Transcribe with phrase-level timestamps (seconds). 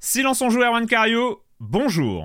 [0.00, 2.24] Silence on joue Erwan Cario, bonjour.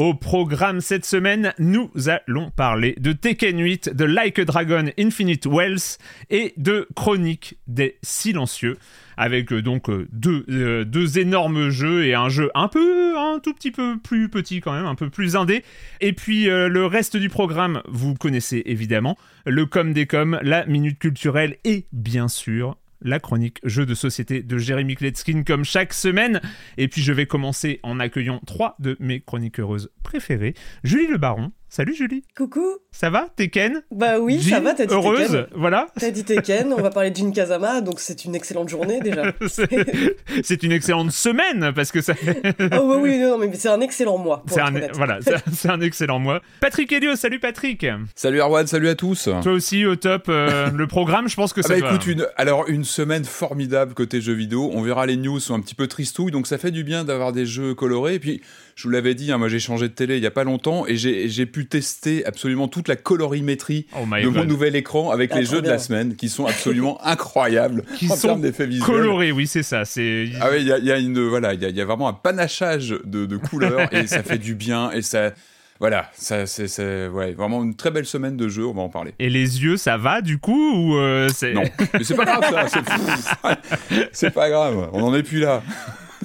[0.00, 5.46] Au programme cette semaine, nous allons parler de Tekken 8, de Like a Dragon Infinite
[5.46, 5.98] Wells
[6.30, 8.76] et de Chronique des Silencieux,
[9.16, 13.38] avec euh, donc euh, deux, euh, deux énormes jeux et un jeu un peu, un
[13.38, 15.62] tout petit peu plus petit quand même, un peu plus indé.
[16.00, 20.98] Et puis le reste du programme, vous connaissez évidemment, le com des coms, la minute
[20.98, 26.40] culturelle et bien sûr la chronique jeu de société de Jérémy Kletskin comme chaque semaine.
[26.78, 30.54] Et puis je vais commencer en accueillant trois de mes chroniques heureuses préférées.
[30.82, 31.52] Julie Le Baron.
[31.76, 32.22] Salut Julie.
[32.36, 32.64] Coucou.
[32.92, 33.26] Ça va?
[33.34, 35.46] Tekken Bah oui, ça va, t'as dit Heureuse, Tekken.
[35.56, 35.88] voilà.
[35.98, 39.32] T'as dit Tekken, on va parler Jin Kazama, donc c'est une excellente journée déjà.
[40.44, 42.14] C'est une excellente semaine parce que ça.
[42.80, 44.44] oh oui, oui, non, mais c'est un excellent mois.
[44.46, 45.18] Pour C'est être un, voilà,
[45.52, 46.40] c'est un- excellent mois.
[46.60, 47.84] Patrick Helio, salut Patrick.
[48.14, 49.28] Salut Erwan, salut à tous.
[49.42, 50.26] Toi aussi au top.
[50.28, 51.88] euh, le programme, je pense que Ah ça bah va.
[51.94, 54.70] écoute, une, alors une semaine formidable côté jeux vidéo.
[54.74, 57.32] On verra les news sont un petit peu tristouilles, donc ça fait du bien d'avoir
[57.32, 58.14] des jeux colorés.
[58.14, 58.40] Et puis,
[58.76, 60.84] je vous l'avais dit, hein, moi j'ai changé de télé il y a pas longtemps
[60.86, 65.30] et j'ai pu tester absolument toute la colorimétrie Oh my de mon nouvel écran avec
[65.32, 68.66] Ah, les jeux de la semaine qui sont absolument incroyables Qui en sont termes d'effets
[68.66, 68.84] visuels.
[68.86, 69.82] Coloré, oui, c'est ça.
[69.82, 71.80] Ah oui, il y a, il y a une voilà, il y, a- il y
[71.80, 75.32] a vraiment un panachage de, de couleurs et ça fait du bien et ça
[75.80, 79.12] voilà, ça c'est ouais, vraiment une très belle semaine de jeux, on va en parler.
[79.18, 81.62] Et les yeux, ça va du coup ou euh, c'est Non,
[81.94, 82.80] mais c'est pas grave ça,
[84.12, 85.62] c'est- pas grave, on en est plus là.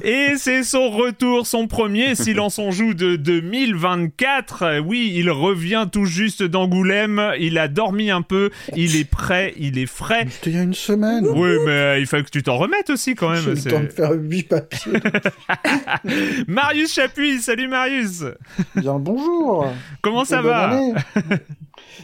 [0.03, 4.63] Et c'est son retour, son premier Silence on joue de 2024.
[4.63, 7.33] Euh, Oui, il revient tout juste d'Angoulême.
[7.39, 8.49] Il a dormi un peu.
[8.75, 10.25] Il est prêt, il est frais.
[10.29, 11.25] C'était il y a une semaine.
[11.27, 13.57] Oui, mais il faut que tu t'en remettes aussi quand J'ai même.
[13.57, 14.93] eu le temps de faire huit papiers.
[16.47, 18.23] Marius Chapuis, salut Marius.
[18.75, 19.71] Bien bonjour.
[20.01, 20.79] Comment ça va.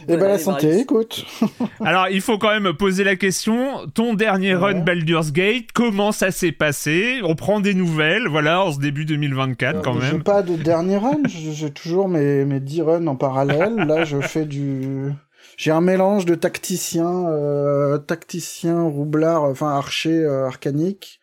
[0.08, 0.82] Eh ben la santé, Marius.
[0.82, 1.26] écoute.
[1.80, 3.86] Alors, il faut quand même poser la question.
[3.94, 4.80] Ton dernier run.
[4.80, 7.20] Baldur's Gate, comment ça s'est passé?
[7.24, 10.22] On prend des nouvelles, voilà, en ce début 2024 quand J'ai même.
[10.22, 13.74] pas de dernier run, j'ai j'ai toujours mes, mes 10 runs en parallèle.
[13.86, 15.10] Là, je fais du...
[15.56, 21.18] J'ai un mélange de tacticien, euh, tacticien, roublard, enfin archer, euh, arcanique.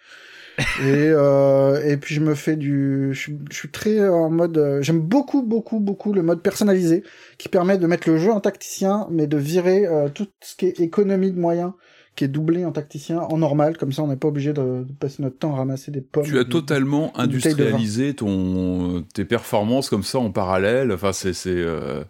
[0.60, 3.10] Et, euh, et puis je me fais du...
[3.14, 4.58] Je, suis- je suis très en mode...
[4.58, 7.04] euh, J'aime beaucoup, beaucoup, beaucoup le mode personnalisé,
[7.38, 10.68] qui permet de mettre le jeu en tacticien, mais de virer euh, tout ce qui
[10.68, 11.72] est économie de moyens,
[12.16, 14.94] qui est doublé en tacticien, en normal, comme ça on n'est pas obligé de, de
[15.00, 16.24] passer notre temps à ramasser des pommes.
[16.24, 20.92] Tu as totalement industrialisé ton, tes performances comme ça en parallèle.
[20.92, 21.34] Enfin, c'est.
[21.34, 22.04] c'est, euh,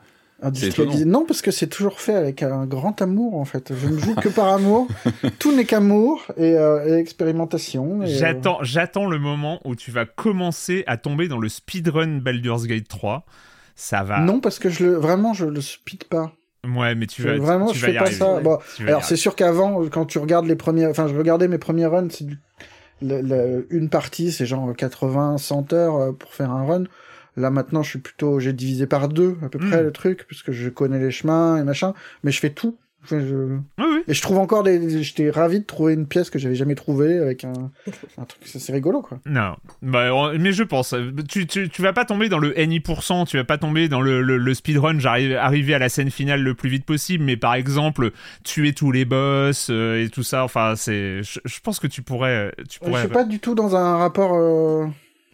[0.48, 1.06] Industrialisé.
[1.06, 3.72] Non, parce que c'est toujours fait avec un grand amour, en fait.
[3.76, 4.88] Je ne joue que par amour.
[5.40, 8.04] Tout n'est qu'amour et, euh, et expérimentation.
[8.04, 12.66] et, euh, J'attends, le moment où tu vas commencer à tomber dans le speedrun Baldur's
[12.68, 13.26] Gate 3.
[13.76, 14.20] Ça va.
[14.20, 16.32] Non, parce que je le, vraiment, je le speed pas.
[16.66, 17.36] Ouais, mais tu vas.
[17.38, 18.18] vraiment, tu je vas fais y pas arriver.
[18.20, 18.40] ça.
[18.40, 21.88] Bon, alors, c'est sûr qu'avant, quand tu regardes les premiers, enfin, je regardais mes premiers
[21.88, 22.40] runs, c'est du,
[23.02, 26.84] le- le- une partie, c'est genre 80, 100 heures euh, pour faire un run.
[27.36, 29.86] Là, maintenant, je suis plutôt, j'ai divisé par deux, à peu près, Mm.
[29.86, 32.78] le truc, puisque je connais les chemins et machin, mais je fais tout.
[33.06, 34.00] Enfin, je- Oui, oui.
[34.08, 35.04] Et je trouve encore des.
[35.04, 37.52] J'étais ravi de trouver une pièce que j'avais jamais trouvée avec un,
[38.18, 38.42] un truc.
[38.46, 39.20] C'est rigolo, quoi.
[39.26, 42.58] Non, bah, on- mais je pense, euh, tu, tu, tu vas pas tomber dans le
[42.58, 46.12] NI%, tu vas pas tomber dans le, le, le speedrun, j'arrive arriver à la scène
[46.12, 48.12] finale le plus vite possible, mais par exemple,
[48.46, 52.04] tuer tous les boss euh, et tout ça, enfin, c'est, je, je pense que tu
[52.04, 53.02] pourrais, tu Je pourrais.
[53.02, 54.86] suis pas du tout dans un rapport euh,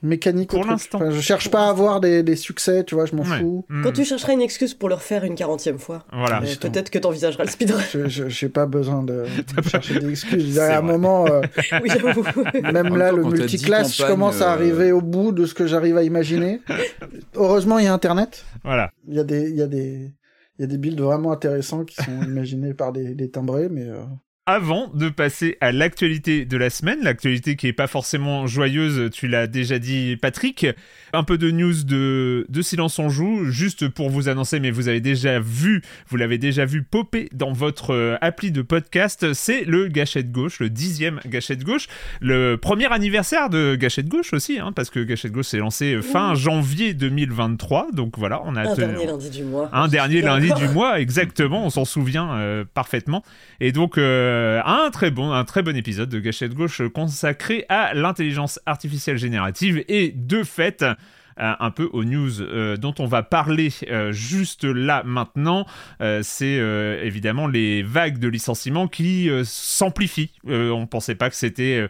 [0.02, 0.98] mécanique Pour l'instant.
[0.98, 3.40] Enfin, je cherche pas à avoir des, des succès, tu vois, je m'en Ouais.
[3.40, 3.66] fous.
[3.70, 3.84] Hmm.
[3.84, 6.42] Quand tu chercheras une excuse pour le refaire une quarantième fois, Voilà.
[6.42, 7.82] euh, peut-être que t'envisageras le speedrun.
[7.94, 9.26] Je- je- J'ai pas besoin de,
[9.58, 10.58] de chercher des excuses.
[10.60, 10.92] À un vrai.
[10.94, 11.42] moment, euh,
[11.84, 12.24] oui, j'avoue.
[12.64, 15.54] même même là, temps, le multiclass, je commence à euh, arriver au bout de ce
[15.54, 16.62] que j'arrive à imaginer.
[17.36, 18.46] Heureusement, il y a Internet.
[18.64, 18.92] Voilà.
[19.08, 20.12] Il y a des, il y a des,
[20.58, 23.86] il y a des builds vraiment intéressants qui sont imaginés par des, des timbrés, mais
[23.88, 24.02] euh,
[24.50, 29.28] avant de passer à l'actualité de la semaine, l'actualité qui est pas forcément joyeuse, tu
[29.28, 30.66] l'as déjà dit Patrick,
[31.14, 34.88] un peu de news de, de Silence on joue, juste pour vous annoncer, mais vous
[34.88, 39.66] avez déjà vu, vous l'avez déjà vu popper dans votre euh, appli de podcast, c'est
[39.66, 41.88] le Gâchette Gauche, le dixième Gâchette Gauche,
[42.20, 46.34] le premier anniversaire de Gâchette Gauche aussi, hein, parce que Gâchette Gauche s'est lancé fin
[46.34, 48.62] janvier 2023, donc voilà, on a...
[48.62, 49.70] Un dernier lundi du mois.
[49.74, 53.24] Un dernier lundi du mois, exactement, on s'en souvient euh, parfaitement.
[53.60, 57.94] Et donc, euh, un, très bon, un très bon épisode de Gâchette Gauche consacré à
[57.94, 60.84] l'intelligence artificielle générative et de fait
[61.40, 65.66] euh, un peu aux news euh, dont on va parler euh, juste là maintenant.
[66.22, 66.60] c'est
[67.04, 70.32] évidemment les vagues de licenciements qui s'amplifient.
[70.46, 71.88] on ne pensait pas que c'était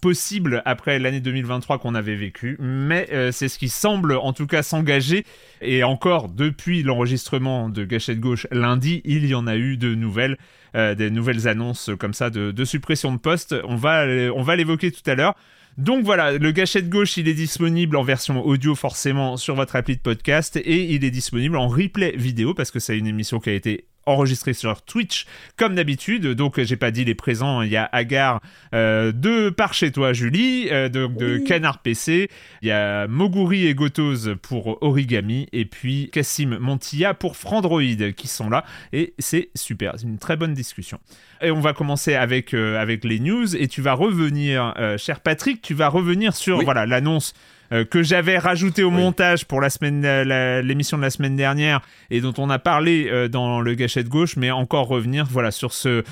[0.00, 4.62] possible après l'année 2023 qu'on avait vécu, mais c'est ce qui semble en tout cas
[4.62, 5.24] s'engager.
[5.60, 10.36] Et encore, depuis l'enregistrement de Gâchette Gauche lundi, il y en a eu de nouvelles.
[10.76, 13.54] Des nouvelles annonces comme ça de, de suppression de postes.
[13.64, 15.34] On va, on va l'évoquer tout à l'heure.
[15.78, 19.96] Donc voilà, le gâchette gauche, il est disponible en version audio forcément sur votre appli
[19.96, 23.50] de podcast et il est disponible en replay vidéo parce que c'est une émission qui
[23.50, 25.26] a été enregistré sur Twitch
[25.56, 26.26] comme d'habitude.
[26.28, 28.40] Donc j'ai pas dit les présents, il y a Agar
[28.74, 32.30] euh, de par chez toi Julie, euh, de, de Canard PC,
[32.62, 35.48] il y a Moguri et Gotos pour Origami.
[35.52, 37.82] Et puis Cassim Montilla pour Frandroid
[38.16, 38.64] qui sont là.
[38.92, 40.98] Et c'est super, c'est une très bonne discussion.
[41.42, 43.56] Et on va commencer avec, euh, avec les news.
[43.56, 47.34] Et tu vas revenir, cher Patrick, tu vas revenir sur voilà l'annonce
[47.72, 51.80] euh, que j'avais rajouté au montage pour la semaine, euh, l'émission de la semaine dernière
[52.10, 55.72] et dont on a parlé euh, dans le gâchette gauche, mais encore revenir voilà sur
[55.72, 56.04] ce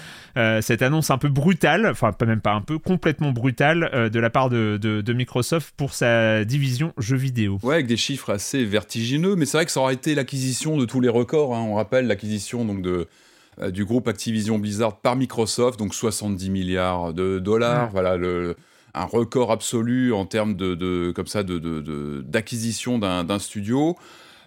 [0.62, 4.30] cette annonce un peu brutale, enfin pas même pas un peu, complètement brutale de la
[4.30, 7.58] part de, de, Microsoft pour sa division jeux vidéo.
[7.62, 10.86] Ouais, avec des chiffres assez vertigineux, mais c'est vrai que ça aurait été l'acquisition de
[10.86, 11.54] tous les records.
[11.54, 11.64] Hein.
[11.68, 13.06] On rappelle l'acquisition donc de
[13.70, 17.90] du groupe Activision Blizzard par Microsoft, donc 70 milliards de dollars.
[17.92, 18.56] Voilà le
[18.94, 23.96] un record absolu en termes de, comme ça de d'acquisition d'un studio.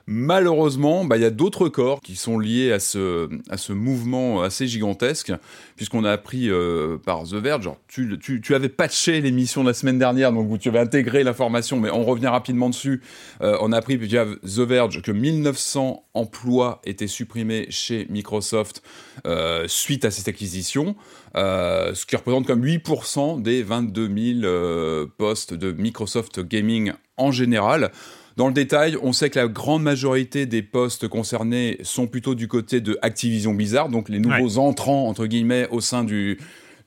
[0.09, 5.33] Malheureusement, bah, il y a d'autres records qui sont liés à ce, mouvement assez gigantesque,
[5.75, 9.99] puisqu'on a appris euh, par The Verge, tu, tu, avais patché l'émission de la semaine
[9.99, 13.01] dernière, donc tu avais intégré l'information, mais on revient rapidement dessus.
[13.41, 18.83] Euh, on a appris via The Verge que 1900 emplois étaient supprimés chez Microsoft
[19.25, 20.95] euh, suite à cette acquisition,
[21.35, 27.91] ce qui représente comme 8% des 22 000 postes de Microsoft Gaming en général.
[28.37, 32.47] Dans le détail, on sait que la grande majorité des postes concernés sont plutôt du
[32.47, 36.37] côté de Activision Blizzard, donc les nouveaux entrants entre guillemets au sein du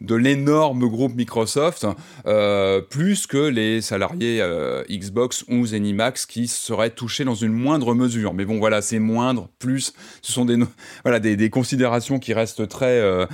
[0.01, 1.87] de l'énorme groupe Microsoft,
[2.27, 7.95] euh, plus que les salariés euh, Xbox ou Zenimax qui seraient touchés dans une moindre
[7.95, 8.33] mesure.
[8.33, 9.93] Mais bon, voilà, c'est moindre, plus,
[10.23, 10.57] ce sont des,
[11.05, 13.27] voilà, des, des considérations qui restent très, euh,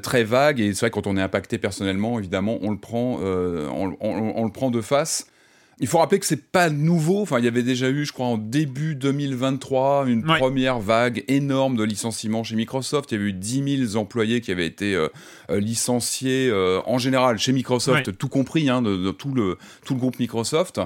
[0.00, 0.60] très vagues.
[0.60, 4.52] Et c'est vrai, quand on est impacté personnellement, évidemment, on le prend, on, on, le
[4.52, 5.26] prend de face.
[5.80, 7.22] Il faut rappeler que c'est pas nouveau.
[7.22, 11.76] Enfin, il y avait déjà eu, je crois, en début 2023, une première vague énorme
[11.76, 13.10] de licenciements chez Microsoft.
[13.10, 15.08] Il y avait eu 10 000 employés qui avaient été euh,
[15.50, 20.00] euh, licenciés euh, en général chez Microsoft, tout compris, hein, de, tout, le, tout le
[20.00, 20.80] groupe Microsoft.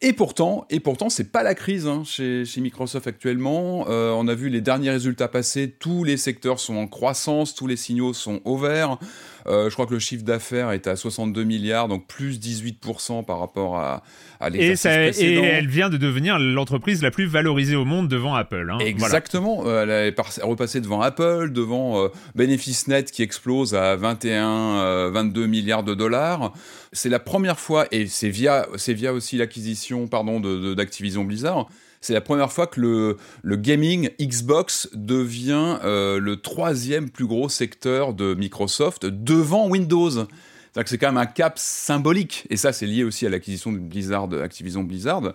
[0.00, 3.86] Et pourtant, et pourtant, c'est pas la crise hein, chez, chez, Microsoft actuellement.
[3.88, 5.70] on a vu les derniers résultats passer.
[5.70, 8.98] Tous les secteurs sont en croissance, tous les signaux sont au vert.
[9.46, 13.40] Euh, je crois que le chiffre d'affaires est à 62 milliards, donc plus 18% par
[13.40, 14.02] rapport à,
[14.40, 18.34] à l'exercice et, et elle vient de devenir l'entreprise la plus valorisée au monde devant
[18.34, 18.70] Apple.
[18.72, 18.78] Hein.
[18.78, 19.64] Exactement.
[19.66, 25.46] Euh, elle est repassée devant Apple, devant euh, bénéfice net qui explose à 21, 22
[25.46, 26.52] milliards de dollars.
[26.94, 31.68] C'est la première fois, et c'est via, c'est via aussi l'acquisition, pardon, d'Activision de, Blizzard
[32.04, 37.48] c'est la première fois que le, le gaming Xbox devient euh, le troisième plus gros
[37.48, 40.10] secteur de Microsoft devant Windows.
[40.10, 42.46] C'est-à-dire que c'est quand même un cap symbolique.
[42.50, 45.32] Et ça, c'est lié aussi à l'acquisition de Blizzard, Activision Blizzard.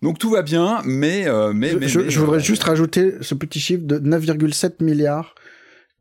[0.00, 1.28] Donc tout va bien, mais...
[1.28, 5.34] Euh, mais, je, voudrais euh, juste rajouter ce petit chiffre de 9,7 milliards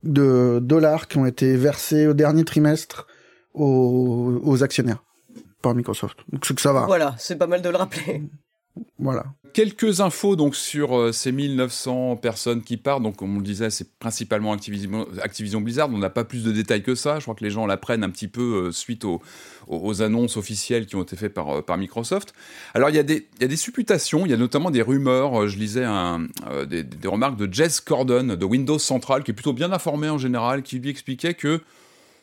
[0.03, 3.07] de dollars qui ont été versés au dernier trimestre
[3.55, 5.03] aux, aux actionnaires
[5.61, 6.17] par Microsoft.
[6.31, 6.85] Donc c'est que ça va.
[6.85, 8.21] Voilà, c'est pas mal de le rappeler.
[8.99, 9.25] Voilà.
[9.53, 13.03] Quelques infos donc sur euh, ces 1900 personnes qui partent.
[13.03, 15.89] Donc, comme on le disait, c'est principalement Activision, Blizzard.
[15.93, 17.19] On n'a pas plus de détails que ça.
[17.19, 20.97] Je crois que les gens l'apprennent un petit peu euh, suite aux, annonces officielles qui
[20.97, 22.33] ont été faites par, euh, par Microsoft.
[22.73, 24.81] Alors, il y, a des, il y, a des supputations, il y a notamment des
[24.81, 25.47] rumeurs.
[25.47, 26.27] Je lisais un,
[26.67, 30.17] des, des, remarques de Jess Cordon de Windows Central, qui est plutôt bien informé en
[30.17, 31.61] général, qui lui expliquait que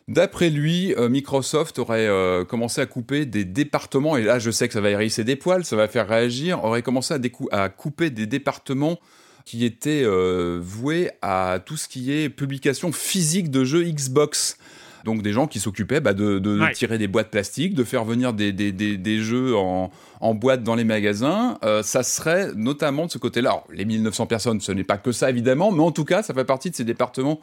[0.08, 4.66] D'après lui, euh, Microsoft aurait euh, commencé à couper des départements, et là je sais
[4.66, 7.14] que ça va hérisser des poils, ça va faire réagir, aurait commencé
[7.52, 8.98] à, couper des départements
[9.44, 14.56] qui étaient euh, voués à tout ce qui est publication physique de jeux Xbox.
[15.04, 16.72] Donc des gens qui s'occupaient bah, de, de Ouais.
[16.72, 19.90] tirer des boîtes plastiques, de faire venir des, des, des, des jeux en,
[20.20, 21.58] en boîte dans les magasins.
[21.64, 23.50] Euh, ça serait notamment de ce côté-là.
[23.50, 26.32] Alors, les 1900 personnes, ce n'est pas que ça évidemment, mais en tout cas, ça
[26.34, 27.40] fait partie de ces départements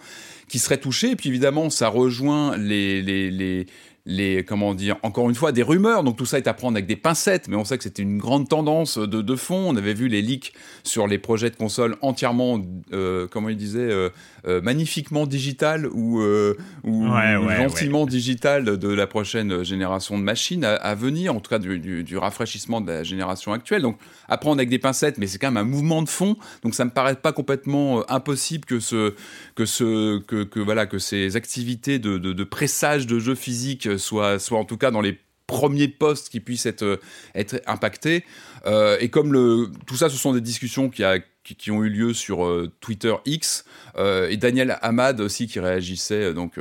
[0.48, 1.12] qui seraient touchés.
[1.12, 3.66] Et puis évidemment, ça rejoint les, les, les,
[4.06, 6.04] les comment dire, encore une fois, des rumeurs.
[6.04, 8.18] Donc tout ça est à prendre avec des pincettes, mais on sait que c'était une
[8.18, 9.66] grande tendance de, de fond.
[9.70, 12.60] On avait vu les leaks sur les projets de consoles entièrement,
[12.94, 14.10] euh, comment il disait, euh,
[14.48, 20.24] euh, magnifiquement digital ou, euh, ou Ouais, ouais, gentiment digital de la prochaine génération de
[20.24, 23.81] machines à, à venir, en tout cas du, du, du rafraîchissement de la génération actuelle.
[23.81, 26.38] Donc à prendre avec des pincettes, mais c'est quand même un mouvement de fond.
[26.63, 29.13] Donc ça me paraît pas complètement euh, impossible que ce
[29.55, 34.00] que ce que, que voilà que ces activités de, de, de pressage de jeux physiques
[34.00, 35.17] soient soient en tout cas dans les
[35.48, 36.98] premiers postes qui puissent être euh,
[37.34, 38.24] être impactés.
[38.67, 41.89] Euh, et comme le tout ça, ce sont des discussions qui a qui, ont eu
[41.89, 43.65] lieu sur euh, Twitter X
[43.98, 46.60] euh, et Daniel Hamad aussi qui réagissait euh, donc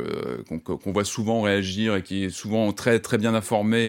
[0.62, 3.88] qu'on voit souvent réagir et qui est souvent très très bien informé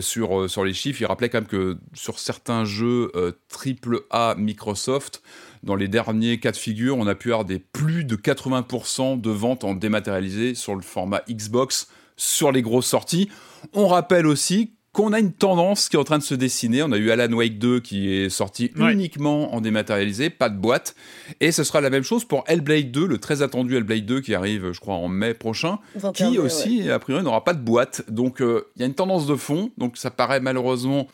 [0.00, 1.00] sur sur les chiffres.
[1.02, 3.10] Il rappelait quand même que sur certains jeux
[3.48, 5.22] triple A Microsoft
[5.62, 9.30] dans les derniers cas de figure, on a pu avoir des plus de 80% de
[9.30, 13.30] ventes en dématérialisé sur le format Xbox sur les grosses sorties.
[13.72, 16.82] On rappelle aussi qu'on a une tendance qui est en train de se dessiner.
[16.82, 18.92] On a eu Alan Wake 2 qui est sorti Ouais.
[18.94, 20.94] uniquement en dématérialisé, pas de boîte.
[21.40, 24.34] Et ce sera la même chose pour Hellblade 2, le très attendu Hellblade 2 qui
[24.34, 27.60] arrive, je crois, en mai prochain, 21 qui mai, aussi, a priori, n'aura pas de
[27.60, 28.04] boîte.
[28.08, 29.70] Donc euh, il y a une tendance de fond.
[29.76, 31.08] Donc ça paraît malheureusement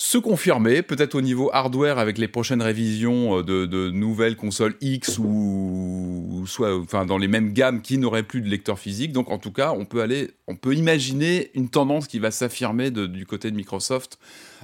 [0.00, 5.18] se confirmer, peut-être au niveau hardware avec les prochaines révisions euh, de, nouvelles consoles X
[5.18, 9.10] ou, soit enfin dans les mêmes gammes qui n'auraient plus de lecteur physique.
[9.10, 12.92] Donc en tout cas, on peut aller, on peut imaginer une tendance qui va s'affirmer
[12.92, 14.20] du côté de Microsoft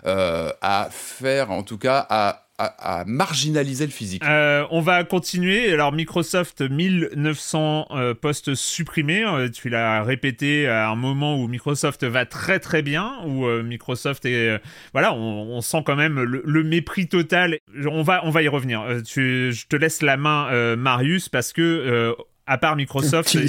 [0.07, 4.23] euh, à faire, en tout cas, à, à- marginaliser le physique.
[4.25, 5.73] Euh, on va continuer.
[5.73, 9.25] Alors Microsoft, 1900 euh, postes supprimés.
[9.25, 14.25] Euh, tu l'as répété à un moment où Microsoft va très très bien, où Microsoft
[14.25, 14.61] est,
[14.93, 17.59] voilà, on, sent quand même le, mépris total.
[17.87, 18.85] On va, on va y revenir.
[19.05, 22.15] Je te laisse la main, Marius, parce que
[22.47, 23.45] à part Microsoft, Petit il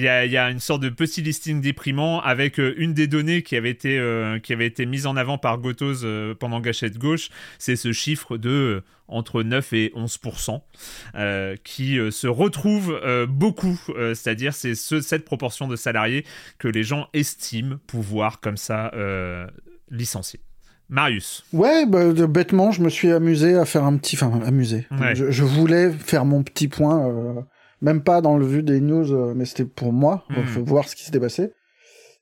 [0.00, 3.56] y, y a une sorte de petit listing déprimant avec euh, une des données qui
[3.56, 7.28] avait été, euh, qui avait été mise en avant par Gotos euh, pendant Gâchette Gauche.
[7.58, 10.60] C'est ce chiffre de entre 9 et 11%
[11.16, 13.78] euh, qui euh, se retrouve euh, beaucoup.
[14.14, 16.24] C'est-à-dire, c'est ce- cette proportion de salariés
[16.58, 18.92] que les gens estiment pouvoir comme ça
[19.90, 20.40] licencier.
[20.88, 21.44] Marius.
[21.52, 24.16] Ouais, bah, bêtement, je me suis amusé à faire un petit...
[24.16, 24.86] Enfin, amusé.
[24.90, 25.14] Ouais.
[25.14, 26.98] Je, je voulais faire mon petit point,
[27.80, 30.96] même pas dans le vue des news, euh, mais c'était pour moi, pour voir ce
[30.96, 31.52] qui s'était passé.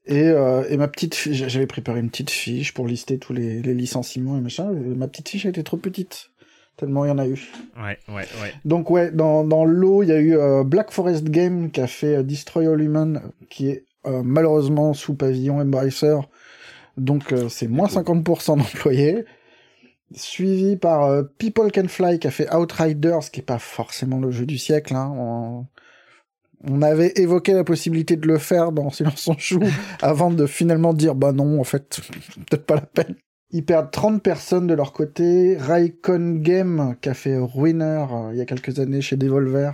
[0.07, 3.61] Et, euh, et ma petite fiche, j'avais préparé une petite fiche pour lister tous les,
[3.61, 6.31] les licenciements et machin, et ma petite fiche était trop petite,
[6.77, 7.51] tellement il y en a eu.
[7.77, 8.55] Ouais, ouais, ouais.
[8.65, 11.87] Donc ouais, dans, dans l'eau, il y a eu euh, Black Forest Game qui a
[11.87, 16.17] fait euh, Destroy All Human, qui est euh, malheureusement sous pavillon Embracer,
[16.97, 19.25] donc euh, c'est moins 50% d'employés.
[20.15, 24.31] Suivi par euh, People Can Fly qui a fait Outriders, qui est pas forcément le
[24.31, 24.95] jeu du siècle.
[24.95, 25.13] Hein.
[25.17, 25.67] On...
[26.65, 29.61] on avait évoqué la possibilité de le faire dans Silence on joue
[30.03, 32.01] avant de finalement dire bah non, en fait,
[32.49, 33.17] peut-être pas la peine.
[33.51, 35.57] Ils perdent 30 personnes de leur côté.
[35.57, 39.73] Raycon Game, qui a fait Ruiner euh, il y a quelques années chez Devolver,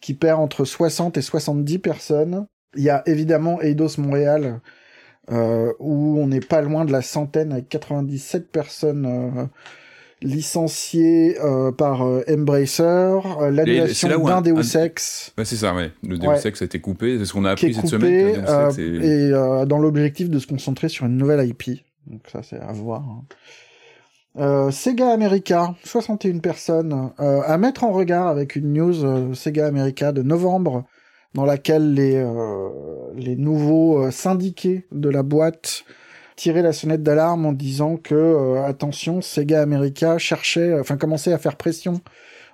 [0.00, 2.46] qui perd entre 60 et 70 personnes.
[2.76, 4.60] Il y a évidemment Eidos Montréal,
[5.30, 9.44] euh, où on n'est pas loin de la centaine avec 97 personnes euh,
[10.22, 12.82] licenciées euh, par euh, Embracer.
[12.82, 15.90] Euh, L'annulation d'un un- Deus un- Ex Ouais, c'est ça, ouais.
[16.02, 16.40] Le Deus Ouais.
[16.46, 18.32] Ex a été coupé, c'est ce qu'on a appris cette semaine.
[18.34, 21.16] que le Deus euh, Ex est- et euh, dans l'objectif de se concentrer sur une
[21.16, 21.80] nouvelle IP.
[22.06, 23.02] Donc ça c'est à voir.
[23.02, 23.24] hein.
[24.70, 30.22] Sega America, 61 personnes, euh, à mettre en regard avec une news Sega America de
[30.22, 30.84] novembre,
[31.34, 32.68] dans laquelle les, euh,
[33.14, 35.84] les nouveaux euh, syndiqués de la boîte
[36.36, 41.38] tiraient la sonnette d'alarme en disant que, euh, attention, Sega America cherchait, enfin commençait à
[41.38, 42.00] faire pression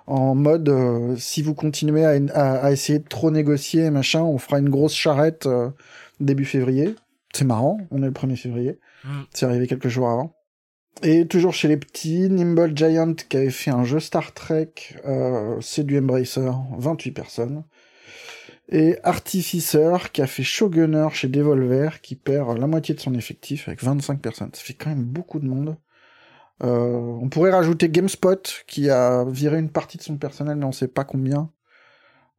[0.07, 4.37] en mode euh, si vous continuez à, à- à essayer de trop négocier machin, on
[4.37, 5.69] fera une grosse charrette euh,
[6.19, 6.95] début février.
[7.33, 8.79] C'est marrant, on est le 1er février.
[9.03, 9.09] Mm.
[9.33, 10.33] C'est arrivé quelques jours avant.
[11.03, 14.71] Et toujours chez les petits, Nimble Giant qui avait fait un jeu Star Trek,
[15.05, 17.63] euh, c'est du Embracer, 28 personnes.
[18.69, 23.67] Et Artificer qui a fait Shogunner chez Devolver qui perd la moitié de son effectif
[23.67, 24.49] avec 25 personnes.
[24.53, 25.77] Ça fait quand même beaucoup de monde.
[26.63, 30.71] Euh, on pourrait rajouter GameSpot qui a viré une partie de son personnel, mais on
[30.71, 31.51] sait pas combien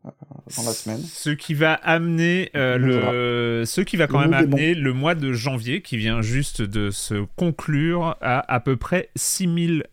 [0.06, 0.10] euh,
[0.56, 1.00] dans la semaine.
[1.00, 5.14] Ce qui va amener euh, le, ce qui va quand Le même amener le mois
[5.14, 9.84] de janvier qui vient juste de se conclure à à peu près 6000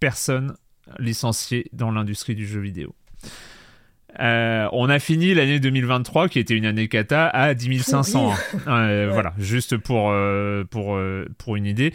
[0.00, 0.54] personnes
[0.98, 2.94] licenciées dans l'industrie du jeu vidéo.
[4.20, 8.32] Euh, on a fini l'année 2023 qui était une année cata à 10 500.
[8.66, 8.70] hein.
[8.88, 11.92] Euh, Voilà, juste pour, euh, pour, euh, pour une idée.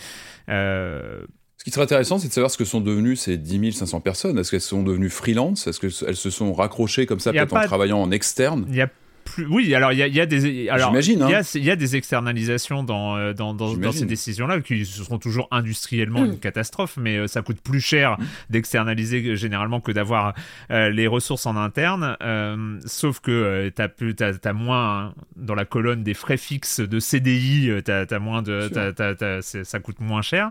[0.49, 1.21] Euh,
[1.57, 4.37] Ce qui serait intéressant, c'est de savoir ce que sont devenues ces 10 500 personnes.
[4.39, 5.67] Est-ce qu'elles sont devenues freelance?
[5.67, 8.65] Est-ce qu'elles se sont raccrochées comme ça, peut-être en travaillant en externe?
[8.69, 8.89] Il y a
[9.37, 9.47] plus.
[9.47, 10.69] Oui, alors il y a, y des.
[10.69, 11.27] Alors, J'imagine, hein.
[11.29, 14.85] Il y, a, il y a des externalisations dans, euh, dans, dans, ces décisions-là qui
[14.85, 18.17] seront toujours industriellement une catastrophe, mais euh, ça coûte plus cher
[18.49, 20.33] d'externaliser euh, généralement que d'avoir
[20.71, 22.17] euh, les ressources en interne.
[22.23, 26.37] euh, sauf que euh, t'as plus, t'as, t'as moins hein, dans la colonne des frais
[26.37, 28.71] fixes de CDI, t'as, t'as moins de, Sûr.
[28.71, 30.49] t'as- t'as- t'as- c'est- ça coûte moins cher.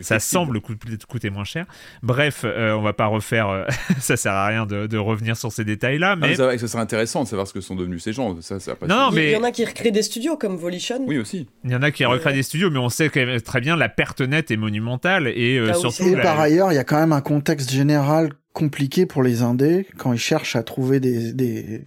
[0.00, 1.66] Ça semble coûter, coûter moins cher.
[2.02, 3.48] Bref, euh, on va pas refaire.
[3.48, 3.64] euh,
[4.00, 6.82] ça sert à rien de, de revenir sur ces détails-là, Ah, mais que ce serait
[6.82, 8.23] intéressant de savoir ce que sont devenus ces gens.
[8.40, 10.36] Ça, ça a pas Non, non, Il mais- y en a qui recréent des studios
[10.36, 11.04] comme Volition.
[11.06, 11.46] Oui, aussi.
[11.64, 13.88] Il y en a qui recréent des studios, mais on sait que, très bien la
[13.88, 15.96] perte nette est monumentale et euh, Ah surtout.
[16.04, 19.22] c'est Et la- par ailleurs, il y a quand même un contexte général compliqué pour
[19.22, 21.84] les indés quand ils cherchent à trouver des, des,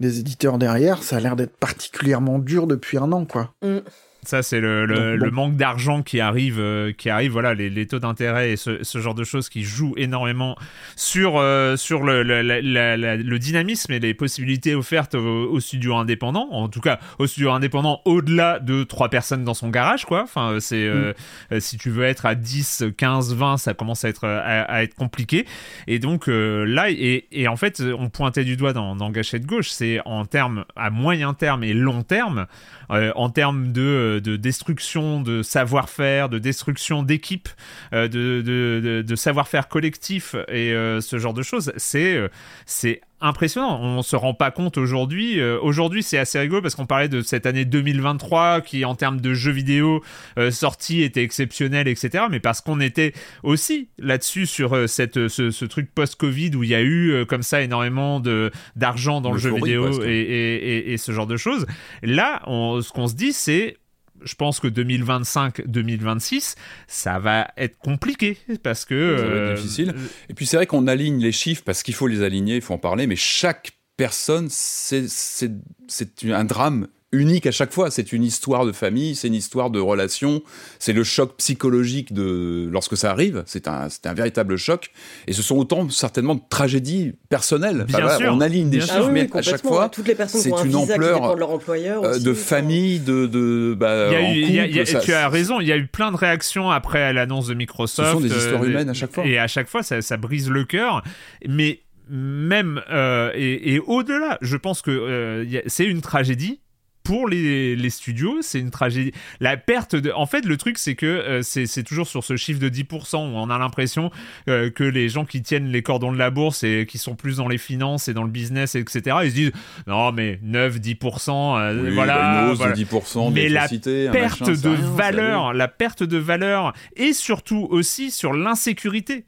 [0.00, 1.02] des éditeurs derrière.
[1.02, 3.52] Ça a l'air d'être particulièrement dur depuis un an, quoi.
[3.62, 3.78] Mm.
[4.26, 5.24] Ça, c'est le, le- Donc, bon.
[5.24, 8.82] le manque d'argent qui arrive, euh, qui arrive, voilà, les, les taux d'intérêt et ce,
[8.82, 10.56] ce genre de choses qui jouent énormément
[10.96, 16.48] sur, euh, sur le, dynamisme et les possibilités offertes aux, studios indépendants.
[16.50, 20.22] En tout cas, aux studios indépendants au-delà de trois personnes dans son garage, quoi.
[20.22, 21.12] Enfin, euh, c'est euh,
[21.52, 24.82] euh, si tu veux être à 10, 15, 20, ça commence à être à, à
[24.82, 25.46] être compliqué.
[25.86, 29.70] Et donc là, et, et en fait, on pointait du doigt dans, dans Gâchette Gauche,
[29.70, 32.46] c'est en termes à moyen terme et long terme,
[32.90, 37.48] euh, en termes de, de destruction de savoir-faire, de destruction d'équipe,
[37.92, 42.28] euh, de, savoir-faire collectif et euh, ce genre de choses, euh,
[42.66, 43.80] c'est impressionnant.
[43.80, 45.40] On se rend pas compte aujourd'hui.
[45.40, 49.20] Euh, aujourd'hui, c'est assez rigolo parce qu'on parlait de cette année 2023 qui, en termes
[49.20, 50.02] de jeux vidéo
[50.38, 52.24] euh, sortis, était exceptionnelle, etc.
[52.30, 56.70] Mais parce qu'on était aussi là-dessus sur euh, cette, ce, ce truc post-Covid où il
[56.70, 60.92] y a eu comme ça énormément de d'argent dans le jeu vidéo et, et, et,
[60.92, 61.66] et ce genre de choses.
[62.02, 63.76] Là, on- ce qu'on se dit, c'est
[64.24, 69.94] je pense que 2025-2026, ça va être compliqué parce que Ça va être euh, difficile.
[70.28, 72.74] Et puis c'est vrai qu'on aligne les chiffres parce qu'il faut les aligner, il faut
[72.74, 77.90] en parler, mais chaque personne, c'est un drame unique à chaque fois.
[77.90, 80.42] C'est une histoire de famille, c'est une histoire de relation,
[80.78, 83.42] c'est le choc psychologique de lorsque ça arrive.
[83.46, 84.90] C'est un, c'est un véritable choc.
[85.26, 87.86] Et ce sont autant certainement de tragédies personnelles.
[87.88, 88.32] Enfin, Bien sûr.
[88.34, 88.94] on aligne des chiffres.
[88.96, 90.94] Ah oui, mais oui, à chaque fois, Toutes les personnes c'est ont un une visa
[90.94, 92.04] ampleur, de leur employeur.
[92.04, 92.40] euh, aussi, de enfin.
[92.56, 94.84] famille, de, de bah, Il y a en eu- il y a- il y a-
[94.84, 97.54] couple, ça- tu as raison, il y a eu plein de réactions après l'annonce de
[97.54, 98.08] Microsoft.
[98.08, 99.24] Ce sont des euh, histoires humaines à chaque fois.
[99.26, 101.02] Et à chaque fois, ça, ça brise le cœur.
[101.48, 106.60] Mais même, euh, et, et au-delà, je pense que euh, c'est une tragédie.
[107.04, 109.12] Pour les, les studios, c'est une tragédie.
[109.38, 110.10] La perte de.
[110.10, 113.36] En fait, le truc, c'est que euh, c'est toujours sur ce chiffre de 10% où
[113.36, 114.10] on a l'impression
[114.48, 117.36] euh, que les gens qui tiennent les cordons de la bourse et qui sont plus
[117.36, 119.52] dans les finances et dans le business, etc., ils se disent
[119.86, 122.14] non, mais 9-10%, euh, Oui, voilà.
[122.16, 122.74] bah, une hausse voilà.
[122.74, 127.68] de 10% Mais la perte machin, de rien, valeur, la perte de valeur, et surtout
[127.70, 129.26] aussi sur l'insécurité.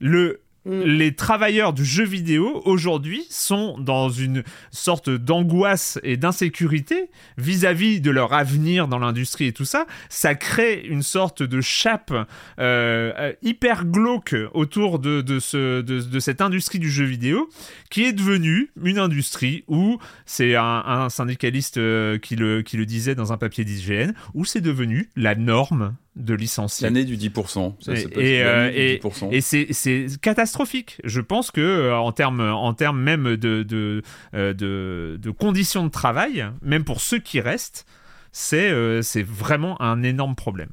[0.00, 0.82] Le, Mm.
[0.82, 8.10] les travailleurs du jeu vidéo aujourd'hui sont dans une sorte d'angoisse et d'insécurité vis-à-vis de
[8.10, 9.86] leur avenir dans l'industrie et tout ça.
[10.10, 12.26] Ça crée une sorte de chape euh,
[12.58, 17.48] euh, hyper glauque autour de, de, ce, de, de cette industrie du jeu vidéo
[17.90, 22.84] qui est devenue une industrie où c'est un, un syndicaliste euh, qui, le, qui le
[22.84, 26.84] disait dans un papier d'IGN, où c'est devenu la norme de licencier.
[26.86, 27.76] L'année du 10%.
[27.80, 29.28] Ça, Et- ça peut et, être euh, l'année du et- 10%.
[29.32, 29.40] Et
[29.72, 31.00] c'est catastrophique.
[31.04, 34.02] Je pense que euh, en termes en termes même de de,
[34.34, 37.86] euh, de de conditions de travail, même pour ceux qui restent,
[38.32, 40.68] c'est euh, c'est vraiment un énorme problème.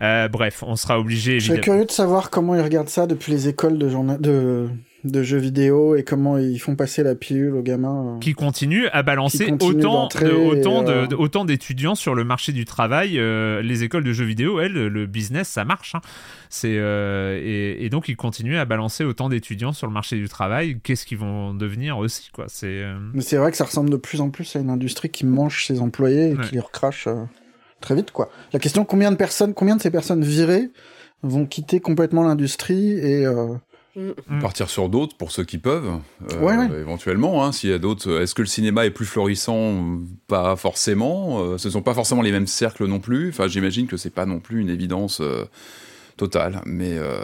[0.00, 1.62] Euh, bref, on sera obligé Je serais évidemment.
[1.76, 4.68] curieux de savoir comment ils regardent ça depuis les écoles de, journa- de,
[5.04, 8.14] de jeux vidéo et comment ils font passer la pilule aux gamins.
[8.14, 8.18] euh.
[8.20, 12.22] qui continue à balancer continue autant d'entrer, de, autant, euh, de, autant d'étudiants sur le
[12.24, 13.18] marché du travail.
[13.18, 15.94] Euh, les écoles de jeux vidéo, elles, le business, ça marche.
[15.96, 16.00] hein.
[16.50, 20.78] C'est et, et donc ils continuent à balancer autant d'étudiants sur le marché du travail.
[20.82, 22.44] Qu'est-ce qu'ils vont devenir aussi, quoi?
[22.48, 22.84] C'est
[23.14, 25.66] Mais c'est vrai que ça ressemble de plus en plus à une industrie qui mange
[25.66, 26.44] ses employés et Ouais.
[26.46, 27.08] qui les recrache
[27.80, 28.30] très vite, quoi.
[28.52, 30.70] La question, combien de personnes, combien de ces personnes virées
[31.24, 33.26] vont quitter complètement l'industrie et
[33.96, 34.40] euh, Mm.
[34.40, 35.98] Partir sur d'autres pour ceux qui peuvent,
[36.30, 36.80] euh, Ouais, ouais.
[36.80, 37.44] éventuellement.
[37.44, 41.40] hein, S'il y a d'autres, est-ce que le cinéma est plus florissant Pas forcément.
[41.42, 43.28] euh, ce ne sont pas forcément les mêmes cercles non plus.
[43.28, 45.44] Enfin, j'imagine que c'est pas non plus une évidence euh,
[46.66, 47.18] Mais euh,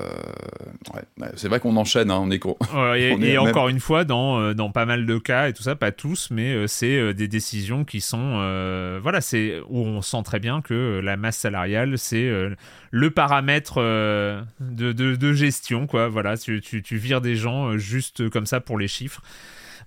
[0.95, 2.11] ouais, ouais, c'est vrai qu'on enchaîne.
[2.11, 2.39] hein, on est
[2.75, 3.09] Ouais, et,
[3.39, 5.93] même- encore une fois, dans, euh, dans pas mal de cas et tout ça, pas
[5.93, 10.39] tous, mais euh, c'est des décisions qui sont, euh, voilà, c'est où on sent très
[10.41, 12.55] bien que la masse salariale, c'est euh,
[12.91, 16.09] le paramètre de, de, de gestion, quoi.
[16.09, 19.21] Voilà, tu, tu, tu vires des gens juste comme ça pour les chiffres.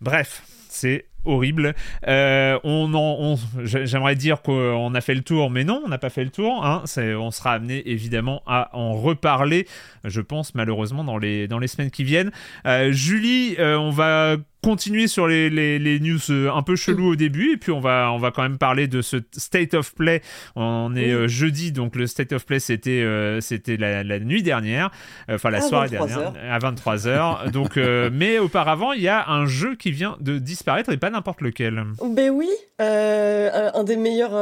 [0.01, 1.75] Bref, c'est horrible.
[2.07, 6.09] Euh, on, on j'aimerais dire qu'on a fait le tour, mais non, on n'a pas
[6.09, 6.65] fait le tour.
[6.65, 6.83] Hein.
[6.97, 9.67] on sera amené évidemment à en reparler,
[10.03, 12.31] je pense malheureusement dans les dans les semaines qui viennent.
[12.65, 16.19] Euh, Julie, euh, on va continuer sur les, les, news
[16.53, 19.01] un peu chelous au début et puis on va on va quand même parler de
[19.01, 20.21] ce state of play
[20.55, 24.91] on est euh, jeudi donc le state of play c'était euh, c'était la, nuit dernière
[25.29, 27.77] enfin la soirée dernière à 23h donc
[28.13, 31.83] mais auparavant il y a un jeu qui vient de disparaître et pas n'importe lequel
[32.03, 34.33] ben oui un des meilleurs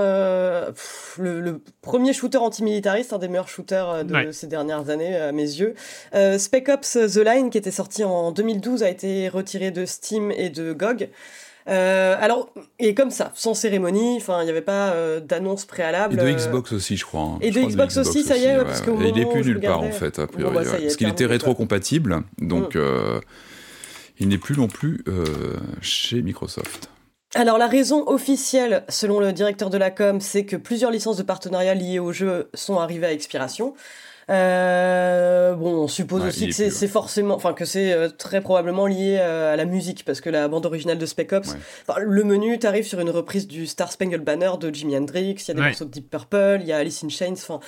[1.17, 5.75] le, premier shooter antimilitariste un des meilleurs shooters de ces dernières années à mes yeux
[6.37, 10.49] Spec Ops The Line qui était sorti en 2012 a été retiré de Steam et
[10.49, 11.09] de GOG.
[11.67, 16.15] Euh, alors, et comme ça, sans cérémonie, enfin, il n'y avait pas euh, d'annonce préalable.
[16.15, 17.21] Et de Xbox aussi, je crois.
[17.21, 17.37] Hein.
[17.41, 19.91] Et de, Xbox aussi, ça y est, parce que il est plus nulle part en
[19.91, 22.79] fait, a priori, bah, parce qu'il était rétro-compatible, donc mm.
[22.79, 23.19] euh,
[24.19, 25.03] il n'est plus non plus
[25.81, 26.89] chez Microsoft.
[27.35, 31.23] Alors la raison officielle, selon le directeur de la com, c'est que plusieurs licences de
[31.23, 33.75] partenariat liées au jeu sont arrivées à expiration.
[34.29, 39.17] Euh, bon, on suppose aussi que c'est forcément, enfin que c'est euh, très probablement lié
[39.19, 41.55] euh, à la musique parce que la bande originale de Spec Ops,
[41.99, 45.51] le menu, t'arrives sur une reprise du Star Spangled Banner de Jimi Hendrix, il y
[45.51, 47.59] a des morceaux de Deep Purple, il y a Alice in Chains, enfin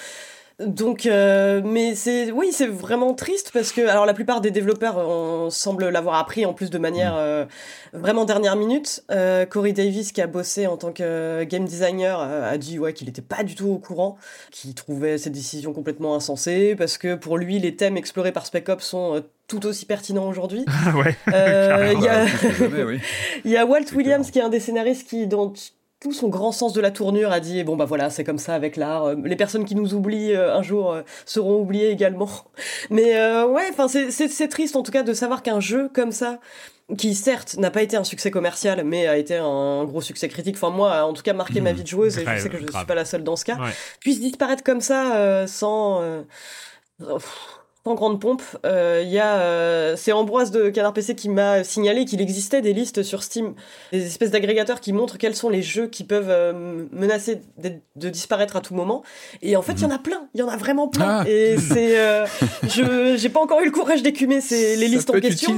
[0.60, 4.98] donc, euh, mais c'est, oui, c'est vraiment triste parce que, alors la plupart des développeurs
[4.98, 7.20] on semble l'avoir appris en plus de manière mm.
[7.20, 7.46] euh,
[7.94, 9.04] vraiment dernière minute.
[9.12, 13.08] Euh, Corey Davis, qui a bossé en tant que game designer, a dit ouais qu'il
[13.08, 14.18] n'était pas du tout au courant,
[14.52, 18.70] qu'il trouvait cette décision complètement insensée parce que pour lui les thèmes explorés par Spec
[18.70, 20.66] Ops sont tout aussi pertinents aujourd'hui.
[20.96, 21.16] ouais.
[23.46, 25.54] Il y a Walt Williams qui est un des scénaristes qui dont
[26.02, 28.56] tout son grand sens de la tournure a dit bon bah voilà c'est comme ça
[28.56, 32.30] avec l'art euh, les personnes qui nous oublient euh, un jour euh, seront oubliées également.
[32.90, 36.40] Mais ouais enfin c'est triste en tout cas de savoir qu'un jeu comme ça
[36.98, 40.56] qui certes n'a pas été un succès commercial mais a été un gros succès critique
[40.56, 41.76] enfin moi a en tout cas marqué ma mmh.
[41.76, 43.46] vie de joueuse et je sais que je ne suis pas la seule dans ce
[43.46, 43.58] cas
[44.00, 46.02] puisse disparaître comme ça sans
[47.86, 51.64] en grande pompe, il euh, y a euh, c'est Ambroise de Canard PC qui m'a
[51.64, 53.56] signalé qu'il existait des listes sur Steam,
[53.92, 58.56] des espèces d'agrégateurs qui montrent quels sont les jeux qui peuvent euh, menacer de, disparaître
[58.56, 59.02] à tout moment.
[59.42, 61.22] Et en fait, il y en a plein, il y en a vraiment plein.
[61.22, 61.24] Ah.
[61.28, 61.98] Et c'est,
[62.64, 65.58] je j'ai pas encore eu le courage d'écumer ces les listes en question.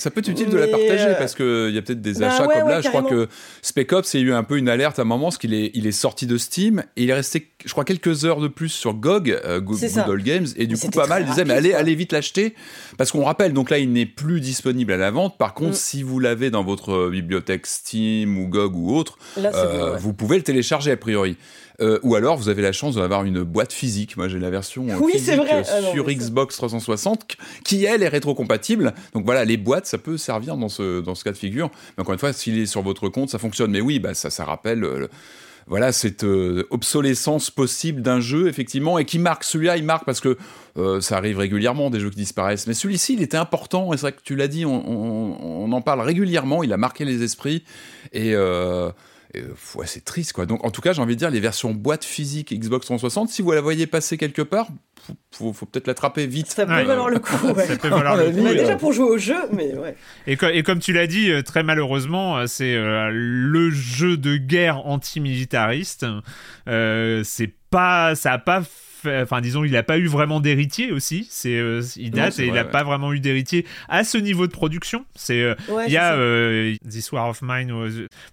[0.00, 2.32] Ça peut être utile de la partager euh, parce qu'il y a peut-être des bah
[2.32, 2.80] achats comme là.
[2.80, 3.28] je crois que
[3.60, 5.86] Spec Ops a eu un peu une alerte à un moment parce qu'il est, il
[5.86, 8.94] est sorti de Steam et il est resté, je crois, quelques heures de plus sur
[8.94, 10.46] GOG, euh, Google Games.
[10.56, 12.54] Et du coup, pas mal disaient, mais allez, allez vite l'acheter.
[12.96, 15.36] Parce qu'on rappelle, donc là, il n'est plus disponible à la vente.
[15.36, 15.74] Par contre, mm.
[15.74, 20.42] si vous l'avez dans votre bibliothèque Steam ou GOG ou autre, euh, vous pouvez le
[20.42, 21.36] télécharger a priori.
[21.80, 24.16] Euh, ou alors vous avez la chance d'avoir une boîte physique.
[24.16, 28.94] Moi j'ai la version euh, physique euh, ah sur Xbox 360 qui elle est rétrocompatible.
[29.14, 31.70] Donc voilà, les boîtes ça peut servir dans ce, dans ce cas de figure.
[31.96, 33.70] Mais encore une fois, s'il est sur votre compte, ça fonctionne.
[33.70, 34.86] Mais oui, bah, ça, ça rappelle
[35.66, 36.24] voilà cette
[36.70, 40.36] obsolescence possible d'un jeu effectivement et qui marque celui-là il marque parce que
[41.00, 44.12] ça arrive régulièrement des jeux qui disparaissent mais celui-ci il était important et c'est vrai
[44.12, 47.62] que tu l'as dit on, on, on, en parle régulièrement il a marqué les esprits
[48.12, 48.90] et euh,
[49.74, 50.46] ouais, c'est triste quoi.
[50.46, 53.42] Donc en tout cas, j'ai envie de dire les versions boîte physique Xbox 360, si
[53.42, 54.68] vous la voyez passer quelque part,
[55.30, 56.48] faut, faut peut-être l'attraper vite.
[56.48, 57.54] Ça peut valoir le coup.
[57.56, 58.48] Ça peut valoir le coup.
[58.48, 59.96] déjà pour jouer au jeu, mais ouais.
[60.26, 64.86] Et, et comme tu l'as dit, euh, très malheureusement, euh, c'est le jeu de guerre
[64.86, 66.06] antimilitariste.
[66.68, 68.62] Euh, c'est pas, ça a pas
[69.06, 71.26] enfin disons, il n'a pas eu vraiment d'héritier aussi.
[71.30, 74.52] C'est, euh, il date et il n'a pas vraiment eu d'héritier à ce niveau de
[74.52, 75.04] production.
[75.14, 75.54] C'est, euh,
[75.86, 77.72] il y a euh, This War of Mine.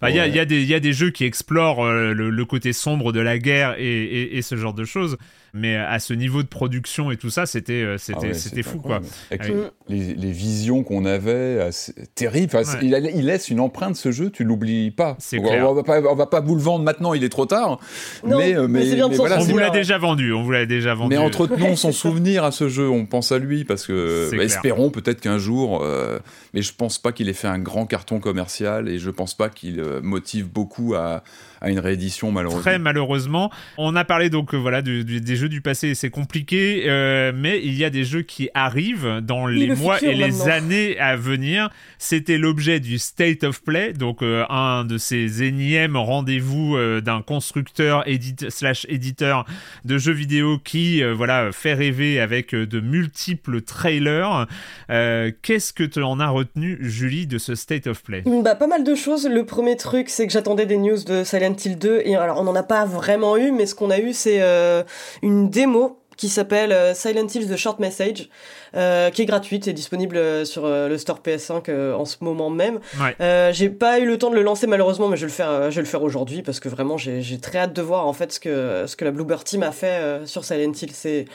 [0.03, 3.11] il y, a, y, a des, y a des jeux qui explorent le, côté sombre
[3.11, 5.17] de la guerre et, et ce genre de choses
[5.57, 8.79] mais à ce niveau de production et tout ça, c'était euh, c'était ah c'était fou
[8.79, 9.01] quoi.
[9.31, 9.51] Avec
[9.89, 11.69] les, les, visions qu'on avait,
[12.15, 12.51] terrible.
[12.81, 15.17] il, il, laisse une empreinte ce jeu, tu l'oublies pas.
[15.33, 16.01] On, on, va pas.
[16.01, 17.79] on va pas vous le vendre maintenant, il est trop tard.
[18.25, 21.09] mais, euh, mais, on vous l'a déjà vendu, on vous l'a déjà vendu.
[21.09, 24.89] Mais entretenons son souvenir à ce jeu, on pense à lui parce que bah, espérons
[24.89, 25.81] peut-être qu'un jour.
[25.83, 26.19] Euh,
[26.53, 29.49] mais je pense pas qu'il ait fait un grand carton commercial et je pense pas
[29.49, 31.23] qu'il motive beaucoup à
[31.61, 32.61] à une réédition malheureusement.
[32.61, 33.51] Très malheureusement.
[33.77, 37.75] On a parlé donc euh, voilà des jeux du passé, c'est compliqué, euh, mais il
[37.75, 41.69] y a des jeux qui arrivent dans les mois et les années à venir.
[41.97, 48.05] C'était l'objet du State of Play, donc euh, un de ces énièmes rendez-vous d'un constructeur
[48.49, 49.45] slash éditeur
[49.83, 54.45] de jeux vidéo qui voilà fait rêver avec de multiples trailers.
[54.87, 58.23] Qu'est-ce que tu en as retenu, Julie, de ce State of Play?
[58.43, 59.27] Bah, Pas mal de choses.
[59.27, 62.43] Le premier truc, c'est que j'attendais des news de Silent Resident 2 et alors on
[62.43, 64.83] n'en a pas vraiment eu mais ce qu'on a eu c'est euh,
[65.21, 68.29] une démo qui s'appelle euh, Silent Hill The Short Message,
[68.75, 72.17] euh, qui est gratuite et disponible euh, sur euh, le store PS5 euh, en ce
[72.21, 72.79] moment même.
[72.99, 73.15] Ouais.
[73.21, 75.49] Euh, j'ai pas eu le temps de le lancer malheureusement, mais je vais le faire,
[75.49, 78.07] euh, je vais le faire aujourd'hui parce que vraiment j'ai j'ai très hâte de voir
[78.07, 80.89] en fait ce que ce que la Bluebird Team a fait euh, sur Silent Hill.
[80.91, 81.25] C'est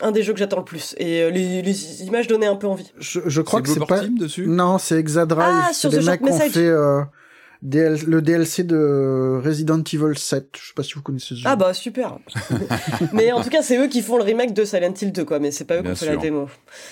[0.00, 2.90] un des jeux que j'attends le plus et les, les images donnaient un peu envie.
[2.98, 4.00] Je, je crois C'est que c'est pas.
[4.00, 4.46] Team dessus?
[4.46, 5.42] Non, c'est Exadrive.
[5.44, 6.52] Ah, c'est sur les The mecs Short qui ont Message.
[6.52, 7.02] fait euh,
[7.62, 10.46] DL le DLC de Resident Evil 7.
[10.60, 11.42] Je sais pas si vous connaissez ce jeu.
[11.44, 12.18] Ah bah super.
[13.12, 15.38] mais en tout cas c'est eux qui font le remake de Silent Hill 2 quoi,
[15.40, 16.48] mais c'est pas eux qui ont fait la démo.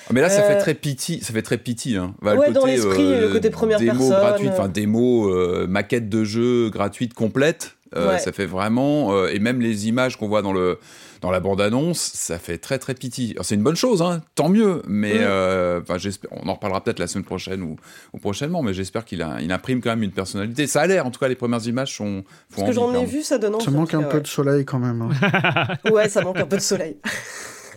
[0.09, 1.96] Ah, mais là, ça Euh, fait très pity, ça fait très pity.
[1.96, 2.14] Hein.
[2.20, 4.52] Bah, Ouais, dans l'esprit, le côté première démo personne, gratuite, euh.
[4.52, 7.76] enfin démo, euh, maquette de jeu gratuite complète.
[7.94, 8.18] euh, Ouais.
[8.18, 10.79] Ça fait vraiment, euh, et même les images qu'on voit dans le
[11.26, 12.94] dans la bande annonce, ça fait très très.
[13.32, 14.80] Alors, C'est une bonne chose, hein, tant mieux.
[14.86, 15.22] Mais Mm.
[15.22, 17.74] euh, enfin, j'espère, on en reparlera peut-être la semaine prochaine ou,
[18.12, 18.62] ou prochainement.
[18.62, 20.68] Mais j'espère qu'il a, il imprime quand même une personnalité.
[20.68, 22.22] Ça a l'air, en tout cas, les premières images sont.
[22.48, 23.64] font Parce que envie, j'en ai vu, ça donne envie.
[23.64, 25.02] Ça manque un peu de soleil quand même.
[25.02, 25.66] hein.
[25.90, 26.96] Ouais, ça manque un peu de soleil.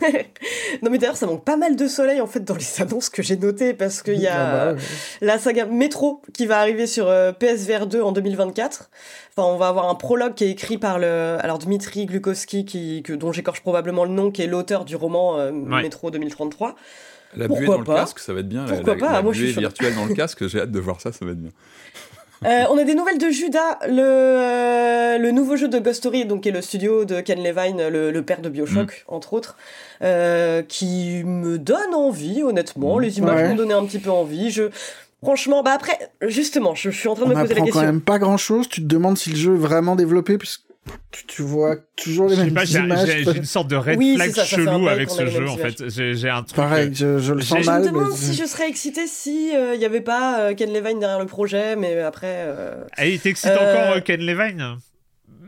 [0.81, 3.21] non mais d'ailleurs ça manque pas mal de soleil en fait dans les annonces que
[3.21, 4.79] j'ai notées parce qu'il y a Ah bah ouais.
[5.21, 8.89] la saga Metro qui va arriver sur euh, PSVR 2 en 2024.
[9.35, 13.03] Enfin, on va avoir un prologue qui est écrit par le alors Dmitri Glukowski qui
[13.03, 15.81] que, dont j'écorche probablement le nom qui est l'auteur du roman euh, Ouais.
[15.81, 16.75] Metro 2033.
[17.35, 18.65] La Pourquoi buée dans pas le casque, ça va être bien.
[18.65, 20.71] la- Pourquoi la, pas la Moi, je suis buée virtuelle dans le casque, j'ai hâte
[20.71, 21.51] de voir ça, ça va être bien.
[22.45, 26.25] Euh, on a des nouvelles de Judas, le, euh, le nouveau jeu de Ghost Story,
[26.25, 29.13] donc qui est le studio de Ken Levine, le, le père de Bioshock, Mm.
[29.13, 29.57] entre autres,
[30.01, 32.97] euh, qui me donne envie, honnètement.
[32.97, 33.01] Mm.
[33.01, 33.49] Les images Ouais.
[33.49, 34.51] m'ont donné un petit peu envie.
[34.51, 34.63] Je,
[35.21, 37.65] franchement, bah après, justement, je, je suis en train de On me poser la apprend
[37.65, 37.91] quand question.
[37.93, 38.69] même pas grand chose.
[38.69, 40.61] Tu te demandes si le jeu est vraiment développé puisque
[41.27, 43.07] tu, vois toujours les Je sais mêmes pas, j'ai images.
[43.07, 45.89] j'ai- une sorte de red Oui, flag ça, ça chelou avec ce jeu en fait.
[45.89, 46.55] J'ai un truc.
[46.55, 47.81] Pareil, euh, je, je le sens Je Je mal.
[47.81, 50.99] me demande mais- si je serais excitée si il y avait pas euh, Ken Levine
[50.99, 54.77] derrière le projet, mais après, euh, Ah, il t'excite Euh, encore euh, Ken Levine?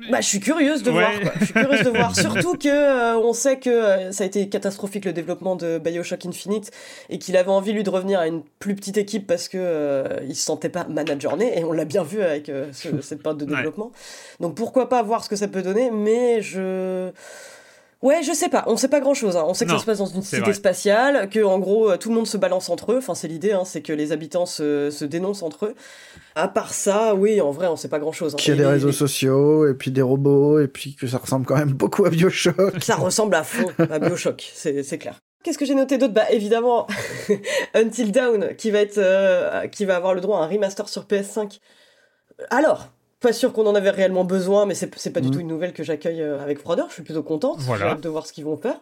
[0.09, 0.99] Bah je suis curieuse de Ouais.
[0.99, 1.19] voir.
[1.21, 1.31] Quoi.
[1.39, 4.49] Je suis curieuse de voir, surtout que euh, on sait que euh, ça a été
[4.49, 6.71] catastrophique le développement de BioShock Infinite
[7.09, 10.03] et qu'il avait envie lui de revenir à une plus petite équipe parce que euh,
[10.27, 13.39] il se sentait pas managerné et on l'a bien vu avec euh, ce- cette période
[13.39, 13.57] de Ouais.
[13.57, 13.91] développement.
[14.39, 17.11] Donc pourquoi pas voir ce que ça peut donner, mais je
[18.01, 18.63] Ouais, je sais pas.
[18.67, 19.35] On sait pas grand chose.
[19.35, 20.53] On sait que Non, ça se passe dans une cité vrai.
[20.53, 22.97] spatiale, que en gros euh, tout le monde se balance entre eux.
[22.97, 25.75] Enfin, c'est l'idée, hein, c'est que les habitants se, se dénoncent entre eux.
[26.35, 28.35] À part ça, oui, en vrai, on sait pas grand chose.
[28.35, 31.45] Qu'il y a des réseaux sociaux, et puis des robots, et puis que ça ressemble
[31.45, 32.81] quand même beaucoup à Bioshock.
[32.83, 35.19] Ça ressemble à fond à Bioshock, c'est c'est clair.
[35.43, 36.13] Qu'est-ce que j'ai noté d'autre?
[36.13, 36.87] Bah évidemment,
[37.73, 41.03] Until Dawn, qui va être, euh, qui va avoir le droit à un remaster sur
[41.05, 41.59] PS5.
[42.49, 42.87] Alors,
[43.21, 45.31] pas sûr qu'on en avait réellement besoin, mais c'est pas du Mm.
[45.31, 46.88] tout une nouvelle que j'accueille euh, avec froideur.
[46.89, 47.60] Je suis plutôt contente.
[47.60, 47.86] Voilà.
[47.86, 48.75] J'ai hâte de voir ce qu'ils vont faire.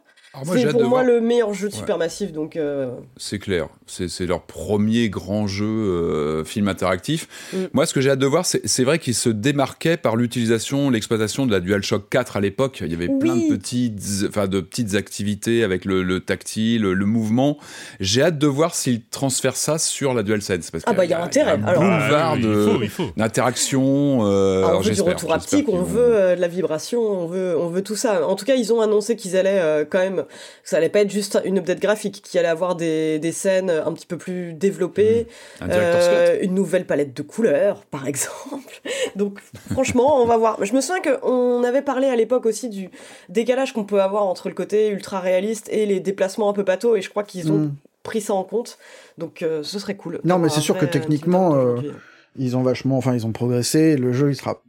[0.46, 1.04] C'est pour de moi voir.
[1.06, 1.80] le meilleur jeu de Ouais.
[1.80, 7.28] Supermassive, donc euh, C'est clair, c'est leur premier grand jeu euh, film interactif.
[7.52, 7.58] Mm.
[7.74, 11.46] Moi, ce que j'ai hâte de voir, c'est vrai qu'ils se démarquaient par l'utilisation, l'exploitation
[11.48, 12.82] de la DualShock 4 à l'époque.
[12.86, 17.06] Il y avait plein de petites, enfin de petites activités avec le, le tactile, le,
[17.06, 17.58] mouvement.
[18.00, 20.70] J'ai hâte de voir s'ils transfèrent ça sur la DualSense.
[20.70, 21.54] Parce Ah bah, il y a intérêt.
[21.54, 23.12] un Alors- boulevard Ah, oui, de il faut, il faut.
[23.18, 24.20] d'interaction.
[24.28, 27.26] euh, Ah, on alors veut du retour haptique, on veut euh, de la vibration, on
[27.28, 28.28] veut, on veut tout ça.
[28.28, 31.02] En tout cas, ils ont annoncé qu'ils allaient euh, quand même, que ça allait pas
[31.02, 34.54] être juste une update graphique, qu'il allait avoir des, des scènes un petit peu plus
[34.54, 35.28] développées,
[35.62, 35.74] un cut.
[35.76, 38.82] euh, une nouvelle palette de couleurs, par exemple.
[39.16, 39.40] Donc,
[39.72, 40.64] franchement, on va voir.
[40.66, 42.90] Je me souviens qu'on avait parlé à l'époque aussi du
[43.30, 46.96] décalage qu'on peut avoir entre le côté ultra réaliste et les déplacements un peu bateaux,
[46.96, 47.76] et je crois qu'ils ont Mm.
[48.04, 48.78] pris ça en compte.
[49.18, 50.20] Donc, euh, ce serait cool.
[50.24, 51.92] Non, mais c'est sûr que techniquement, euh, aujourd'hui.
[52.38, 53.98] Ils ont vachement, enfin, ils ont progressé.
[53.98, 54.62] Le jeu, il sera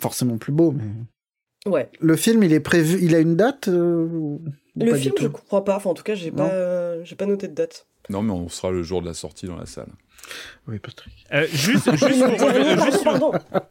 [0.00, 0.84] forcément plus beau, mais
[1.70, 1.88] Ouais.
[2.00, 2.98] le film, il est prévu.
[3.02, 4.38] Il a une date euh,
[4.76, 5.76] Le film, je crois pas.
[5.76, 7.86] Enfin, en tout cas, j'ai pas, euh, j'ai pas noté de date.
[8.10, 9.88] Non, mais on sera le jour de la sortie dans la salle.
[10.66, 11.12] Oui, Patrick.
[11.32, 12.52] Euh, juste, juste pour-
[12.84, 13.06] juste-.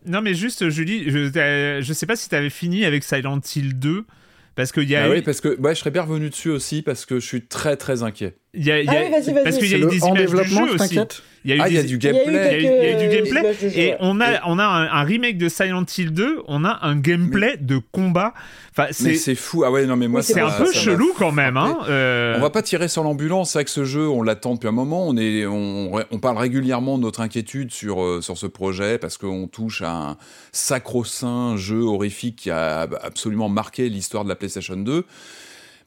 [0.05, 3.77] Non, mais juste, Julie, je, euh, je sais pas si t'avais fini avec Silent Hill
[3.79, 4.05] 2.
[4.53, 6.49] Parce qu'il y a Ah eu- oui, parce que ouais, je serais bien revenu dessus
[6.49, 8.35] aussi parce que je suis très très inquiet.
[8.53, 9.43] Il y a- il y a- Ah oui, vas-y, vas-y.
[9.43, 10.99] parce qu'il y C'est a eu le des images du jeu aussi.
[11.43, 12.31] Il y a eu Ah, y a du Il y a eu gameplay.
[12.31, 13.97] il y a eu- il y a eu du gameplay jeu, et ouais.
[13.99, 17.57] on a on a un, un remake de Silent Hill 2 on a un gameplay
[17.59, 18.33] de combat
[18.73, 19.63] enfin Mais c'est c'est fou.
[19.65, 22.41] Ah ouais, non, mais moi, c'est un peu ça chelou quand même hein euh, On
[22.41, 25.07] va pas tirer sur l'ambulance avec ce jeu, on l'attend depuis un moment.
[25.07, 29.17] On, est, on, on parle régulièrement de notre inquiétude sur, euh, sur ce projet parce
[29.17, 30.17] qu'on touche à un
[30.51, 35.05] sacro-saint jeu horrifique qui a absolument marqué l'histoire de la PlayStation 2.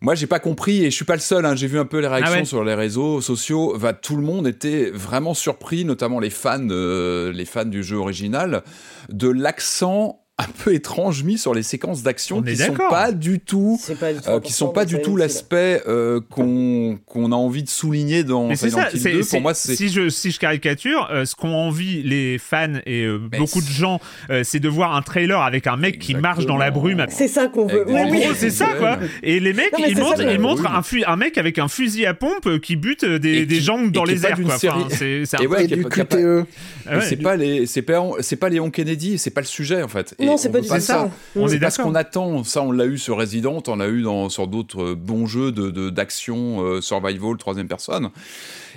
[0.05, 1.45] Moi, j'ai pas compris et je suis pas le seul.
[1.47, 2.45] hein, J'ai vu un peu les réactions Ah ouais.
[2.45, 3.77] sur les réseaux sociaux.
[3.77, 7.97] Va, tout le monde était vraiment surpris, notamment les fans, euh, les fans du jeu
[7.97, 8.63] original,
[9.09, 13.39] de l'accent un peu étrange mis sur les séquences d'action On qui sont pas du
[13.39, 17.31] tout C'est pas du tout euh, qui sont pas du tout l'aspect euh, qu'on qu'on
[17.31, 19.77] a envie de souligner dans Mais Silent ça, Hill c'est- 2 c'est- pour moi c'est
[19.77, 23.69] si je si je caricature, euh, ce qu'ont envie les fans et euh, beaucoup de
[23.69, 27.07] gens, euh, c'est de voir un trailer avec un mec qui marche dans la brume.
[27.11, 27.85] C'est ça qu'on veut.
[27.87, 28.19] Oui, En oui.
[28.23, 28.99] gros, c'est ça quoi.
[29.23, 31.69] Et les mecs, Non, ils ça montrent, ils montrent un, fu- un mec avec un
[31.69, 34.59] fusil à pompe euh, qui bute euh, des, des gens dans les airs d'une quoi.
[34.59, 36.45] C'est pas-.
[36.87, 39.89] Ah c'est pas les c'est pas c'est pas Léon Kennedy c'est pas le sujet en
[39.89, 41.11] fait Non, c'est on pas du tout ça.
[41.37, 43.89] On c'est est pas ce qu'on attend ça on l'a eu sur Resident on l'a
[43.89, 48.11] eu dans sur d'autres euh, bons jeux de de- d'action euh, survival troisième personne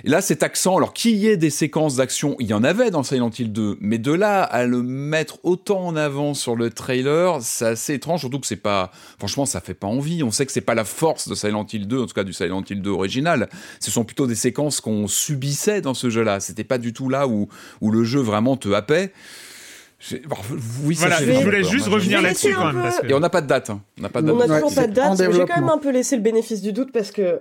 [0.04, 2.90] et là cet accent alors qu'il y ait des séquences d'action il y en avait
[2.90, 6.70] dans Silent Hill 2 mais de là à le mettre autant en avant sur le
[6.70, 10.46] trailer c'est assez étrange surtout que c'est pas franchement ça fait pas envie on sait
[10.46, 12.82] que c'est pas la force de Silent Hill 2 en tout cas du Silent Hill
[12.82, 13.48] 2 original
[13.80, 16.40] ce sont plutôt des séquences qu'on subissait dans ce jeu-là.
[16.40, 17.48] C'était pas du tout là où,
[17.80, 19.12] où le jeu vraiment te happait.
[20.28, 20.36] Bon,
[20.84, 22.76] Oui, ça Voilà, je voulais juste revenir là-dessus laisser quand un même.
[22.76, 23.06] peu- Parce que...
[23.08, 23.70] Et on n'a pas de date.
[23.70, 23.82] hein.
[23.98, 24.48] On n'a pas de On date.
[24.48, 26.72] n'a Ouais, toujours pas de date, j'ai quand même un peu laissé le bénéfice du
[26.72, 27.40] doute parce que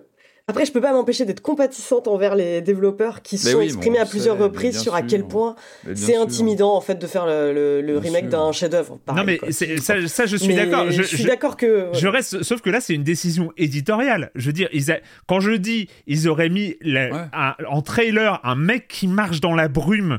[0.50, 3.98] après je peux pas m'empêcher d'être compatissante envers les développeurs qui Mais sont oui, exprimés
[3.98, 5.08] bon, à on plusieurs reprises sur à sûr.
[5.08, 5.56] quel point
[5.94, 8.98] c'est intimidant en fait de faire le, le- le Bien remake d'un chef-d'œuvre.
[9.14, 9.52] Non mais quoi.
[9.52, 10.90] ça, ça, je suis d'accord.
[10.90, 14.32] Je, Je, suis d'accord que je reste, sauf que là, c'est une décision éditoriale.
[14.36, 17.20] Je veux dire, ils a- quand je dis, ils auraient mis la- Ouais.
[17.34, 20.18] un- en trailer un mec qui marche dans la brume.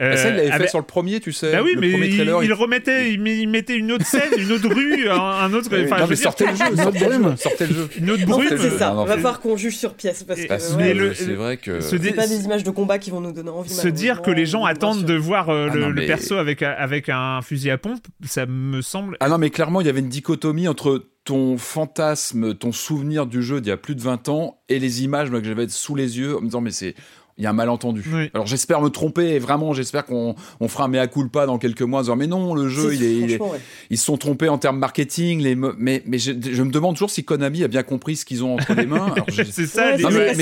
[0.00, 1.52] Euh, ça, il l'avait fait sur le premier, tu sais.
[1.52, 4.06] Bah oui, le mais premier il, trailer, il remettait, il, met- il mettait une autre
[4.06, 5.68] scène, une autre rue, un, autre.
[5.84, 7.88] Enfin, non, mais sortez le jeu, sortez le jeu, sortez le jeu.
[7.98, 8.48] une autre en brume.
[8.48, 8.88] fait c'est ça.
[8.90, 11.56] non, non, va c'est- falloir qu'on juge sur pièce parce Et- que le- c'est vrai
[11.56, 11.80] que.
[11.80, 13.70] se dé- c'est pas des images de combat qui vont nous donner envie.
[13.70, 16.36] se dire que les gens attendent de voir euh, Ah le, non, le mais- perso
[16.36, 19.16] avec, un- avec un fusil à pompe, ça me semble.
[19.20, 23.42] Ah non, mais clairement, il y avait une dichotomie entre ton fantasme, ton souvenir du
[23.42, 25.94] jeu d'il y a plus de 20 ans et les images moi, que j'avais sous
[25.94, 26.94] les yeux en me disant, mais c'est.
[27.38, 28.04] Il y a un malentendu.
[28.12, 28.30] Oui.
[28.34, 31.82] Alors j'espère me tromper, et vraiment j'espère qu'on on fera un mea culpa dans quelques
[31.82, 33.60] mois en disant mais non le jeu il est, il est- franchement, ouais.
[33.90, 37.10] ils se sont trompés en termes marketing les mais mais je, je me demande toujours
[37.10, 39.14] si Konami a bien compris ce qu'ils ont entre les mains.
[39.28, 40.34] C'est ça, Ouais,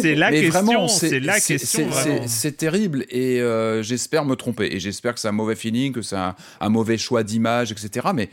[0.00, 0.86] c'est la mais question.
[1.20, 1.38] la.
[1.40, 4.68] C'est c'est terrible et euh, j'espère me tromper.
[4.74, 8.08] Et j'espère que c'est un mauvais feeling, que c'est un, un mauvais choix d'image, etc.
[8.14, 8.28] Mais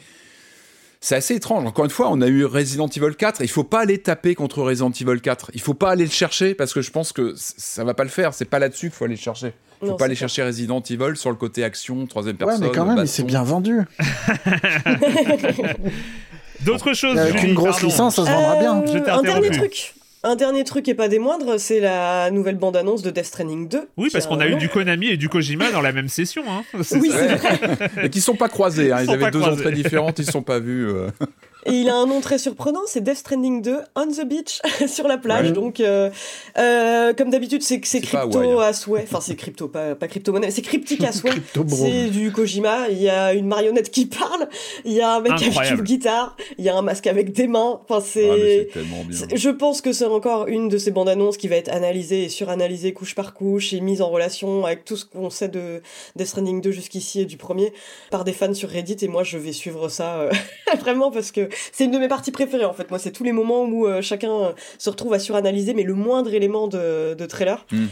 [1.07, 1.65] c'est assez étrange.
[1.65, 3.39] Encore une fois, on a eu Resident Evil 4.
[3.41, 5.51] Il faut pas aller taper contre Resident Evil 4.
[5.53, 8.09] Il faut pas aller le chercher parce que je pense que ça va pas le
[8.09, 8.33] faire.
[8.33, 9.53] C'est pas là-dessus qu'il faut aller le chercher.
[9.81, 12.61] Il faut Non, pas aller chercher Resident Evil sur le côté action, troisième Ouais, personne.
[12.65, 13.79] mais quand même, il s'est bien vendu.
[16.65, 17.17] D'autres choses.
[17.17, 17.87] Avec Julie, une grosse pardon.
[17.87, 18.83] licence, ça se vendra bien.
[18.85, 19.93] Je Euh, un dernier truc.
[20.27, 23.87] Un dernier truc et pas des moindres, c'est la nouvelle bande-annonce de Death Stranding 2.
[23.95, 26.43] Oui, parce a qu'on a eu du Konami et du Kojima dans la même session.
[26.49, 26.63] Hein.
[26.91, 27.59] Oui, c'est vrai.
[28.03, 28.91] Et qui sont pas croisés.
[28.91, 28.97] hein.
[29.03, 29.61] Ils avaient deux croisés.
[29.61, 30.19] entrées différentes.
[30.19, 30.85] Ils se sont pas vus.
[30.89, 31.09] euh.
[31.65, 35.07] Et il a un nom très surprenant, c'est Death Stranding 2 on the beach sur
[35.07, 35.47] la plage.
[35.47, 35.51] Ouais.
[35.51, 36.09] Donc, euh,
[36.57, 38.67] euh, comme d'habitude, c'est c'est C'est pas crypto hein.
[38.67, 39.03] à souhait.
[39.03, 41.31] Enfin, c'est crypto, pas, pas crypto-monnaie, c'est cryptique à souhait.
[41.31, 41.65] Crypto.
[41.67, 42.87] C'est du Kojima.
[42.89, 44.47] Il y a une marionnette qui parle.
[44.85, 45.79] Il y a un mec avec Incroyable.
[45.79, 46.37] une guitare.
[46.57, 47.81] Il y a un masque avec des mains.
[47.89, 48.57] Enfin, Ah, mais c'est.
[48.59, 49.17] c'est tellement bien.
[49.29, 52.23] C'est- Je pense que c'est encore une de ces bandes annonces qui va être analysée
[52.23, 55.81] et suranalysée couche par couche et mise en relation avec tout ce qu'on sait de
[56.15, 57.73] Death Stranding 2 jusqu'ici et du premier
[58.09, 60.31] par des fans sur Reddit et moi je vais suivre ça euh,
[60.79, 62.89] vraiment parce que c'est une de mes parties préférées en fait.
[62.89, 65.93] Moi c'est tous les moments où euh, chacun euh, se retrouve à suranalyser mais le
[65.93, 67.65] moindre élément de, de trailer.
[67.71, 67.85] Mm.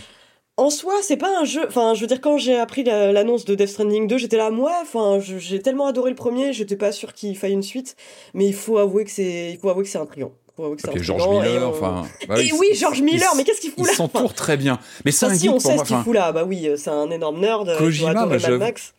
[0.57, 1.65] En soi, c'est pas un jeu.
[1.67, 4.49] Enfin, je veux dire, quand j'ai appris la- l'annonce de Death Stranding 2, j'étais là,
[4.49, 7.97] ouais, enfin, j'ai tellement adoré le premier, j'étais pas sûr qu'il faille une suite,
[8.33, 10.31] mais il faut avouer que c'est, il faut avouer que c'est intriguant.
[10.47, 12.03] Il faut avouer que c'est Ok, intriguant, George et Miller, on- enfin.
[12.29, 14.79] bah et oui, George Miller, mais qu'est-ce qu'il fout Il là s'entoure très bien.
[15.03, 15.83] Mais c'est Ah un si, on sait moi.
[15.83, 16.31] ce qu'il enfin, fout là.
[16.31, 17.67] Bah oui, euh, c'est un énorme nerd.
[17.67, 18.93] euh, Kojima, moi, Mad Max.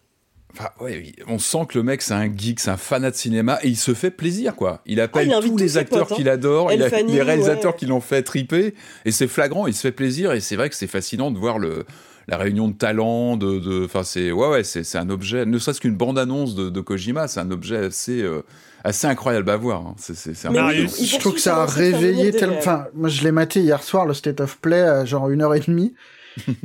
[0.59, 3.16] Enfin, ouais, oui, on sent que le mec, c'est un geek, c'est un fanat de
[3.16, 4.81] cinéma et il se fait plaisir, quoi.
[4.87, 6.14] Il appelle Ah, il invite tous les acteurs hein.
[6.14, 7.79] qu'il adore, il a les réalisateurs ouais.
[7.79, 10.77] qui l'ont fait triper et c'est flagrant, il se fait plaisir et c'est vrai que
[10.77, 11.85] c'est fascinant de voir le
[12.29, 15.81] la réunion de talents, de, de, enfin c'est, ouais, ouais, c'est, un objet, ne serait-ce
[15.81, 18.42] qu'une bande-annonce de, de Kojima, c'est un objet assez, euh,
[18.83, 19.87] assez incroyable à voir.
[19.87, 19.95] hein.
[19.99, 22.59] C'est, je trouve que ça a réveillé tellement.
[22.59, 25.55] Enfin, moi, je l'ai maté hier soir, le State of Play, à genre une heure
[25.55, 25.95] et demie.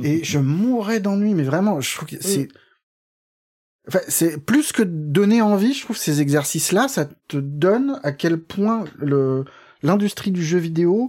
[0.02, 2.48] et je mourais d'ennui, mais vraiment, je trouve que c'est.
[3.88, 8.38] Enfin, c'est plus que donner envie, je trouve ces exercices-là, ça te donne à quel
[8.38, 9.44] point le
[9.82, 11.08] l'industrie du jeu vidéo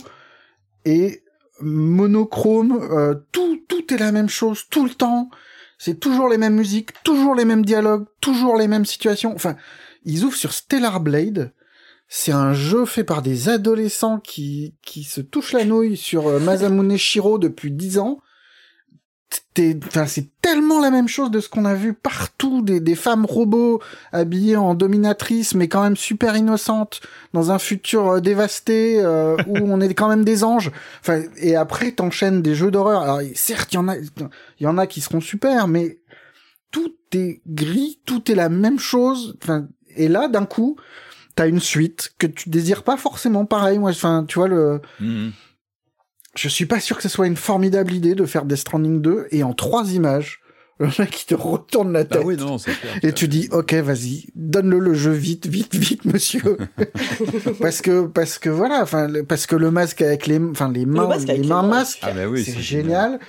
[0.84, 1.22] est
[1.62, 5.30] monochrome, euh, tout tout est la même chose tout le temps.
[5.78, 9.34] C'est toujours les mêmes musiques, toujours les mêmes dialogues, toujours les mêmes situations.
[9.36, 9.56] Enfin,
[10.06, 11.52] ils ouvrent sur Stellar Blade.
[12.08, 16.40] C'est un jeu fait par des adolescents qui, qui se touchent la nouille sur euh,
[16.40, 18.20] Masamune Shiro depuis dix ans.
[19.56, 23.82] C'est tellement la même chose de ce qu'on a vu partout, des, des femmes robots
[24.12, 27.02] habillées en dominatrices, mais quand même super innocentes,
[27.34, 30.72] dans un futur euh, dévasté, euh, où on est quand même des anges.
[31.02, 33.04] Enfin, et après, t'enchaînes des jeux d'horreur.
[33.04, 36.00] Alors, certes, il y en a, il y en a qui seront super, mais
[36.72, 39.38] tout est gris, tout est la même chose.
[39.42, 40.76] Enfin, et là, d'un coup,
[41.36, 43.80] t'as une suite que tu désires pas forcément pareil.
[43.80, 44.82] Moi, enfin, tu vois le.
[45.00, 45.32] Mhm.
[46.36, 49.28] Je suis pas sûr que ce soit une formidable idée de faire Death Stranding 2
[49.32, 50.40] et en trois images,
[50.80, 52.26] le mec il te retourne la Bah tête.
[52.26, 52.94] oui, non, c'est clair.
[53.04, 56.58] Et tu dis, ok, vas-y, donne-le le jeu vite, vite, vite, monsieur.
[57.62, 60.86] parce que, parce que voilà, enfin, le- parce que le masque avec les, enfin, les
[60.88, 63.20] mains, masque les les mains masques, Ah, oui, c'est c'est génial.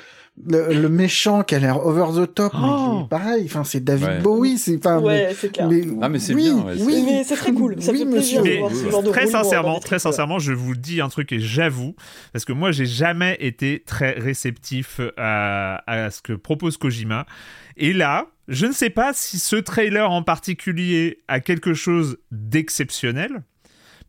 [0.51, 3.63] Le, le méchant qui a l'air over the top, mais Oh il est pareil, enfin,
[3.63, 4.19] c'est David Ouais.
[4.21, 5.69] Bowie, c'est, enfin, Ouais, c'est clair.
[5.69, 8.05] mais, Ah, mais c'est oui, bien, ouais, oui, Mais c'est très cool, ça oui, fait
[8.07, 8.43] plaisir monsieur.
[8.43, 11.31] de Mais voir ce genre de très sincèrement, très sincèrement, je vous dis un truc
[11.31, 11.95] et j'avoue,
[12.33, 17.27] parce que moi, j'ai jamais été très réceptif à, à ce que propose Kojima.
[17.77, 23.45] Et là, je ne sais pas si ce trailer en particulier a quelque chose d'exceptionnel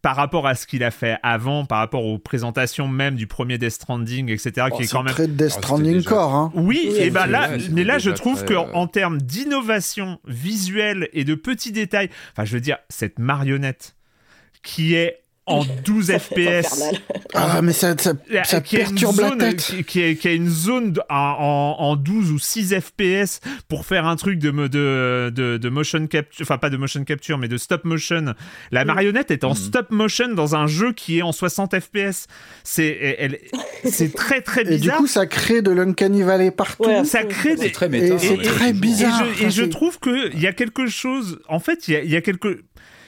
[0.05, 3.57] par rapport à ce qu'il a fait avant, par rapport aux présentations même du premier
[3.57, 6.35] Death Stranding, etc., Oh, qui est c'est quand même très Death c'était Stranding déjà- Core,
[6.35, 6.51] hein.
[6.53, 10.19] oui, Oui, et ben là, mais là, je trouve très, qu'en euh, en termes d'innovation
[10.27, 13.95] visuelle et de petits détails, enfin, je veux dire, cette marionnette
[14.61, 16.83] qui est en 12 Ça fait FPS.
[17.33, 18.13] Ah, mais ça, ça,
[18.45, 19.57] ça qui a une perturbe la zone, tête.
[19.61, 23.41] qui, qui a, qui a une zone de- en, en- en 12 ou 6 FPS
[23.67, 27.37] pour faire un truc de, de, de, de motion capture, enfin pas de motion capture,
[27.37, 28.33] mais de stop motion.
[28.71, 29.55] La marionnette est en Mhm.
[29.55, 32.27] stop motion dans un jeu qui est en 60 FPS.
[32.63, 33.39] C'est elle-
[33.83, 34.97] c'est très très Et du bizarre.
[34.97, 36.85] coup, ça crée de l'uncanny valley partout.
[36.85, 38.17] Ouais, ça crée des, C'est très Et méta.
[38.17, 39.23] c'est hein, très bizarre.
[39.25, 41.39] et je, et je trouve qu'il y a quelque chose.
[41.47, 42.63] En fait, il y a, il y a quelque.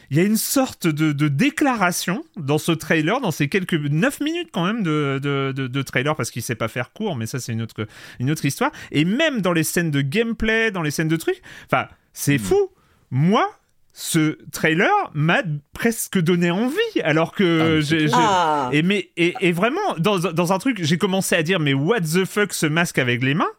[0.10, 4.22] Il y a une sorte de, de déclaration dans ce trailer, dans ces quelques 9
[4.22, 7.26] minutes quand même de, de, de- de trailer, parce qu'il sait pas faire court, mais
[7.26, 7.88] ça c'est une autre,
[8.20, 8.72] une autre histoire.
[8.92, 12.70] Et même dans les scènes de gameplay, dans les scènes de trucs, enfin, c'est fou.
[13.12, 13.50] Moi,
[13.94, 15.42] ce trailer m'a
[15.74, 18.08] presque donné envie, alors que Ah, j'ai...
[18.08, 21.60] j'ai- Ah, et, mais, et, et vraiment, dans, dans un truc, j'ai commencé à dire,
[21.60, 23.50] mais what the fuck ce masque avec les mains?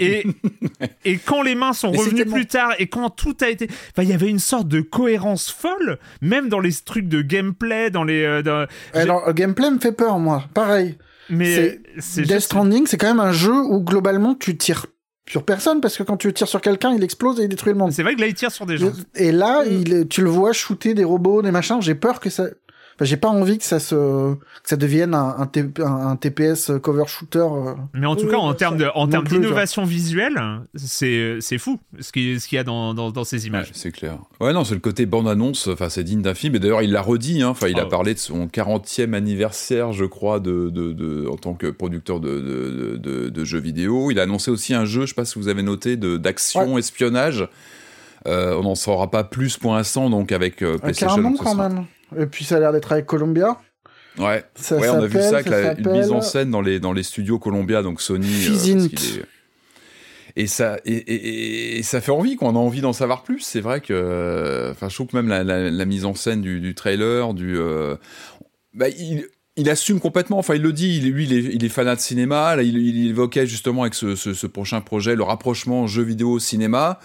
[0.00, 0.26] Et,
[1.04, 3.68] et quand les mains sont Mais revenues tellement- plus tard et quand tout a été,
[3.68, 7.90] enfin, il y avait une sorte de cohérence folle, même dans les trucs de gameplay,
[7.90, 10.44] dans les, euh, dans- Alors, le gameplay me fait peur, moi.
[10.54, 10.96] Pareil.
[11.30, 14.86] mais c'est- Death juste- Stranding, c'est quand même un jeu où globalement tu tires
[15.26, 17.78] sur personne parce que quand tu tires sur quelqu'un, il explose et il détruit le
[17.78, 17.92] monde.
[17.92, 18.92] c'est vrai que là il tire sur des gens.
[19.14, 21.80] Et là, il est- tu le vois shooter des robots, des machins.
[21.80, 22.44] J'ai peur que ça.
[22.96, 23.94] Enfin, j'ai pas envie que ça se,
[24.34, 27.38] que ça devienne un, un, T- un- un TPS cover shooter.
[27.40, 27.74] euh.
[27.92, 30.40] Mais en tout Oui, cas, en termes de, en termes d'innovation visuelle,
[30.76, 33.70] c'est, c'est fou ce qui- ce qu'il y a dans, dans, dans ces Ouais, images.
[33.74, 34.18] c'est clair.
[34.40, 36.54] Ouais, non, c'est le côté bande-annonce, enfin, c'est digne d'un film.
[36.54, 37.88] Et d'ailleurs, il l'a redit, hein, enfin, il Ah a ouais.
[37.90, 42.28] parlé de son 40e anniversaire, je crois, de, de, de- en tant que producteur de,
[42.40, 44.12] de, de- de jeux vidéo.
[44.12, 46.78] Il a annoncé aussi un jeu, je sais pas si vous avez noté, de, d'action,
[46.78, 47.48] espionnage.
[48.26, 51.08] Euh, on n'en saura pas plus pour l'instant, donc avec euh, Un PlayStation.
[51.08, 51.84] carrément donc ce quand sera- même.
[52.18, 53.58] Et puis ça a l'air d'être avec Columbia.
[54.18, 56.78] Ouais, Ça ouais on a vu ça avec la- une mise en scène dans les,
[56.78, 58.26] dans les studios Columbia, donc Sony.
[58.26, 58.54] euh,
[58.86, 59.22] est-
[60.36, 62.48] Et ça, et, et- et ça fait envie, quoi.
[62.48, 63.40] On a envie d'en savoir plus.
[63.40, 66.60] C'est vrai que, enfin, je trouve que même la, la- la mise en scène du,
[66.60, 67.96] du trailer, du, euh,
[68.72, 70.38] bah, il, il assume complètement.
[70.38, 70.96] Enfin, il le dit.
[70.98, 72.56] Il, lui, il est, il est fanat de cinéma.
[72.56, 76.38] Là, il, il évoquait justement avec ce, ce- ce prochain projet le rapprochement jeu vidéo
[76.40, 76.98] cinéma.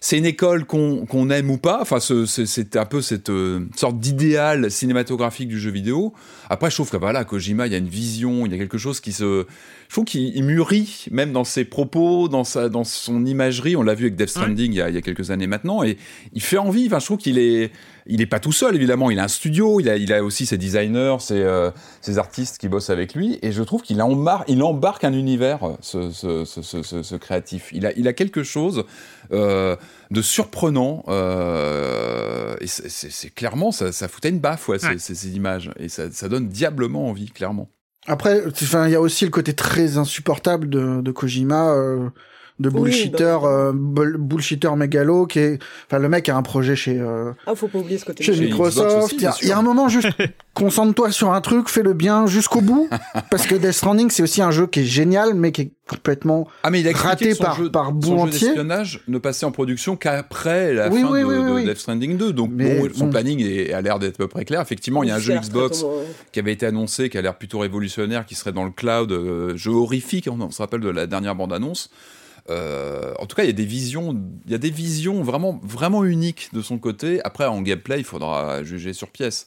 [0.00, 1.78] C'est une école qu'on aime ou pas.
[1.80, 6.14] Enfin, ce- c'est c'est un peu cette euh, sorte d'idéal cinématographique du jeu vidéo.
[6.48, 8.78] Après, je trouve que voilà, Kojima, il y a une vision, il y a quelque
[8.78, 9.46] chose qui se,
[9.88, 13.74] je trouve qu'il il mûrit même dans ses propos, dans sa, dans son imagerie.
[13.74, 15.82] On l'a vu avec Death Stranding il, y a, il y a quelques années maintenant,
[15.82, 15.96] et
[16.34, 16.86] il fait envie.
[16.86, 17.72] Enfin, je trouve qu'il est,
[18.06, 19.10] il est pas tout seul évidemment.
[19.10, 21.70] Il a un studio, il a, il a aussi ses designers, ses, euh,
[22.02, 25.60] ses artistes qui bossent avec lui, et je trouve qu'il embarque, il embarque un univers,
[25.80, 27.70] ce, ce, ce, ce- créatif.
[27.72, 28.84] Il a, il a quelque chose
[29.32, 29.74] euh,
[30.10, 34.78] de surprenant, euh, et c'est- clairement ça, ça foutait une baffe, Ouais.
[34.78, 37.68] ces, ces images, et ça, ça donne diablement envie, clairement.
[38.08, 38.42] Après,
[38.86, 42.08] il y a aussi le côté très insupportable de, de Kojima, euh,
[42.60, 43.48] de Oui, bullshitter, bah.
[43.48, 47.54] euh, bull- bullshitter mégalo, qui est, enfin, le mec a un projet chez, euh, Ah,
[47.54, 48.24] faut pas oublier ce côté.
[48.24, 49.04] chez Microsoft.
[49.04, 50.08] aussi, Il y, a- y un moment juste,
[50.54, 52.88] concentre-toi sur un truc, fais le bien jusqu'au bout,
[53.30, 56.48] parce que Death Stranding c'est aussi un jeu qui est génial, mais qui est complètement
[56.64, 58.40] Ah mais il a Raté son par- jeu, par son bout jeu entier.
[58.48, 61.64] d'espionnage ne passait en production qu'après la Oui, fin oui, de, oui, oui, de oui.
[61.64, 62.32] Death Stranding 2.
[62.32, 63.10] Donc Mais bon, son bon.
[63.12, 64.60] planning est- a l'air d'être à peu près clair.
[64.60, 65.94] Effectivement, il y a un jeu Xbox comment,
[66.32, 69.56] qui avait été annoncé, qui a l'air plutôt révolutionnaire, qui serait dans le cloud, euh,
[69.56, 70.28] jeu horrifique.
[70.30, 71.88] On, on se rappelle de la dernière bande-annonce.
[72.50, 75.60] Euh, en tout cas, il y a des visions, il y a des visions vraiment,
[75.62, 77.20] vraiment uniques de son côté.
[77.24, 79.46] Après, en gameplay, il faudra juger sur pièce.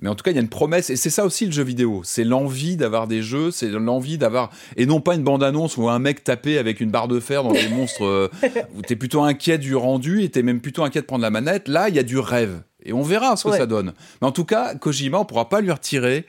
[0.00, 1.64] Mais en tout cas, il y a une promesse, et c'est ça aussi le jeu
[1.64, 2.02] vidéo.
[2.04, 5.98] C'est l'envie d'avoir des jeux, c'est l'envie d'avoir, et non pas une bande-annonce où un
[5.98, 8.30] mec tapé avec une barre de fer dans des monstres, euh,
[8.76, 11.66] où t'es plutôt inquiet du rendu, et t'es même plutôt inquiet de prendre la manette.
[11.66, 12.62] Là, il y a du rêve.
[12.84, 13.58] Et on verra ce que Ouais.
[13.58, 13.92] ça donne.
[14.22, 16.26] Mais en tout cas, Kojima, on pourra pas lui retirer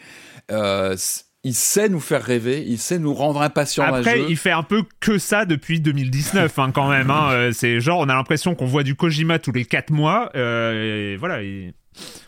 [0.51, 0.95] euh,
[1.43, 4.83] il sait nous faire rêver, il sait nous rendre impatients Après, il fait un peu
[4.99, 7.09] que ça depuis 2019 hein, quand même.
[7.09, 7.29] Hein.
[7.31, 10.31] Euh, c'est genre, on a l'impression qu'on voit du Kojima tous les 4 mois.
[10.35, 11.39] Euh, et voilà,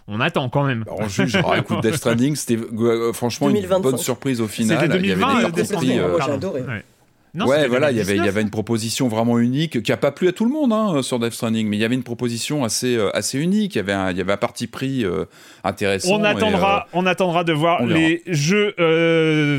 [0.08, 0.86] on attend quand même.
[0.88, 1.36] on juge.
[1.36, 4.80] Alors, écoute, Death Stranding, c'était euh, franchement une bonne surprise au final.
[4.80, 6.02] C'était 2020, Death Stranding.
[6.26, 6.62] j'ai adoré.
[6.62, 6.84] Ouais
[7.36, 10.12] ouais, voilà, il y avait, il y avait une proposition vraiment unique qui a pas
[10.12, 12.64] plu à tout le monde hein, sur Death Stranding, mais il y avait une proposition
[12.64, 13.76] assez, euh, assez unique.
[13.76, 15.26] Il y avait un, il y avait un parti pris euh,
[15.64, 16.20] intéressant.
[16.20, 18.74] On attendra, euh, on attendra de voir les jeux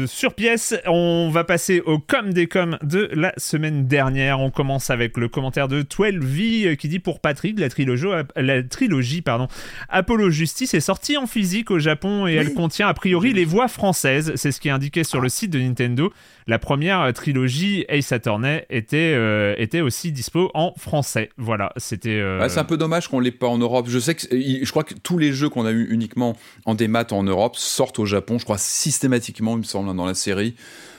[0.06, 0.74] sur pièce.
[0.86, 4.40] On va passer au com des com de la semaine dernière.
[4.40, 8.06] On commence avec le commentaire de 12V qui dit pour Patrick, la trilogie,
[8.36, 9.48] la trilogie pardon,
[9.88, 13.68] Apollo Justice est sortie en physique au Japon et elle contient a priori les voix
[13.68, 14.32] françaises.
[14.36, 16.12] C'est ce qui est indiqué sur le site de Nintendo.
[16.46, 21.30] La première trilogie Ace Attorney était, euh, était aussi dispo en français.
[21.36, 22.10] Voilà, c'était.
[22.10, 23.86] Euh, c'est un peu dommage qu'on l'ait pas en Europe.
[23.88, 27.06] Je sais que je crois que tous les jeux qu'on a eu uniquement en démat
[27.12, 28.38] en Europe sortent au Japon.
[28.38, 30.54] Je crois systématiquement, il me semble, dans la série.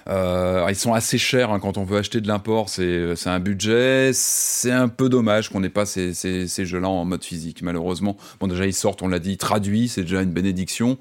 [0.09, 4.11] Euh, ils sont assez chers hein, quand on veut acheter de l'import, c'est un budget.
[4.13, 8.17] C'est un peu dommage qu'on n'ait pas ces, ces, ces jeux-là en mode physique, malheureusement.
[8.39, 10.97] Bon, déjà, ils sortent, on l'a dit, traduits, c'est déjà une bénédiction.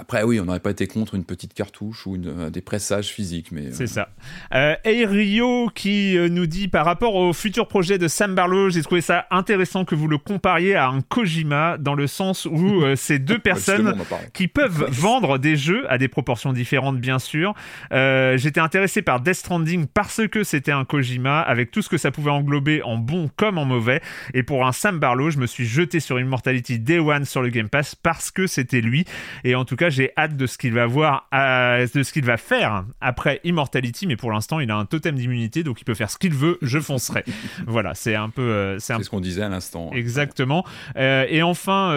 [0.00, 3.08] Après, oui, on n'aurait pas été contre une petite cartouche ou une, euh, des pressages
[3.08, 3.50] physiques.
[3.50, 4.08] mais C'est euh, ça.
[4.54, 8.82] Euh, Rio qui euh, nous dit par rapport au futur projet de Sam Barlow, j'ai
[8.82, 13.18] trouvé ça intéressant que vous le compariez à un Kojima dans le sens où c'est
[13.18, 13.96] deux personnes
[14.32, 17.54] qui peuvent vendre des jeux à des proportions différentes, bien sûr.
[17.90, 22.12] J'étais intéressé par Death Stranding parce que c'était un Kojima avec tout ce que ça
[22.12, 24.00] pouvait englober en bon comme en mauvais.
[24.32, 27.48] Et pour un Sam Barlow, je me suis jeté sur Immortality Day One sur le
[27.48, 29.04] Game Pass parce que c'était lui.
[29.42, 32.24] Et en tout cas, j'ai hâte de ce qu'il va voir, euh, de ce qu'il
[32.24, 35.94] va faire après Immortality, mais pour l'instant, il a un totem d'immunité, donc il peut
[35.94, 37.24] faire ce qu'il veut, je foncerai.
[37.66, 38.42] voilà, c'est un peu.
[38.42, 39.90] Euh, c'est ce qu'on disait à l'instant.
[39.92, 40.64] Exactement.
[40.96, 41.90] Euh, et enfin,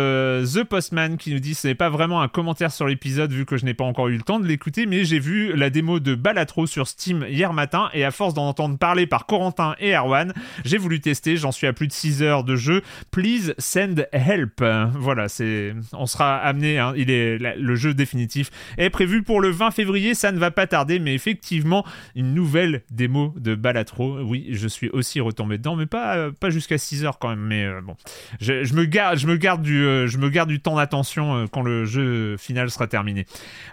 [0.46, 3.58] The Postman qui nous dit ce n'est pas vraiment un commentaire sur l'épisode, vu que
[3.58, 6.16] je n'ai pas encore eu le temps de l'écouter, mais j'ai vu la démo de
[6.16, 10.34] Balatro sur Steam hier matin, et à force d'en entendre parler par Corentin et Erwan,
[10.64, 12.82] j'ai voulu tester, j'en suis à plus de 6 heures de jeu.
[13.12, 14.64] Please send help.
[14.94, 15.74] Voilà, c'est.
[15.94, 17.38] On sera amené, hein, il est.
[17.38, 20.14] le jeu définitif est prévu pour le 20 février.
[20.14, 24.20] Ça ne va pas tarder, mais effectivement, une nouvelle démo de Balatro.
[24.22, 27.42] Oui, je suis aussi retombé dedans, mais pas, euh, pas jusqu'à 6 heures quand même.
[27.42, 27.96] Mais euh, bon,
[28.40, 31.62] je, me garde, je, me garde du, euh, je me garde du temps d'attention quand
[31.62, 33.26] le jeu final sera terminé.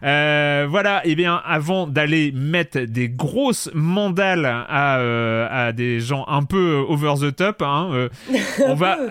[0.02, 6.42] voilà, et eh bien avant d'aller mettre des grosses mandales à, à des gens un
[6.42, 8.08] peu over the top, hein,
[8.64, 8.98] on va.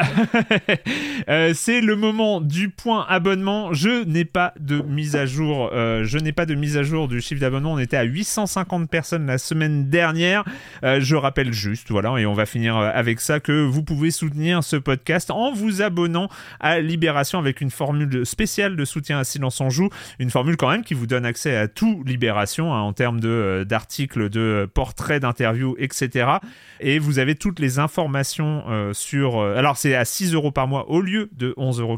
[1.54, 3.74] C'est le moment du point abonnement.
[3.74, 5.70] Je n'ai pas de mise à jour.
[5.74, 7.74] Euh, je n'ai pas de mise à jour du chiffre d'abonnement.
[7.74, 10.44] On était à 850 personnes la semaine dernière.
[10.84, 14.12] Euh, je rappelle juste, voilà, et on va finir euh, avec ça, que vous pouvez
[14.12, 16.30] soutenir ce podcast en vous abonnant
[16.60, 19.90] à Libération avec une formule spéciale de soutien à Silence en Joue.
[20.20, 23.20] Une formule quand même qui vous donne accès à tout Libération hein, en termes
[23.66, 26.30] d'articles, de portraits, d'interviews, etc.
[26.80, 29.42] Et vous avez toutes les informations sur...
[29.42, 31.98] alors c'est à 6 euros par mois au lieu de 11,90 euros.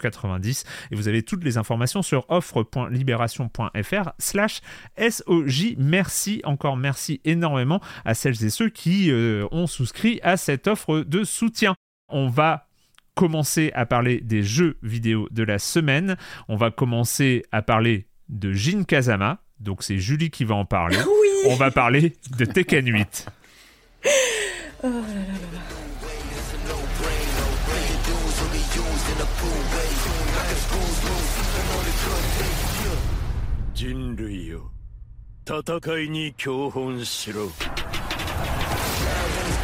[0.92, 4.62] Et vous avez toutes les informations sur offre.com libération.fr slash
[4.98, 5.76] SOJ.
[5.78, 11.00] Merci, encore merci énormément à celles et ceux qui euh, ont souscrit à cette offre
[11.00, 11.76] de soutien.
[12.10, 12.68] On va
[13.16, 16.16] commencer à parler des jeux vidéo de la semaine.
[16.48, 19.40] On va commencer à parler de Jin Kazama.
[19.60, 20.98] Donc c'est Julie qui va en parler.
[21.48, 23.26] On va parler de Tekken 8.
[24.84, 25.24] oh là là
[25.54, 25.80] là.
[33.74, 34.72] 人類よ
[35.46, 37.48] 戦いに教本しろ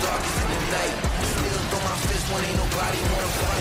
[0.06, 3.55] Darkest in the night, still throw my fist when ain't nobody wanna fight.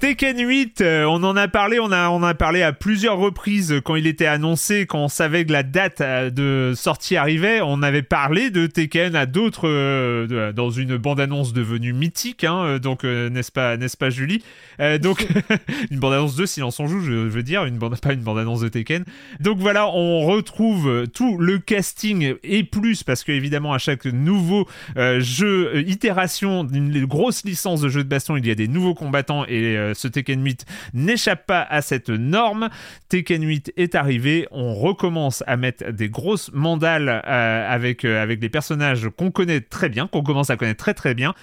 [0.00, 3.82] Tekken 8, euh, on en a parlé, on a, on a parlé à plusieurs reprises
[3.84, 7.60] quand il était annoncé, quand on savait que la date euh, de sortie arrivait.
[7.60, 13.04] On avait parlé de Tekken à d'autres, euh, dans une bande-annonce devenue mythique, hein, donc
[13.04, 14.42] n'est-ce pas, n'est-ce pas Julie?
[15.02, 15.26] Donc
[15.90, 18.68] une bande-annonce de Silence en joue, je veux dire, une bande, pas une bande-annonce de
[18.68, 19.04] Tekken.
[19.40, 24.66] Donc voilà, on retrouve tout le casting et plus parce que évidemment à chaque nouveau
[24.96, 29.44] jeu, itération d'une grosse licence de jeu de baston, il y a des nouveaux combattants
[29.46, 30.64] et euh, ce Tekken 8
[30.94, 32.68] n'échappe pas à cette norme.
[33.08, 38.38] Tekken 8 est arrivé, on recommence à mettre des grosses mandales euh, avec, euh, avec
[38.40, 41.34] des personnages qu'on connaît très bien, qu'on commence à connaître très très bien.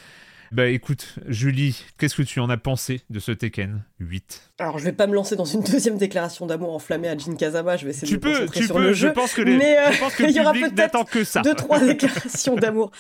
[0.54, 4.86] Bah écoute, Julie, qu'est-ce que tu en as pensé de ce Tekken 8 Alors je
[4.86, 7.92] vais pas me lancer dans une deuxième déclaration d'amour enflammée à Jin Kazama, je vais
[7.92, 9.14] essayer tu de peux, me concentrer tu sur peux, le je jeu.
[9.14, 11.42] pense que, les, mais, euh, je pense que le il y aura peut-être que ça.
[11.42, 12.92] Deux, trois déclarations d'amour.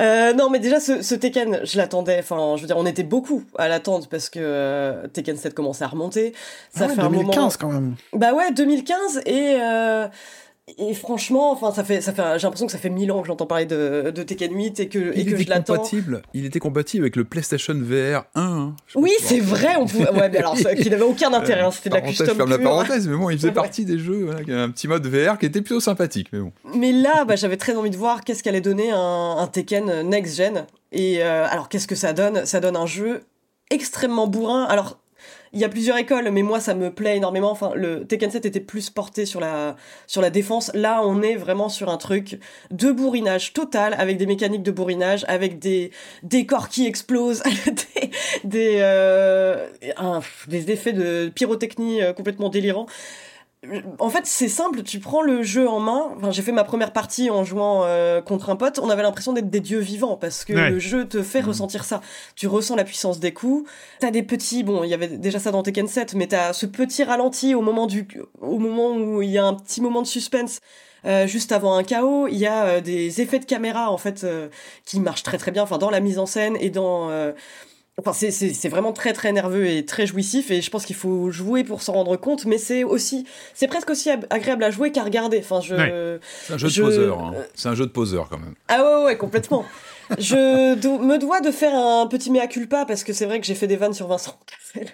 [0.00, 2.18] Euh, non, mais déjà, ce, ce Tekken, je l'attendais.
[2.20, 5.84] Enfin, je veux dire, on était beaucoup à l'attendre parce que euh, Tekken 7 commençait
[5.84, 6.32] à remonter.
[6.74, 7.50] Ça Ah ouais, fait un 2015 moment.
[7.58, 7.94] quand même.
[8.12, 9.56] Bah ouais, 2015 et.
[9.60, 10.06] Euh...
[10.76, 13.26] Et franchement, enfin, ça fait, ça fait, j'ai l'impression que ça fait mille ans que
[13.26, 15.74] j'entends parler de, de Tekken 8 et que, et que je l'attends.
[15.76, 16.22] compatible.
[16.34, 18.42] Il était compatible avec le PlayStation VR 1.
[18.42, 18.76] hein.
[18.94, 20.10] Oui, c'est vrai, on pouvait.
[20.10, 22.50] Ouais, mais alors, ça, qui n'avait aucun intérêt, hein, c'était de la custom je ferme
[22.50, 23.54] la parenthèse, mais bon, il faisait Ouais.
[23.54, 26.52] partie des jeux, voilà, un petit mode VR qui était plutôt sympathique, mais bon.
[26.74, 30.36] Mais là, bah, j'avais très envie de voir qu'est-ce qu'allait donner un, un Tekken next
[30.36, 30.66] gen.
[30.92, 32.44] Et euh, alors, qu'est-ce que ça donne?
[32.46, 33.22] Ça donne un jeu
[33.70, 34.64] extrêmement bourrin.
[34.64, 34.98] Alors,
[35.52, 37.50] il y a plusieurs écoles, mais moi, ça me plaît énormément.
[37.50, 39.76] Enfin, le Tekken 7 était plus porté sur la,
[40.06, 40.70] sur la défense.
[40.74, 42.38] Là, on est vraiment sur un truc
[42.70, 45.90] de bourrinage total, avec des mécaniques de bourrinage, avec des
[46.22, 48.10] décors qui explosent, des,
[48.44, 49.66] des, euh,
[50.48, 52.86] des effets de pyrotechnie euh, complètement délirants.
[53.98, 56.10] En fait, c'est simple, tu prends le jeu en main.
[56.16, 58.78] Enfin, j'ai fait ma première partie en jouant euh, contre un pote.
[58.80, 60.70] On avait l'impression d'être des dieux vivants parce que Ouais.
[60.70, 62.00] le jeu te fait ressentir ça.
[62.36, 63.68] Tu ressens la puissance des coups.
[63.98, 66.66] T'as des petits, bon, il y avait déjà ça dans Tekken 7, mais t'as ce
[66.66, 68.06] petit ralenti au moment du,
[68.40, 70.60] au moment où il y a un petit moment de suspense.
[71.04, 74.22] euh, juste avant un chaos, il y a euh, des effets de caméra en fait
[74.24, 74.48] euh,
[74.84, 77.32] qui marchent très très bien, enfin dans la mise en scène et dans euh,
[77.98, 81.64] Enfin, c'est- vraiment très très nerveux et très jouissif et je pense qu'il faut jouer
[81.64, 85.02] pour s'en rendre compte, mais c'est aussi, c'est presque aussi ab- agréable à jouer qu'à
[85.02, 85.38] regarder.
[85.40, 86.20] Enfin, je, Ouais.
[86.46, 87.18] C'est un jeu de poseur.
[87.20, 87.32] hein.
[87.34, 88.54] euh, C'est un jeu de poseur quand même.
[88.68, 89.64] ah ouais, ouais, ouais, complètement.
[90.18, 93.46] je do- me dois de faire un petit mea culpa parce que c'est vrai que
[93.46, 94.88] j'ai fait des vannes sur Vincent Cassel.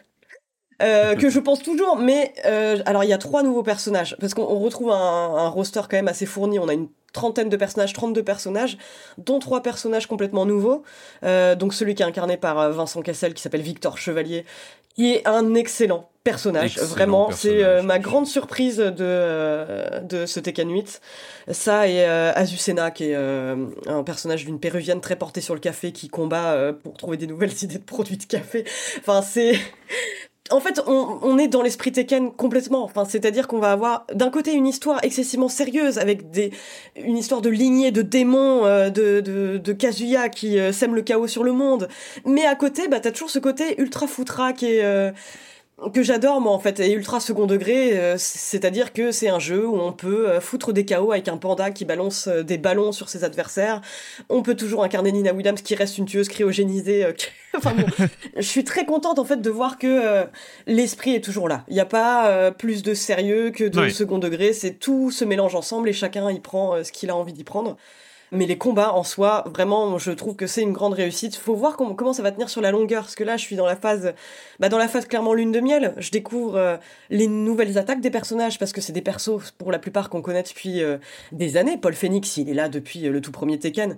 [0.82, 4.34] Euh, que je pense toujours, mais euh, alors il y a trois nouveaux personnages parce
[4.34, 4.94] qu'on on retrouve un,
[5.36, 6.58] un roster quand même assez fourni.
[6.58, 8.76] On a une trentaine de personnages, 32 personnages,
[9.16, 10.82] dont trois personnages complètement nouveaux.
[11.22, 14.44] Euh, donc celui qui est incarné par euh, Vincent Cassel, qui s'appelle Victor Chevalier,
[14.94, 16.72] qui est un excellent personnage.
[16.72, 21.00] Excellent Vraiment, c'est euh, ma grande surprise de euh, de ce Tekken 8.
[21.50, 25.92] Ça et euh, Azucena, qui est un personnage d'une péruvienne très portée sur le café,
[25.92, 28.64] qui combat pour trouver des nouvelles idées de produits de café.
[28.98, 29.54] Enfin, c'est
[30.50, 32.84] en fait, on, est dans l'esprit Tekken complètement.
[32.84, 36.52] Enfin, c'est-à-dire qu'on va avoir d'un côté une histoire excessivement sérieuse avec des
[36.96, 41.00] une histoire de lignée de démons euh, de, de de Kazuya qui euh, sème le
[41.00, 41.88] chaos sur le monde,
[42.26, 45.12] mais à côté, bah t'as toujours ce côté ultra foutra qui est euh,
[45.92, 49.66] que j'adore moi en fait et ultra second degré euh, c'est-à-dire que c'est un jeu
[49.66, 52.92] où on peut euh, foutre des chaos avec un panda qui balance euh, des ballons
[52.92, 53.80] sur ses adversaires.
[54.28, 57.86] On peut toujours incarner Nina Williams qui reste une tueuse cryogénisée qui- enfin bon
[58.36, 60.24] je suis très contente en fait de voir que
[60.66, 61.64] l'esprit est toujours là.
[61.68, 65.54] Il n'y a pas plus de sérieux que de second degré c'est tout se mélange
[65.56, 67.76] ensemble et chacun y prend ce qu'il a envie d'y prendre
[68.34, 71.36] mais les combats en soi, vraiment, je trouve que c'est une grande réussite.
[71.36, 73.56] Faut voir comment, comment ça va tenir sur la longueur, parce que là, je suis
[73.56, 74.12] dans la phase,
[74.60, 75.94] bah, dans la phase clairement lune de miel.
[75.98, 76.76] Je découvre euh,
[77.10, 80.42] les nouvelles attaques des personnages, parce que c'est des persos, pour la plupart, qu'on connaît
[80.42, 80.98] depuis euh,
[81.32, 81.76] des années.
[81.80, 83.96] Paul Phoenix, il est là depuis euh, le tout premier Tekken.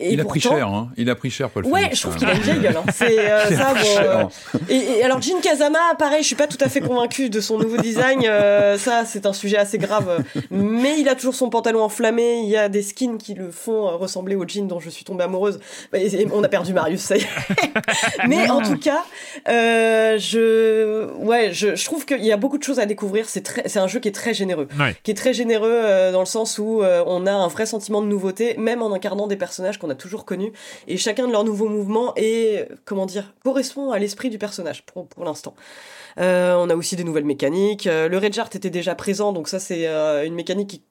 [0.00, 0.90] Et il a pris cher, hein.
[0.96, 2.18] Il a pris cher, Paul Ouais, Phoenix, je trouve hein.
[2.18, 2.76] qu'il a une vieille gueule.
[2.76, 2.84] hein.
[2.92, 3.74] C'est euh, ça.
[3.74, 4.28] Bon,
[4.68, 7.58] et, et alors Jin Kazama, pareil, je suis pas tout à fait convaincue de son
[7.58, 8.22] nouveau design.
[8.78, 10.22] ça, c'est un sujet assez grave.
[10.50, 12.40] Mais il a toujours son pantalon enflammé.
[12.42, 15.04] Il y a des skins qui le font euh, ressembler au jean dont je suis
[15.04, 15.60] tombée amoureuse.
[15.92, 17.26] Et on a perdu Marius, ça y est.
[18.28, 19.02] Mais en tout cas,
[19.48, 23.28] euh, je, ouais, je, je trouve qu'il y a beaucoup de choses à découvrir.
[23.28, 24.94] C'est très, c'est un jeu qui est très généreux Ouais.
[25.02, 28.00] qui est très généreux euh, dans le sens où euh, on a un vrai sentiment
[28.02, 30.52] de nouveauté, même en incarnant des personnages qu'on a toujours connus,
[30.88, 35.06] et chacun de leurs nouveaux mouvements est, comment dire, correspond à l'esprit du personnage pour,
[35.06, 35.54] pour l'instant.
[36.18, 37.86] Euh, on a aussi des nouvelles mécaniques.
[37.86, 40.82] Euh, le Rage Art était déjà présent, donc ça c'est euh, une mécanique qui,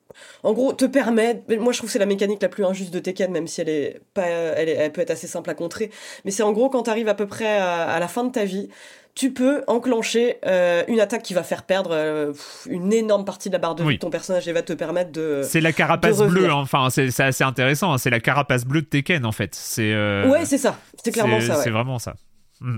[0.43, 1.41] en gros, te permet.
[1.59, 3.69] Moi, je trouve que c'est la mécanique la plus injuste de Tekken, même si elle
[3.69, 5.91] est pas, elle, est- elle peut être assez simple à contrer.
[6.25, 8.31] Mais c'est en gros quand tu arrives à peu près à, à la fin de
[8.31, 8.69] ta vie,
[9.13, 12.31] tu peux enclencher euh, une attaque qui va faire perdre euh,
[12.69, 15.11] une énorme partie de la barre de vie de ton personnage et va te permettre
[15.11, 15.41] de.
[15.43, 16.53] C'est la carapace bleue, hein.
[16.55, 17.97] enfin c'est c'est assez intéressant, hein.
[17.97, 19.53] c'est la carapace bleue de Tekken en fait.
[19.53, 20.77] C'est euh, Ouais, c'est ça.
[21.03, 21.57] C'est clairement ça.
[21.57, 21.63] ouais.
[21.63, 22.15] C'est vraiment ça.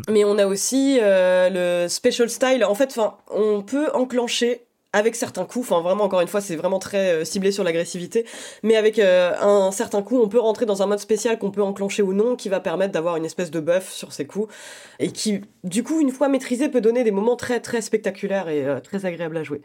[0.10, 2.64] Mais on a aussi euh, le special style.
[2.64, 2.98] En fait,
[3.30, 5.70] on peut enclencher avec certains coups.
[5.70, 8.26] Enfin, vraiment, encore une fois, c'est vraiment très euh, ciblé sur l'agressivité.
[8.62, 11.64] Mais avec euh, un certain coup, on peut rentrer dans un mode spécial qu'on peut
[11.64, 14.54] enclencher ou non, qui va permettre d'avoir une espèce de buff sur ces coups
[15.00, 18.66] et qui, du coup, une fois maîtrisé, peut donner des moments très très spectaculaires et
[18.66, 19.62] euh, très agréables à jouer.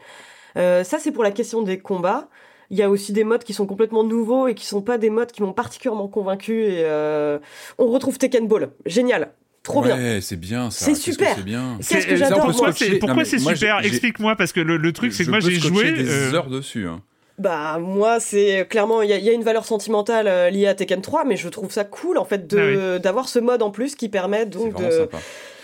[0.57, 2.27] Euh, ça, c'est pour la question des combats.
[2.71, 5.09] Il y a aussi des modes qui sont complètement nouveaux et qui sont pas des
[5.09, 6.65] modes qui m'ont particulièrement convaincu.
[6.65, 7.39] Et euh,
[7.77, 9.33] on retrouve Tekken Ball, génial,
[9.63, 10.19] trop bien.
[10.21, 10.85] C'est bien ça.
[10.85, 11.35] C'est super.
[11.35, 11.77] C'est bien.
[11.77, 13.25] Qu'est-ce que C'est- j'adore, Pourquoi moi.
[13.25, 13.79] c'est super?
[13.85, 15.91] Explique-moi parce que le, le truc c'est que moi j'ai joué.
[15.91, 16.87] des euh, heures dessus.
[16.87, 17.01] hein.
[17.37, 21.23] Bah moi c'est clairement il y, a une valeur sentimentale euh, liée à Tekken 3
[21.23, 24.45] mais je trouve ça cool en fait ah d'avoir ce mode en plus qui permet
[24.45, 25.07] donc de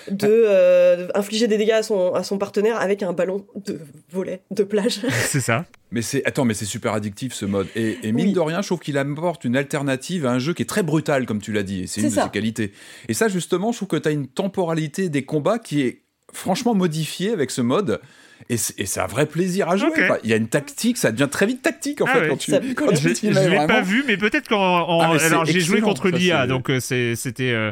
[0.09, 3.79] de euh, infliger des dégâts à son, à son partenaire avec un ballon de
[4.11, 4.99] volet de plage.
[5.09, 5.65] C'est ça.
[5.91, 7.67] Mais c'est attends, mais c'est super addictif ce mode.
[7.75, 10.63] Et, et mine de rien, je trouve qu'il apporte une alternative à un jeu qui
[10.63, 11.83] est très brutal, comme tu l'as dit.
[11.83, 12.73] Et c'est une de ses qualités.
[13.07, 16.01] Et ça, justement, je trouve que tu as une temporalité des combats qui est
[16.33, 18.01] franchement modifiée avec ce mode.
[18.49, 20.09] Et c'est un vrai plaisir à jouer.
[20.23, 22.51] Il y a une tactique, ça devient très vite tactique en ah fait quand tu.
[22.75, 25.01] Quand je ne l'ai pas vu, mais peut-être quand.
[25.01, 27.51] Ah, alors j'ai joué contre l'IA, donc euh, c'était.
[27.51, 27.71] Euh,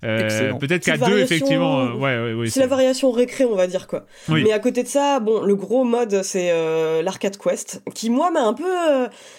[0.00, 1.80] peut-être qu'à deux, effectivement.
[1.80, 4.06] Euh, ouais, ouais, c'est la variation récré, on va dire quoi.
[4.28, 8.30] Mais à côté de ça, bon, le gros mode, c'est euh, l'arcade quest, qui moi
[8.30, 8.64] m'a un peu.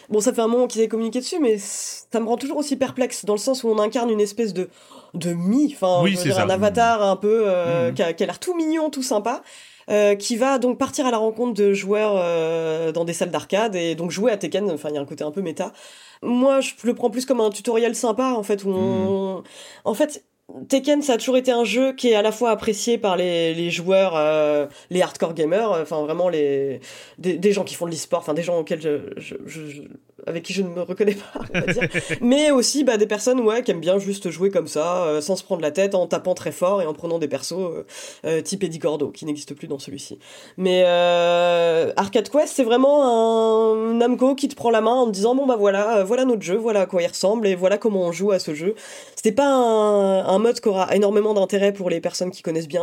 [0.10, 2.76] bon, ça fait un moment qu'ils avaient communiqué dessus, mais ça me rend toujours aussi
[2.76, 4.70] perplexe dans le sens où on incarne une espèce de
[5.16, 7.94] de mi, enfin, un avatar un peu mmh.
[7.96, 9.42] qui a, qui a l'air tout mignon, tout sympa.
[9.90, 13.76] Euh, qui va donc partir à la rencontre de joueurs euh, dans des salles d'arcade
[13.76, 14.70] et donc jouer à Tekken.
[14.70, 15.74] Enfin, il y a un côté un peu méta.
[16.22, 19.40] Moi, je le prends plus comme un tutoriel sympa en fait où on...
[19.40, 19.44] Mmh.
[19.86, 20.24] en fait
[20.68, 23.54] Tekken, ça a toujours été un jeu qui est à la fois apprécié par les,
[23.54, 26.80] les joueurs, euh, les hardcore gamers, enfin vraiment les
[27.18, 29.36] des, des gens qui font de l'e-sport, enfin des gens auxquels je,
[30.26, 31.88] avec qui je ne me reconnais pas, on va dire.
[32.22, 35.36] mais aussi bah, des personnes ouais, qui aiment bien juste jouer comme ça, euh, sans
[35.36, 37.86] se prendre la tête, en tapant très fort et en prenant des persos euh,
[38.26, 40.20] euh type Eddie Gordo, qui n'existe plus dans celui-ci.
[40.58, 45.12] Mais euh, Arcade Quest, c'est vraiment un Namco qui te prend la main en te
[45.12, 48.02] disant bon bah voilà, voilà notre jeu, voilà à quoi il ressemble et voilà comment
[48.02, 48.76] on joue à ce jeu.
[49.16, 52.80] C'était pas un, un, mode qui aura énormément d'intérêt pour les personnes qui connaissent bien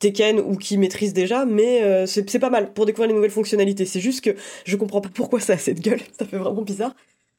[0.00, 3.86] Tekken ou qui maîtrisent déjà, mais c'est pas mal pour découvrir les nouvelles fonctionnalités.
[3.86, 4.34] C'est juste que
[4.64, 6.00] je comprends pas pourquoi ça a cette gueule.
[6.18, 6.94] Ça fait vraiment bizarre.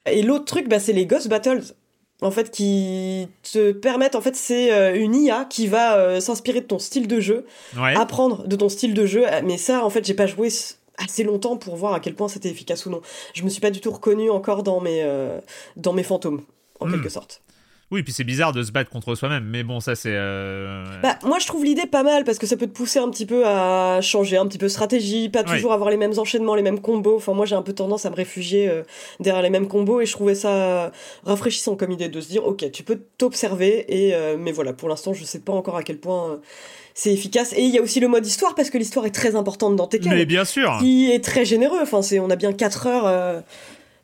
[0.05, 1.73] Et l'autre truc, bah, c'est les Ghost Battles.
[2.21, 6.59] En fait, qui te permettent, en fait, c'est euh, une IA qui va euh, s'inspirer
[6.59, 7.45] de ton style de jeu,
[7.77, 9.23] apprendre de ton style de jeu.
[9.45, 10.49] Mais ça, en fait, j'ai pas joué
[10.97, 13.01] assez longtemps pour voir à quel point c'était efficace ou non.
[13.33, 15.39] Je me suis pas du tout reconnu encore dans mes, euh,
[15.77, 16.41] dans mes fantômes,
[16.81, 16.91] en hmm.
[16.91, 17.41] quelque sorte.
[17.91, 20.13] Oui, puis c'est bizarre de se battre contre soi-même, mais bon, ça c'est.
[20.13, 23.09] Euh, bah, moi je trouve l'idée pas mal parce que ça peut te pousser un
[23.09, 26.53] petit peu à changer un petit peu de stratégie, pas toujours avoir les mêmes enchaînements,
[26.53, 27.15] les mêmes combos.
[27.15, 28.83] Enfin, moi j'ai un peu tendance à me réfugier euh,
[29.19, 30.91] derrière les mêmes combos et je trouvais ça
[31.25, 34.13] rafraîchissant comme idée de se dire, ok, tu peux t'observer et.
[34.13, 36.39] Euh, mais voilà, pour l'instant, je sais pas encore à quel point
[36.93, 37.53] c'est efficace.
[37.53, 39.87] Et il y a aussi le mode histoire parce que l'histoire est très importante dans
[39.87, 40.13] Tekken.
[40.13, 40.77] Mais bien sûr.
[40.79, 41.79] Qui est très généreux.
[41.81, 43.43] Enfin, c'est, on a bien 4 heures.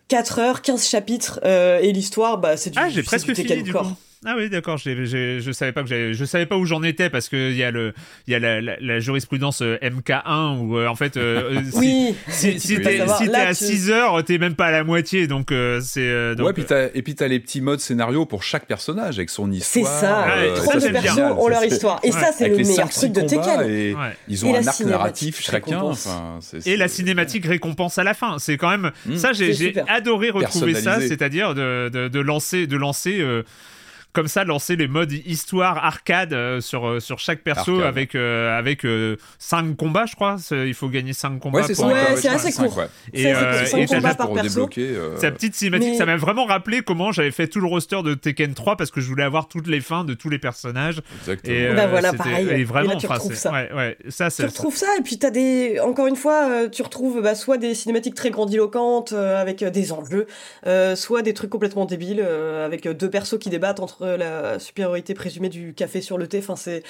[0.08, 3.74] 4 heures, 15 chapitres, euh, et l'histoire, bah, c'est du, ah, j'ai presque fini, du
[3.74, 3.80] coup.
[4.28, 4.78] Ah oui, d'accord.
[4.78, 7.64] Je, je savais pas que je savais pas où j'en étais parce que il y
[7.64, 7.94] a le,
[8.26, 12.60] il y a la, la, jurisprudence euh, MK1 où euh, en fait, euh, oui, si,
[12.60, 16.34] si, t'es à 6 heures, t'es même pas à la moitié, donc c'est.
[16.40, 19.52] ouais, puis t'as, et puis t'as les petits modes scénario pour chaque personnage avec son
[19.52, 19.86] histoire.
[19.86, 20.28] C'est ça.
[20.56, 23.96] Trois de persos ont leur histoire, et ça c'est le meilleur truc de Tekken.
[24.28, 25.82] Ils ont un arc narratif chacun.
[25.82, 28.40] Enfin, et la cinématique récompense à la fin.
[28.40, 29.18] C'est quand même hmm.
[29.18, 29.34] ça.
[29.34, 33.24] J'ai adoré retrouver ça, c'est-à-dire de, de, de lancer, de lancer
[34.16, 38.58] comme ça lancer les modes histoire arcade euh, sur, euh, sur chaque perso avec, euh,
[38.58, 38.88] avec
[39.38, 40.38] 5 combats, je crois.
[40.52, 41.60] Il faut gagner 5 combats.
[41.60, 42.82] Ouais, c'est assez court.
[43.14, 44.70] Et, et combats par perso.
[45.18, 48.54] Sa petite cinématique, ça m'a vraiment rappelé comment j'avais fait tout le roster de Tekken
[48.54, 51.02] 3 parce que je voulais avoir toutes les fins de tous les personnages.
[51.20, 51.56] Exactement.
[51.56, 52.48] Et, bah voilà, pareil.
[52.50, 53.52] Et vraiment, et là, tu retrouves ça.
[53.52, 55.80] Ouais, ouais, ça tu retrouves ça et puis t'as des.
[55.82, 60.26] Encore une fois, tu retrouves bah, soit des cinématiques très grandiloquentes avec des enjeux,
[60.96, 65.74] soit des trucs complètement débiles avec deux persos qui débattent entre la supériorité présumée du
[65.74, 66.40] café sur le thé.
[66.40, 66.84] Enfin, c'est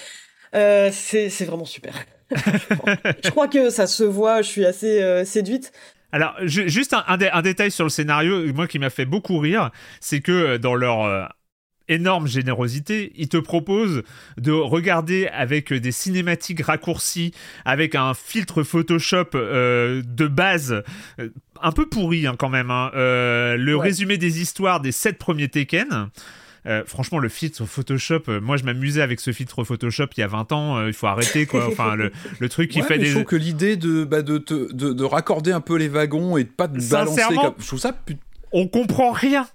[0.56, 1.94] euh, c'est vraiment super.
[2.36, 4.42] je crois que ça se voit.
[4.42, 5.72] Je suis assez euh, séduite.
[6.12, 10.22] Alors, juste un, un, détail sur le scénario, moi qui m'a fait beaucoup rire, c'est
[10.22, 11.34] que euh, dans leur
[11.88, 14.02] énorme générosité, ils te proposent
[14.38, 17.32] de regarder avec des cinématiques raccourcies,
[17.64, 20.82] avec un filtre Photoshop de base
[21.62, 26.10] un peu pourri hein, quand même, hein, le résumé des histoires des sept premiers Tekken.
[26.68, 30.24] Euh, franchement, le filtre Photoshop, euh, moi je m'amusais avec ce filtre Photoshop il y
[30.24, 31.68] a 20 ans, euh, il faut arrêter quoi.
[31.76, 33.06] Enfin, le, le truc qui fait des.
[33.06, 36.44] Je trouve que l'idée de, bah, de, de, de, raccorder un peu les wagons et
[36.44, 37.22] de pas de balancer.
[37.36, 37.54] Comme...
[37.60, 37.96] Je trouve ça.
[38.52, 39.48] On comprend rien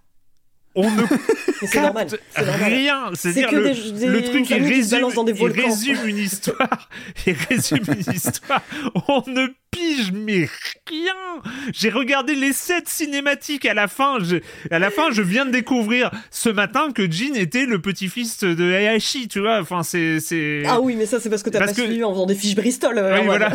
[0.75, 1.03] on ne
[1.73, 3.11] capte rien.
[3.15, 6.89] C'est-à-dire le, le, truc il résume, il résume une histoire.
[7.27, 8.63] il résume une histoire.
[9.09, 10.49] On ne pige mais
[10.89, 11.15] rien.
[11.73, 14.19] J'ai regardé les sept cinématiques à la fin.
[14.21, 14.37] Je,
[14.71, 18.71] à la fin, je viens de découvrir ce matin que Jin était le petit-fils de
[18.71, 19.61] Heihachi, tu vois.
[19.61, 20.19] Enfin, c'est,
[20.67, 22.99] Ah oui, mais ça, c'est parce que t'as pas suivi en faisant des fiches Bristol.
[22.99, 23.53] Euh, oui, voilà.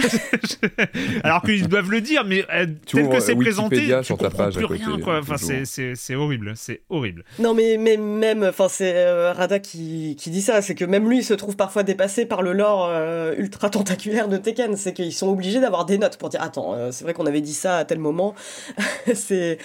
[1.24, 5.00] Alors qu'ils doivent le dire, mais euh, tel que c'est présenté, tu comprends plus rien,
[5.00, 5.20] quoi.
[5.20, 6.54] Enfin, c'est horrible.
[6.56, 7.05] C'est horrible.
[7.40, 11.20] Non, mais, même, enfin, c'est euh, Rada qui, qui dit ça, c'est que même lui
[11.20, 12.92] il se trouve parfois dépassé par le lore
[13.38, 14.76] ultra tentaculaire de Tekken.
[14.76, 17.54] C'est qu'ils sont obligés d'avoir des notes pour dire attends, c'est vrai qu'on avait dit
[17.54, 18.36] ça à tel moment.
[19.14, 19.58] c'est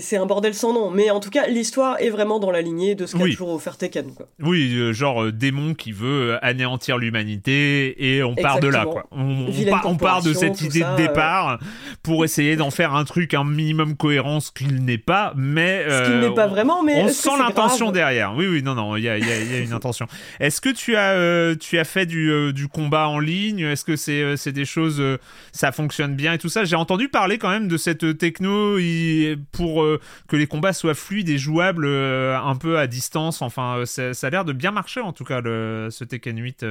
[0.00, 0.90] c'est un bordel sans nom.
[0.90, 3.76] Mais en tout cas, l'histoire est vraiment dans la lignée de ce qu'a toujours offert
[3.76, 4.14] Tekken.
[4.14, 4.28] Quoi.
[4.40, 8.84] Oui, euh, genre euh, démon qui veut euh, anéantir l'humanité et on part de là.
[8.84, 9.06] Quoi.
[9.12, 11.58] On, part de cette idée de départ
[12.02, 15.32] pour essayer d'en faire un truc un minimum cohérent, ce qu'il n'est pas.
[15.36, 17.02] Mais, ce qu'il n'est pas vraiment, mais.
[17.02, 18.34] On sent l'intention derrière.
[18.36, 20.06] Oui, oui, non, non, il y a, y a, une intention.
[20.40, 23.60] Est-ce que tu as, tu as fait du, du combat en ligne?
[23.60, 25.02] Est-ce que c'est c'est des choses.
[25.52, 26.64] ça fonctionne bien et tout ça?
[26.64, 28.78] J'ai entendu parler quand même de cette techno
[29.52, 33.40] pour euh, que les combats soient fluides et jouables euh, un peu à distance.
[33.40, 36.64] Enfin, euh, ça, a l'air de bien marcher en tout cas le, ce Tekken 8.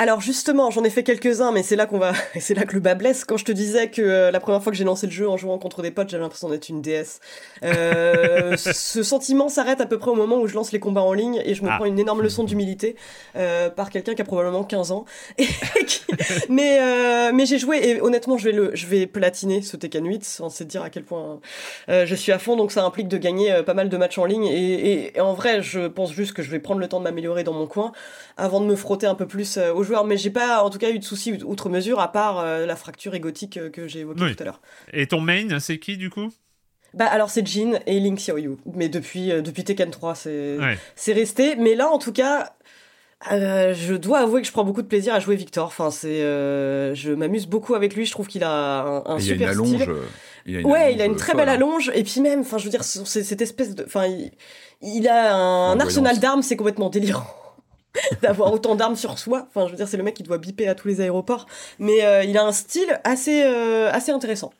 [0.00, 2.80] Alors justement, j'en ai fait quelques-uns, mais c'est là qu'on va, c'est là que le
[2.80, 3.26] bas blesse.
[3.26, 5.36] Quand je te disais que euh, la première fois que j'ai lancé le jeu en
[5.36, 7.20] jouant contre des potes, j'avais l'impression d'être une déesse.
[7.62, 11.12] Euh, ce sentiment s'arrête à peu près au moment où je lance les combats en
[11.12, 11.76] ligne et je me ah.
[11.76, 12.96] prends une énorme leçon d'humilité
[13.36, 15.04] euh, par quelqu'un qui a probablement 15 ans.
[16.48, 20.24] mais mais j'ai joué et honnêtement, je vais le, je vais platiner ce Tekken 8
[20.24, 21.40] sans se dire à quel point
[21.88, 22.56] je suis à fond.
[22.56, 25.60] Donc ça implique de gagner pas mal de matchs en ligne et, et, en vrai,
[25.60, 27.92] je pense juste que je vais prendre le temps de m'améliorer dans mon coin
[28.38, 30.98] avant de me frotter un peu plus aux mais j'ai pas en tout cas eu
[30.98, 34.42] de soucis outre mesure, à part euh, la fracture égotique euh, que j'ai évoquée tout
[34.42, 34.60] à l'heure.
[34.92, 36.32] Et ton main, c'est qui du coup?
[36.92, 40.56] Bah alors c'est Jin et Link Xiaoyu, mais depuis euh, depuis Tekken 3 c'est
[40.96, 41.54] c'est resté.
[41.56, 42.52] Mais là en tout cas,
[43.30, 45.66] je dois avouer que je prends beaucoup de plaisir à jouer Victor.
[45.66, 48.06] Enfin c'est, je m'amuse beaucoup avec lui.
[48.06, 49.88] Je trouve qu'il a un, super style.
[50.46, 51.52] Il a une ouais, il a une très belle hein.
[51.52, 51.92] allonge.
[51.94, 54.32] Et puis même, enfin je veux dire, cette espèce de, enfin il,
[54.82, 57.26] il a un arsenal d'armes, c'est complètement délirant.
[58.22, 59.46] d'avoir autant d'armes sur soi.
[59.48, 61.46] Enfin, je veux dire, c'est le mec qui doit biper à tous les aéroports.
[61.78, 64.52] Mais euh, il a un style assez, euh, assez intéressant.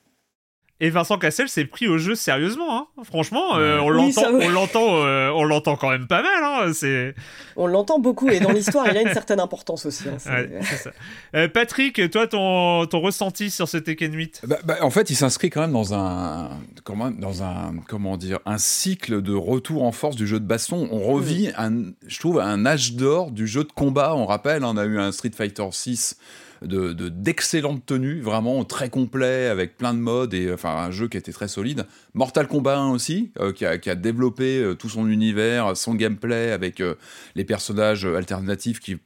[0.82, 2.88] Et Vincent Cassel s'est pris au jeu sérieusement.
[2.98, 3.02] Hein.
[3.04, 6.42] Franchement, euh, on l'entend, on l'entend, euh, on l'entend quand même pas mal.
[6.42, 6.72] Hein.
[6.72, 7.14] C'est.
[7.56, 10.04] On l'entend beaucoup et dans l'histoire, il a une certaine importance aussi.
[10.08, 10.18] Hein.
[10.18, 10.90] ça.
[11.34, 15.16] Euh, Patrick, toi, ton, ton ressenti sur ce Tekken 8 bah, bah, En fait, il
[15.16, 16.48] s'inscrit quand même dans un,
[16.82, 20.88] comment, dans un, comment dire, un cycle de retour en force du jeu de baston.
[20.90, 24.14] On revit, un, je trouve, un âge d'or du jeu de combat.
[24.16, 26.16] On rappelle, on a eu un Street Fighter 6
[26.62, 31.16] de d'excellentes tenues, vraiment très complet avec plein de modes et enfin un jeu qui
[31.16, 31.86] était très solide.
[32.14, 36.80] Mortal Kombat 1 aussi, euh, qui, a, développé euh, tout son univers, son gameplay avec
[36.80, 36.94] euh,
[37.34, 38.96] les personnages alternatifs qui,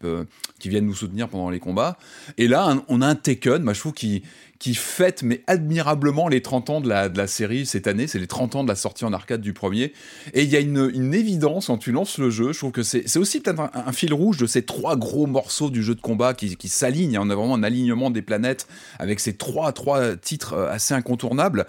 [0.58, 1.96] qui viennent nous soutenir pendant les combats.
[2.38, 4.22] Et là, on a un Tekken, moi je trouve qui
[4.64, 8.06] qui fête mais admirablement les 30 ans de la, de la série cette année.
[8.06, 9.92] C'est les 30 ans de la sortie en arcade du premier.
[10.32, 12.54] Et il y a une, une, évidence quand tu lances le jeu.
[12.54, 15.82] Je trouve que c'est aussi peut-être un, fil rouge de ces trois gros morceaux du
[15.82, 17.18] jeu de combat qui, qui s'alignent.
[17.18, 18.66] On a vraiment un alignement des planètes
[18.98, 21.66] avec ces trois, trois titres euh, assez incontournables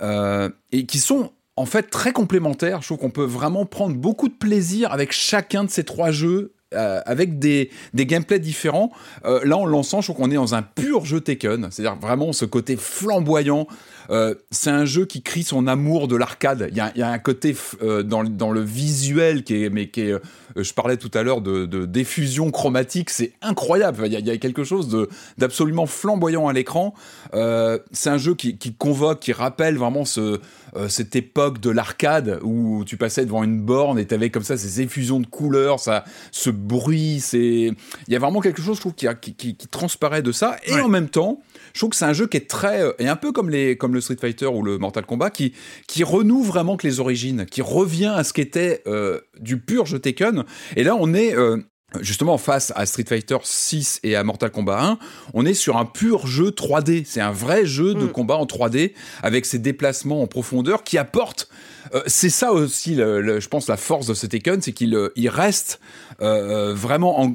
[0.00, 2.80] euh, et qui sont en fait très complémentaires.
[2.80, 6.54] Je trouve qu'on peut vraiment prendre beaucoup de plaisir avec chacun de ces trois jeux
[6.74, 8.92] euh, avec des, des gameplays différents.
[9.24, 12.32] Euh, là, en lançant, je trouve qu'on est dans un pur jeu Tekken, c'est-à-dire vraiment
[12.32, 13.66] ce côté flamboyant.
[14.10, 16.68] Euh, c'est un jeu qui crie son amour de l'arcade.
[16.70, 17.56] Il y, y a, un côté
[18.04, 20.14] dans, dans, le visuel qui est, mais qui est,
[20.56, 24.02] je parlais tout à l'heure de, de, diffusion chromatique, c'est incroyable.
[24.06, 25.06] Il y, a, il y, a, quelque chose
[25.38, 26.94] d'absolument flamboyant à l'écran.
[27.32, 30.40] c'est un jeu qui, qui, convoque, qui rappelle vraiment ce,
[30.88, 34.56] cette époque de l'arcade où tu passais devant une borne et tu avais comme ça
[34.56, 37.72] ces effusions de couleurs, ça, ce bruit, c'est
[38.08, 40.80] il y a vraiment quelque chose je trouve qui, qui, qui, transparaît de ça et
[40.80, 41.40] en même temps
[41.72, 43.94] je trouve que c'est un jeu qui est très et un peu comme les comme
[43.94, 45.54] le Street Fighter ou le Mortal Kombat qui
[45.86, 49.98] qui renoue vraiment que les origines, qui revient à ce qu'était euh, du pur jeu
[49.98, 50.44] Tekken
[50.76, 51.58] et là on est euh,
[52.00, 54.98] justement face à Street Fighter 6 et à Mortal Kombat 1,
[55.34, 57.04] on est sur un pur jeu 3D.
[57.04, 58.12] C'est un vrai jeu de mm.
[58.12, 58.92] combat en 3D
[59.22, 61.48] avec ses déplacements en profondeur qui apporte
[61.94, 65.28] euh, c'est ça aussi, je pense, la force de ce Tekken, c'est qu'il euh, il
[65.28, 65.80] reste
[66.20, 67.32] euh, vraiment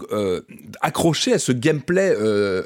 [0.81, 2.15] accroché à ce gameplay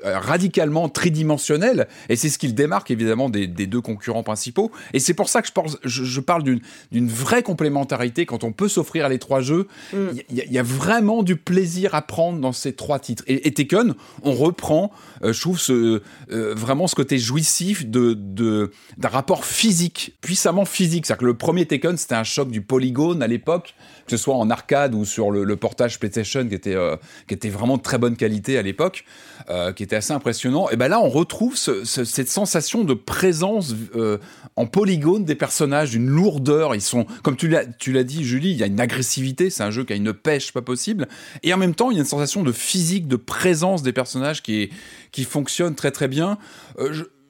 [0.04, 4.72] radicalement tridimensionnel, et c'est ce qui le démarque évidemment des, deux concurrents principaux.
[4.94, 8.68] Et c'est pour ça que je, pense, je, parle d'une vraie complémentarité quand on peut
[8.68, 9.68] s'offrir les trois jeux.
[9.94, 9.98] Mm.
[10.30, 13.24] Il y, a vraiment du plaisir à prendre dans ces trois titres.
[13.28, 14.92] Et, Tekken, on reprend,
[15.24, 21.06] je trouve, ce, vraiment ce côté jouissif de d'un rapport physique, puissamment physique.
[21.06, 23.74] C'est-à-dire que le premier Tekken, c'était un choc du polygone à l'époque,
[24.06, 26.98] que ce soit en arcade ou sur le, portage PlayStation qui était, euh,
[27.28, 29.06] qui était vraiment de très bonne qualité à l'époque,
[29.50, 30.70] euh, qui était assez impressionnant.
[30.70, 34.18] Et ben là, on retrouve cette sensation de présence euh,
[34.56, 36.76] en polygone des personnages, d'une lourdeur.
[36.76, 39.50] Ils sont, comme tu l'as, dit, Julie, il y a une agressivité.
[39.50, 41.08] C'est un jeu qui a une pêche pas possible.
[41.44, 44.44] Et en même temps, il y a une sensation de physique, de présence des personnages
[44.44, 44.70] qui,
[45.12, 46.38] qui fonctionne très très bien.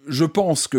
[0.09, 0.77] Je pense que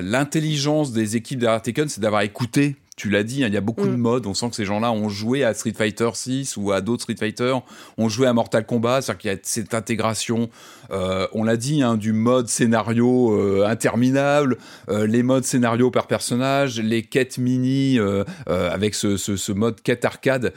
[0.00, 3.62] l'intelligence des équipes derrière Tekken, c'est d'avoir écouté tu l'as dit, hein, il y a
[3.62, 4.00] beaucoup de Mm.
[4.00, 4.26] modes.
[4.26, 7.16] On sent que ces gens-là ont joué à Street Fighter 6 ou à d'autres Street
[7.18, 7.54] Fighter,
[7.96, 10.50] ont joué à Mortal Kombat, c'est-à-dire qu'il y a cette intégration.
[10.90, 14.58] euh, on l'a dit, hein, du mode scénario euh, interminable,
[14.90, 19.52] euh, les modes scénario par personnage, les quêtes mini euh, euh, avec ce, ce- ce
[19.52, 20.52] mode quête arcade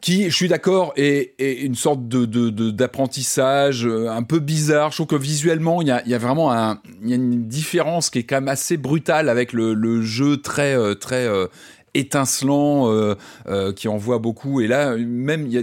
[0.00, 2.26] qui, je suis d'accord, est, est une sorte de,
[2.70, 4.90] d'apprentissage euh, un peu bizarre.
[4.90, 7.16] Je trouve que visuellement, il y a, il y a vraiment un, il y a
[7.16, 11.26] une différence qui est quand même assez brutale avec le, le jeu très, euh, très
[11.26, 11.46] euh,
[11.94, 13.14] étincelant euh,
[13.48, 14.60] euh, qui envoie beaucoup.
[14.60, 15.62] Et là, même il y a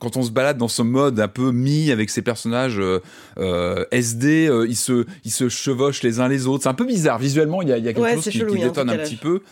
[0.00, 4.50] quand on se balade dans ce mode un peu mi avec ces personnages euh, SD,
[4.66, 6.62] ils se ils se chevauchent les uns les autres.
[6.62, 7.60] C'est un peu bizarre visuellement.
[7.60, 8.96] Il y a, il y a quelque Ouais, chose qui, chelou, qui un détonne un
[8.96, 9.42] petit peu.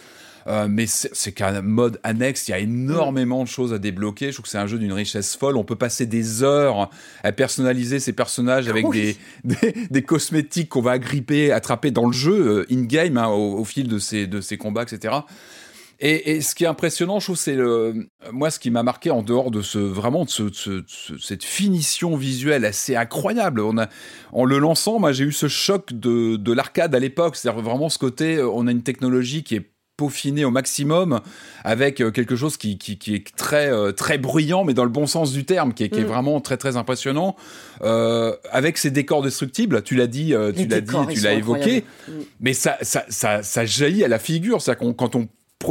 [0.47, 4.27] Euh, mais c'est qu'un mode annexe, il y a énormément de choses à débloquer.
[4.29, 5.57] Je trouve que c'est un jeu d'une richesse folle.
[5.57, 6.91] On peut passer des heures
[7.23, 9.17] à personnaliser ces personnages avec Oui.
[9.45, 13.59] des, des, des cosmétiques qu'on va agripper, attraper dans le jeu, euh, in-game, hein, au,
[13.59, 15.15] au fil de ces, de ces combats, etc.
[16.05, 19.13] Et, et ce qui est impressionnant, je trouve, c'est le, moi, ce qui m'a marqué
[19.13, 22.97] en dehors de ce, vraiment, de ce, de ce- de ce- cette finition visuelle assez
[22.97, 23.61] incroyable.
[23.61, 23.89] On a,
[24.33, 27.37] en le lançant, moi, j'ai eu ce choc de, de l'arcade à l'époque.
[27.37, 29.71] C'est-à-dire vraiment ce côté, euh, on a une technologie qui est
[30.03, 31.21] peaufinée au maximum
[31.65, 34.91] avec euh, quelque chose qui, qui, qui est très, euh, très bruyant, mais dans le
[34.91, 36.07] bon sens du terme, qui est, qui est Mm.
[36.07, 37.37] vraiment très, très impressionnant.
[37.83, 41.85] Euh, avec ces décors destructibles, tu l'as dit, tu l'as dit, tu l'as évoqué.
[42.09, 42.13] Mm.
[42.41, 44.59] Mais ça, ça, ça, ça jaillit à la figure.
[44.79, 45.29] Qu'on, quand on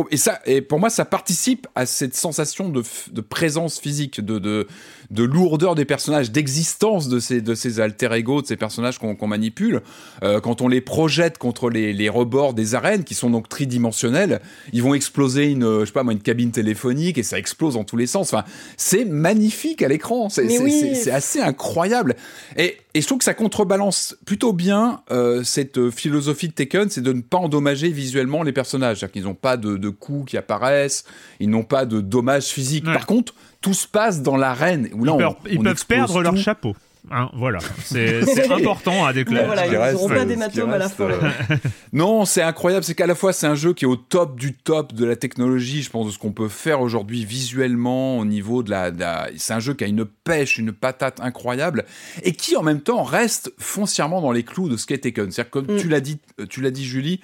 [0.09, 2.81] et ça, et pour moi, ça participe à cette sensation de,
[3.21, 4.67] présence physique, de, de,
[5.11, 9.27] de lourdeur des personnages, d'existence de ces, de ces alter ego, de ces personnages qu'on
[9.27, 9.81] manipule.
[10.23, 14.41] Euh, quand on les projette contre les, les rebords des arènes, qui sont donc tridimensionnels,
[14.71, 17.73] ils vont exploser une, euh, je sais pas moi, une cabine téléphonique et ça explose
[17.73, 18.33] dans tous les sens.
[18.33, 18.45] Enfin,
[18.77, 20.29] c'est magnifique à l'écran.
[20.29, 21.09] C'est oui.
[21.11, 22.15] assez incroyable.
[22.57, 27.01] Et, et je trouve que ça contrebalance plutôt bien euh, cette philosophie de Tekken, c'est
[27.01, 28.99] de ne pas endommager visuellement les personnages.
[28.99, 31.03] C'est-à-dire qu'ils n'ont pas de, de coups qui apparaissent,
[31.39, 32.87] ils n'ont pas de dommages physiques.
[32.87, 32.93] Ouais.
[32.93, 34.89] Par contre, tout se passe dans l'arène.
[34.93, 36.75] Où là, Ils, on- peuvent- ils on peuvent explose perdre leur chapeau.
[37.09, 39.47] Hein, voilà, c'est important à déclarer.
[39.47, 41.05] voilà, ils n'auront pas d'hématome à la fin.
[41.05, 41.29] euh,
[41.93, 42.83] Non, c'est incroyable.
[42.83, 45.15] C'est qu'à la fois, c'est un jeu qui est au top du top de la
[45.15, 48.91] technologie, je pense, de ce qu'on peut faire aujourd'hui visuellement au niveau de la.
[49.35, 51.85] C'est un jeu qui a une pêche, une patate incroyable
[52.21, 55.31] et qui, en même temps, reste foncièrement dans les clous de ce qu'est Tekken.
[55.31, 55.77] C'est-à-dire, comme Mm.
[55.77, 57.19] tu l'as dit, euh, tu l'as dit, Julie.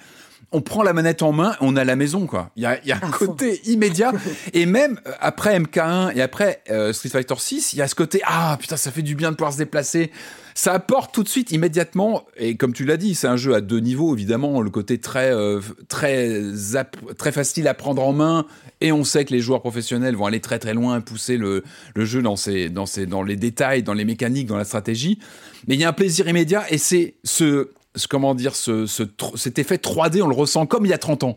[0.50, 2.50] On prend la manette en main, on a la maison, quoi.
[2.56, 3.26] Il y a, y a un À fond.
[3.26, 4.12] côté immédiat.
[4.54, 7.94] et même euh, après MK1 et après euh, Street Fighter 6, il y a ce
[7.94, 10.10] côté ah putain, ça fait du bien de pouvoir se déplacer.
[10.54, 13.60] Ça apporte tout de suite, immédiatement, et comme tu l'as dit, c'est un jeu à
[13.60, 16.42] deux niveaux, évidemment, le côté très, euh, très,
[17.16, 18.44] très facile à prendre en main,
[18.80, 21.62] et on sait que les joueurs professionnels vont aller très très loin, pousser le,
[21.94, 25.20] le jeu dans, ses, dans, ses, dans les détails, dans les mécaniques, dans la stratégie.
[25.68, 27.68] Mais il y a un plaisir immédiat, et c'est ce,
[27.98, 28.86] ce- comment dire, ce,
[29.36, 31.36] cet effet 3D, on le ressent comme il y a 30 ans.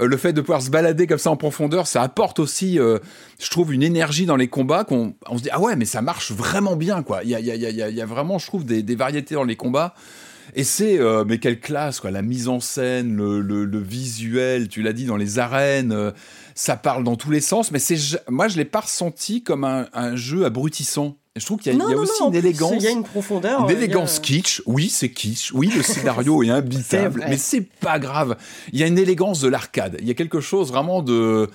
[0.00, 2.98] Euh, le fait de pouvoir se balader comme ça en profondeur, ça apporte aussi, euh,
[3.40, 6.02] je trouve, une énergie dans les combats qu'on on se dit ah ouais mais ça
[6.02, 7.22] marche vraiment bien quoi.
[7.24, 7.56] Il y a, y a-
[7.90, 9.94] y a- vraiment, je trouve, des, variétés dans les combats.
[10.56, 14.92] Et c'est euh, mais quelle classe quoi, la mise en scène, le, visuel, tu l'as
[14.92, 16.12] dit dans les arènes,
[16.56, 17.70] ça parle dans tous les sens.
[17.70, 17.96] Mais c'est
[18.28, 21.16] moi je l'ai pas ressenti comme un jeu abrutissant.
[21.36, 22.72] Je trouve qu'il y a, Non, il y a non, aussi non, une élégance.
[22.74, 23.60] Il y a une profondeur.
[23.62, 28.00] Une a- élégance kitsch, oui, c'est kitsch, oui, le scénario est imbitable, mais c'est pas
[28.00, 28.36] grave.
[28.72, 29.96] Il y a une élégance de l'arcade.
[30.00, 31.48] Il y a quelque chose vraiment de.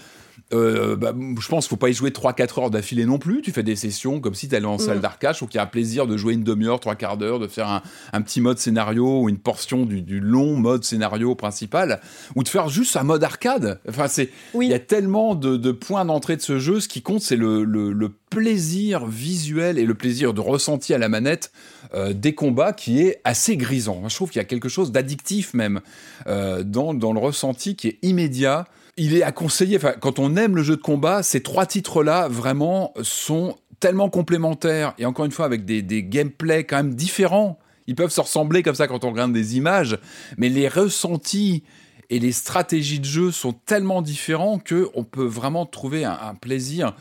[0.55, 3.41] Euh, bah, je pense qu'il faut pas y jouer 3-4 heures d'affilée non plus.
[3.41, 5.01] Tu fais des sessions comme si tu allais en salle Mm.
[5.01, 5.33] d'arcade.
[5.33, 7.47] Je trouve qu'il y a un plaisir de jouer une demi-heure, trois quarts d'heure, de
[7.47, 7.81] faire un,
[8.13, 11.99] un petit mode scénario ou une portion du, du long mode scénario principal,
[12.35, 13.79] ou de faire juste un mode arcade.
[13.89, 14.67] Enfin, c'est Oui.
[14.67, 16.79] il y a tellement de, de points d'entrée de ce jeu.
[16.79, 20.97] Ce qui compte, c'est le, le- le plaisir visuel et le plaisir de ressenti à
[20.97, 21.51] la manette
[21.93, 24.07] euh, des combats qui est assez grisant.
[24.09, 25.79] Je trouve qu'il y a quelque chose d'addictif même
[26.27, 28.65] euh, dans, dans le ressenti qui est immédiat.
[28.97, 32.27] Il est à conseiller, enfin, quand on aime le jeu de combat, ces trois titres-là
[32.29, 37.59] vraiment sont tellement complémentaires et encore une fois avec des, des gameplays quand même différents.
[37.87, 39.97] Ils peuvent se ressembler comme ça quand on regarde des images,
[40.37, 41.63] mais les ressentis
[42.09, 46.33] et les stratégies de jeu sont tellement différents que on peut vraiment trouver un, un
[46.35, 46.95] plaisir.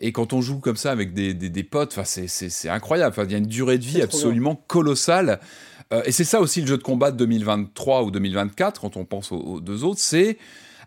[0.00, 3.14] Et quand on joue comme ça avec des, des, des potes, c'est- incroyable.
[3.24, 5.40] Il y a une durée de vie absolument colossale.
[5.92, 9.04] Euh, et c'est ça aussi le jeu de combat de 2023 ou 2024, quand on
[9.04, 10.38] pense aux, aux deux autres, c'est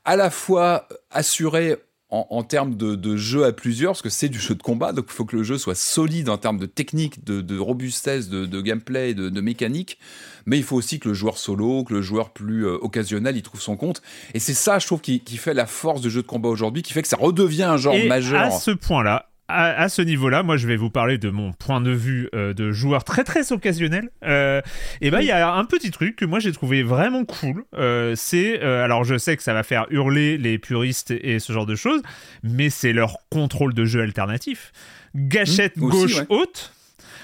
[0.08, 1.76] à la fois assuré
[2.10, 4.94] en, en termes de, de jeu à plusieurs, parce que c'est du jeu de combat,
[4.94, 8.30] donc il faut que le jeu soit solide en termes de technique, de, de robustesse,
[8.30, 10.00] de, de gameplay, de, de mécanique,
[10.46, 13.42] mais il faut aussi que le joueur solo, que le joueur plus euh, occasionnel, il
[13.44, 14.02] trouve son compte.
[14.34, 16.82] Et c'est ça, je trouve, qui, qui fait la force du jeu de combat aujourd'hui,
[16.82, 18.40] qui fait que ça redevient un genre Et majeur.
[18.42, 21.92] à ce point-là, à, ce niveau-là, moi, je vais vous parler de mon point de
[21.92, 24.10] vue euh, de joueur très très occasionnel.
[24.24, 24.62] Euh,
[25.00, 27.64] et ben, il y a un petit truc que moi j'ai trouvé vraiment cool.
[27.76, 31.66] Euh, c'est, alors, je sais que ça va faire hurler les puristes et ce genre
[31.66, 32.02] de choses,
[32.44, 34.72] mais c'est leur contrôle de jeu alternatif.
[35.16, 36.26] Gâchette Mmh, gauche ouais.
[36.30, 36.74] haute.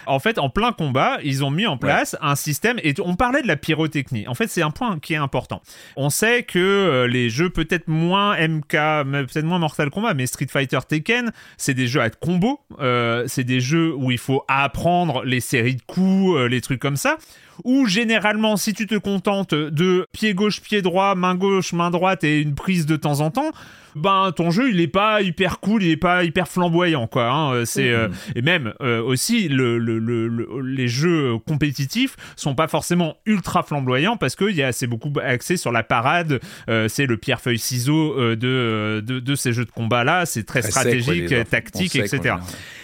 [0.05, 2.79] En fait, en plein combat, ils ont mis en place un système.
[2.83, 4.27] Et on parlait de la pyrotechnie.
[4.27, 5.61] En fait, c'est un point qui est important.
[5.95, 10.47] On sait que euh, les jeux peut-être moins MK, peut-être moins Mortal Kombat, mais Street
[10.49, 12.59] Fighter Tekken, c'est des jeux à combo.
[12.79, 16.81] Euh, c'est des jeux où il faut apprendre les séries de coups, euh, les trucs
[16.81, 17.17] comme ça.
[17.63, 22.23] Ou généralement, si tu te contentes de pied gauche, pied droit, main gauche, main droite
[22.23, 23.51] et une prise de temps en temps,
[23.95, 27.29] ben ton jeu il est pas hyper cool, il est pas hyper flamboyant quoi.
[27.31, 27.65] hein.
[27.65, 32.67] C'est euh, et même euh, aussi le, le- le- le- les jeux compétitifs sont pas
[32.67, 36.39] forcément ultra flamboyants parce que y a c'est beaucoup axé sur la parade.
[36.69, 40.25] euh, c'est le pierre feuille ciseau euh, de, de de ces jeux de combat là.
[40.25, 42.35] C'est très, Très sec, ouais, stratégique, tactique, etc.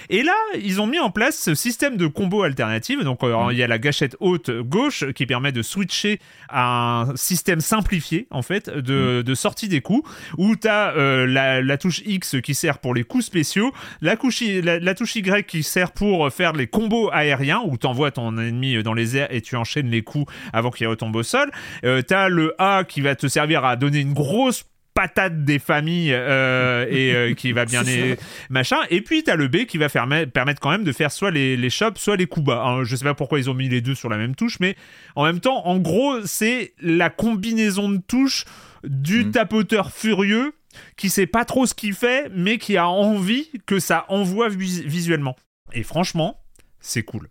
[0.10, 3.04] Et là, ils ont mis en place ce système de combo alternatif.
[3.04, 7.16] Donc, euh, il y a la gâchette haute gauche qui permet de switcher à un
[7.16, 12.02] système simplifié, en fait, de, de sortie des coups, où tu as la, la touche
[12.06, 15.62] X qui sert pour les coups spéciaux, la, couche I- la, la touche Y qui
[15.64, 19.42] sert pour faire les combos aériens, où tu envoies ton ennemi dans les airs et
[19.42, 21.52] tu enchaînes les coups avant qu'il retombe au sol.
[21.84, 24.66] Euh, tu as le A qui va te servir à donner une grosse
[25.02, 28.18] patate des familles euh, et euh, qui va bien les
[28.50, 28.76] machin.
[28.90, 31.56] Et puis t'as le B qui va faire, permettre quand même de faire soit les,
[31.56, 33.80] les chops soit les coups bas hein, je sais pas pourquoi ils ont mis les
[33.80, 34.76] deux sur la même touche mais
[35.16, 38.44] en même temps en gros c'est la combinaison de touches
[38.84, 39.32] du Mhm.
[39.32, 40.52] tapoteur furieux
[40.98, 44.84] qui sait pas trop ce qu'il fait mais qui a envie que ça envoie vis-
[44.86, 45.36] visuellement.
[45.72, 46.42] Et franchement
[46.82, 47.30] c'est cool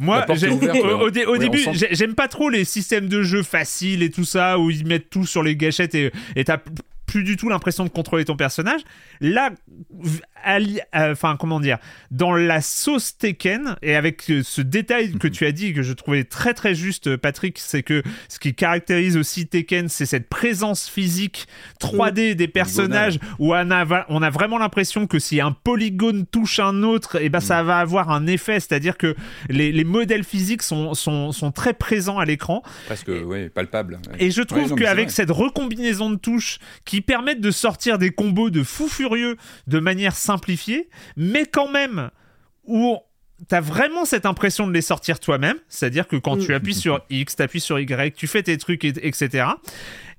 [0.00, 0.24] moi,
[0.54, 4.58] ouverte, au, dé- début, j'aime pas trop les systèmes de jeu faciles et tout ça,
[4.58, 6.58] où ils mettent tout sur les gâchettes et t'as
[7.06, 8.80] plus du tout l'impression de contrôler ton personnage.
[9.20, 9.50] Là,
[10.46, 11.78] euh, enfin, comment dire,
[12.10, 15.92] dans la sauce Tekken, et avec euh, ce détail que tu as dit, que je
[15.92, 20.28] trouvais très très juste, euh, Patrick, c'est que ce qui caractérise aussi Tekken, c'est cette
[20.28, 21.46] présence physique
[21.80, 26.26] 3D des personnages, où on a, va- on a vraiment l'impression que si un polygone
[26.26, 29.14] touche un autre, et ben ça va avoir un effet, c'est-à-dire que
[29.48, 32.62] les, les modèles physiques sont, sont, sont très présents à l'écran.
[32.86, 34.00] Presque, ouais, palpable.
[34.10, 34.16] ouais.
[34.26, 38.50] Et je trouve Ouais, qu'avec cette recombinaison de touches qui permettent de sortir des combos
[38.50, 39.36] de fou furieux
[39.66, 42.10] de manière simplifiée, mais quand même
[42.64, 42.98] où
[43.48, 46.44] T'as vraiment cette impression de les sortir toi-même, c'est-à-dire que quand Mm.
[46.44, 49.46] tu appuies sur X, t'appuies sur Y, tu fais tes trucs, et- etc.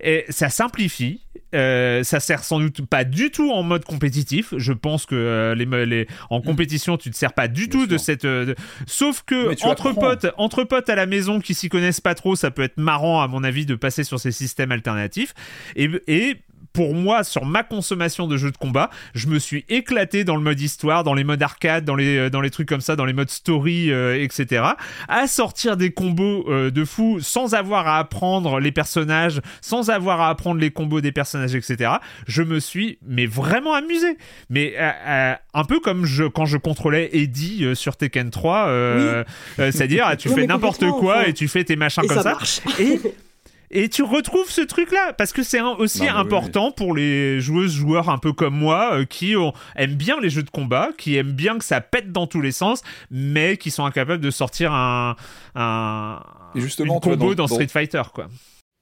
[0.04, 1.22] Et ça simplifie.
[1.54, 4.56] Euh, ça sert sans doute pas du tout en mode compétitif.
[4.58, 7.68] Je pense que euh, les, en compétition, tu te sers pas du Mm.
[7.68, 8.26] Bien tout de cette.
[8.26, 8.56] euh, de-
[8.88, 9.94] Sauf que entre apprends.
[10.02, 13.22] potes, entre potes à la maison qui s'y connaissent pas trop, ça peut être marrant
[13.22, 15.36] à mon avis de passer sur ces systèmes alternatifs.
[15.76, 16.38] Et, et
[16.74, 20.42] pour moi, sur ma consommation de jeux de combat, je me suis éclaté dans le
[20.42, 23.06] mode histoire, dans les modes arcade, dans les, euh, dans les trucs comme ça, dans
[23.06, 24.64] les modes story, euh, etc.
[25.08, 30.22] À sortir des combos euh, de fou sans avoir à apprendre les personnages, sans avoir
[30.22, 31.92] à apprendre les combos des personnages, etc.
[32.28, 34.18] Je me suis, mais vraiment amusé.
[34.50, 39.24] Mais euh, un peu comme je, quand je contrôlais Eddie sur Tekken 3, euh,
[39.60, 42.38] euh, c'est-à-dire tu Non, fais n'importe quoi et tu fais tes machins Et comme ça
[42.44, 42.62] ça.
[42.80, 43.00] Et,
[43.72, 47.74] et tu retrouves ce truc-là, parce que c'est aussi Non, oui, important pour les joueuses,
[47.74, 51.16] joueurs un peu comme moi, euh, qui ont- aiment bien les jeux de combat, qui
[51.18, 54.74] aiment bien que ça pète dans tous les sens, mais qui sont incapables de sortir
[54.74, 55.16] un,
[55.56, 56.20] un
[56.56, 58.28] Et justement, une tu vois, combo dans- Street Fighter, quoi.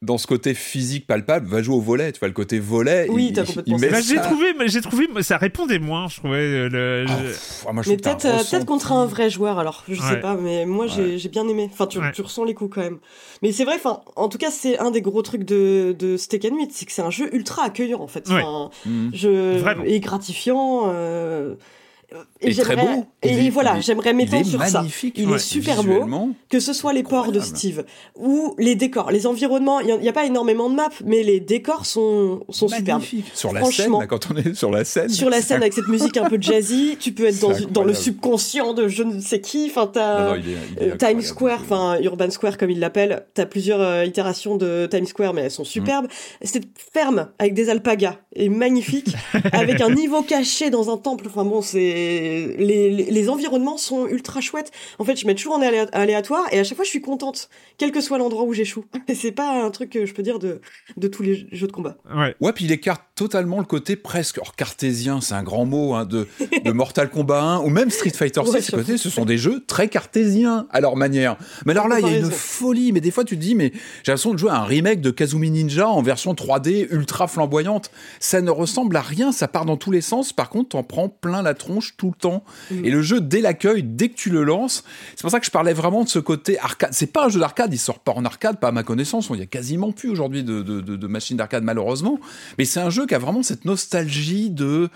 [0.02, 2.14] Dans ce côté physique palpable, va jouer au volet.
[2.14, 5.36] Tu vois, le côté volet, Oui, t'as complètement Bah, j'ai trouvé, mais j'ai trouvé, ça
[5.36, 6.38] répondait moins, je trouvais.
[6.38, 9.84] euh, le- Ah, pff, ah, moi, je Mais peut-être euh, contre un vrai joueur alors,
[9.90, 10.10] je Ouais.
[10.10, 11.70] sais pas, mais moi j'ai bien aimé.
[11.74, 12.14] Enfin, tu, Ouais.
[12.14, 13.00] tu ressens les coups quand même.
[13.42, 16.56] Mais c'est vrai, enfin, en tout cas, c'est un des gros trucs de, de Tekken
[16.56, 18.26] 8, c'est que c'est un jeu ultra accueillant en fait.
[18.30, 18.42] Ouais.
[18.42, 19.12] Enfin, Mhm.
[19.14, 19.84] je, Vraiment.
[19.84, 20.84] et gratifiant.
[20.88, 21.56] euh,
[22.42, 23.06] Et très j'aimerais- beau.
[23.22, 24.86] Et voilà, j'aimerais m'étendre sur ça.
[25.16, 26.32] Il ouais, est super beau.
[26.50, 27.40] Que ce soit les ports de.
[27.40, 27.86] Steve
[28.16, 31.86] ou les décors, les environnements, il n'y a, pas énormément de maps, mais les décors
[31.86, 33.02] sont, sont superbes.
[33.34, 35.10] Sur la scène, là, quand on est sur la scène.
[35.10, 37.40] Sur la scène avec cette musique un peu jazzy, tu peux être
[37.72, 39.68] dans, le subconscient de je ne sais qui.
[39.70, 41.22] Enfin, t'as euh, Times.
[41.22, 43.26] Square, enfin Urban Square comme ils l'appellent.
[43.34, 46.08] T'as plusieurs euh, itérations de Times Square, mais elles sont superbes.
[46.42, 49.16] C'est ferme avec des alpagas et magnifique,
[49.54, 51.26] avec un niveau caché dans un temple.
[51.28, 51.80] Enfin bon, c'est
[52.60, 54.72] les, les, les environnements sont ultra chouettes.
[55.00, 57.50] En fait, je mets toujours en alé- aléatoire et à chaque fois, je suis contente,
[57.78, 58.86] quel que soit l'endroit où j'échoue.
[59.08, 60.62] Et c'est pas un truc que je peux dire de
[60.98, 61.98] de tous les jeux de combat.
[62.16, 62.36] Ouais.
[62.40, 66.06] Ouais, puis il écarte totalement le côté presque, or cartésien, c'est un grand mot, hein,
[66.06, 66.28] de,
[66.64, 69.38] de Mortal Kombat 1 ou même Street Fighter 6, Ouais, ce côté, ce sont des
[69.38, 71.36] jeux très cartésiens à leur manière.
[71.66, 73.72] Mais alors là, il y a une folie, mais des fois tu te dis, mais
[74.04, 77.92] j'ai l'impression de jouer à un remake de Kazumi Ninja en version 3D ultra flamboyante.
[78.20, 80.34] Ça ne ressemble à rien, ça part dans tous les sens.
[80.34, 82.44] Par contre, t'en prends plein la tronche tout le temps.
[82.72, 82.86] Mm.
[82.86, 84.84] Et le jeu, dès l'accueil, dès que tu le lances,
[85.16, 86.90] c'est pour ça que je parlais vraiment de ce côté arcade.
[86.94, 89.30] C'est pas un jeu d'arcade, il sort pas en arcade, pas à ma connaissance.
[89.34, 92.20] Il y a quasiment plus aujourd'hui de, de, de, de machines d'arcade, malheureusement.
[92.58, 94.90] Mais c'est un jeu qui a vraiment cette nostalgie de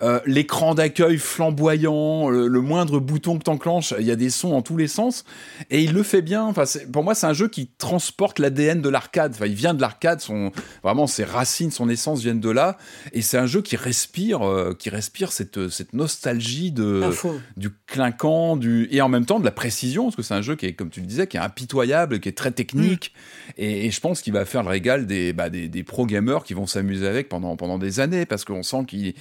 [0.00, 4.52] euh, l'écran d'accueil flamboyant, le, le, moindre bouton que t'enclenches, il y a des sons
[4.52, 5.24] en tous les sens,
[5.70, 6.44] et il le fait bien.
[6.44, 9.32] Enfin, pour moi, c'est un jeu qui transporte l'ADN de l'arcade.
[9.34, 10.52] Enfin, il vient de l'arcade, son
[10.84, 12.78] vraiment ses racines, son essence viennent de là,
[13.12, 17.02] et c'est un jeu qui respire, euh, qui respire cette, cette nostalgie de
[17.56, 20.54] du clinquant, du et en même temps de la précision, parce que c'est un jeu
[20.54, 23.52] qui est, comme tu le disais, qui est impitoyable, qui est très technique, mm.
[23.62, 26.44] et, et, je pense qu'il va faire le régal des, bah, des, des pro gamers
[26.44, 29.14] qui vont s'amuser avec pendant pendant des années, parce qu'on sent qu'il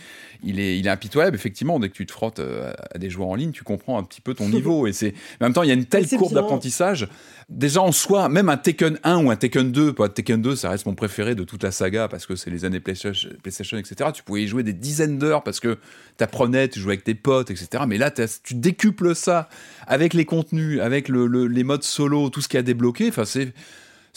[0.44, 1.36] il est, il est impitoyable.
[1.36, 4.04] Effectivement, dès que tu te frottes euh, à des joueurs en ligne, tu comprends un
[4.04, 4.88] petit peu ton niveau.
[4.88, 7.08] et c'est, en même temps, il y a une telle courbe d'apprentissage.
[7.50, 10.70] Déjà en soi, même un Tekken 1 ou un Tekken 2, pas Tekken 2, ça
[10.70, 14.10] reste mon préféré de toute la saga parce que c'est les années PlayStation, PlayStation, etc.
[14.14, 15.78] Tu pouvais y jouer des dizaines d'heures parce que
[16.18, 17.86] t'apprenais, tu jouais avec tes potes, etc.
[17.88, 19.48] Mais là, tu décuples ça
[19.88, 23.08] avec les contenus, avec le, le, les modes solo, tout ce qui a débloqué.
[23.08, 23.54] Enfin, c'est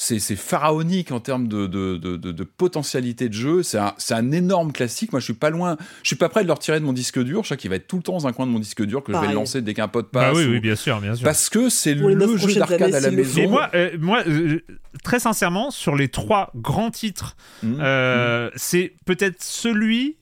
[0.03, 3.63] c'est pharaonique en termes de, de, de, de potentialité de jeu.
[3.63, 5.13] C'est un, un, énorme classique.
[5.13, 5.77] Moi, je suis pas loin.
[6.03, 7.43] Je suis pas prêt de le retirer de mon disque dur.
[7.45, 9.05] Je sais qu'il va être tout le temps dans un coin de mon disque dur
[9.05, 9.27] que Pareil.
[9.27, 10.33] je vais le lancer dès qu'un pote passe.
[10.33, 10.53] Bah oui, ou...
[10.53, 11.25] oui, bien sûr, bien sûr.
[11.25, 13.41] Parce que c'est le jeu d'arcade à la maison.
[13.43, 14.61] Mais moi, euh, moi euh,
[15.05, 18.51] très sincèrement, sur les trois grands titres, mmh, euh, mmh.
[18.57, 20.17] c'est peut-être celui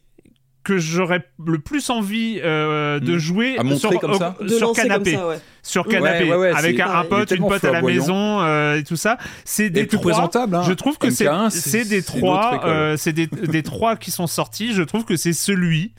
[0.68, 3.18] que j'aurais le plus envie euh, de mmh.
[3.18, 5.14] jouer sur, comme ça euh, sur canapé.
[5.14, 5.38] Ça, ouais.
[5.62, 8.84] Sur canapé, ouais, ouais, avec un, un pote, une pote à la maison euh, et
[8.84, 9.16] tout ça.
[9.46, 10.12] C'est des plus trois.
[10.12, 10.56] présentable.
[10.56, 10.64] Hein.
[10.66, 12.60] Je trouve que c'est c'est des trois.
[12.66, 14.74] Euh, c'est des, des trois qui sont sortis.
[14.74, 15.92] Je trouve que c'est celui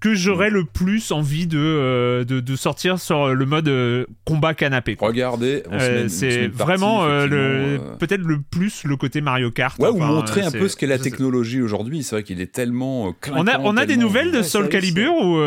[0.00, 4.54] que j'aurais le plus envie de, euh, de, de, sortir sur le mode euh, combat
[4.54, 4.96] canapé.
[4.96, 5.08] Quoi.
[5.08, 9.78] Regardez, euh, c'est vraiment euh, le peut-être le plus le côté Mario Kart.
[9.78, 12.02] Ouais, enfin, ou montrer un peu ce qu'est la technologie aujourd'hui.
[12.02, 13.14] C'est vrai qu'il est tellement.
[13.30, 15.38] on a on a des nouvelles de ouais, Soul Calibur ou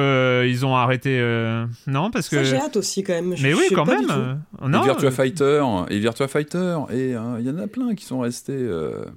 [0.46, 1.20] ils ont arrêté
[1.88, 2.44] Non, parce que.
[2.44, 3.36] j'ai hâte aussi quand même.
[3.36, 4.38] Je, Mais oui, quand même.
[4.62, 4.82] Non.
[4.82, 8.70] Et Virtua Fighter et Virtua Fighter et il y en a plein qui sont restés.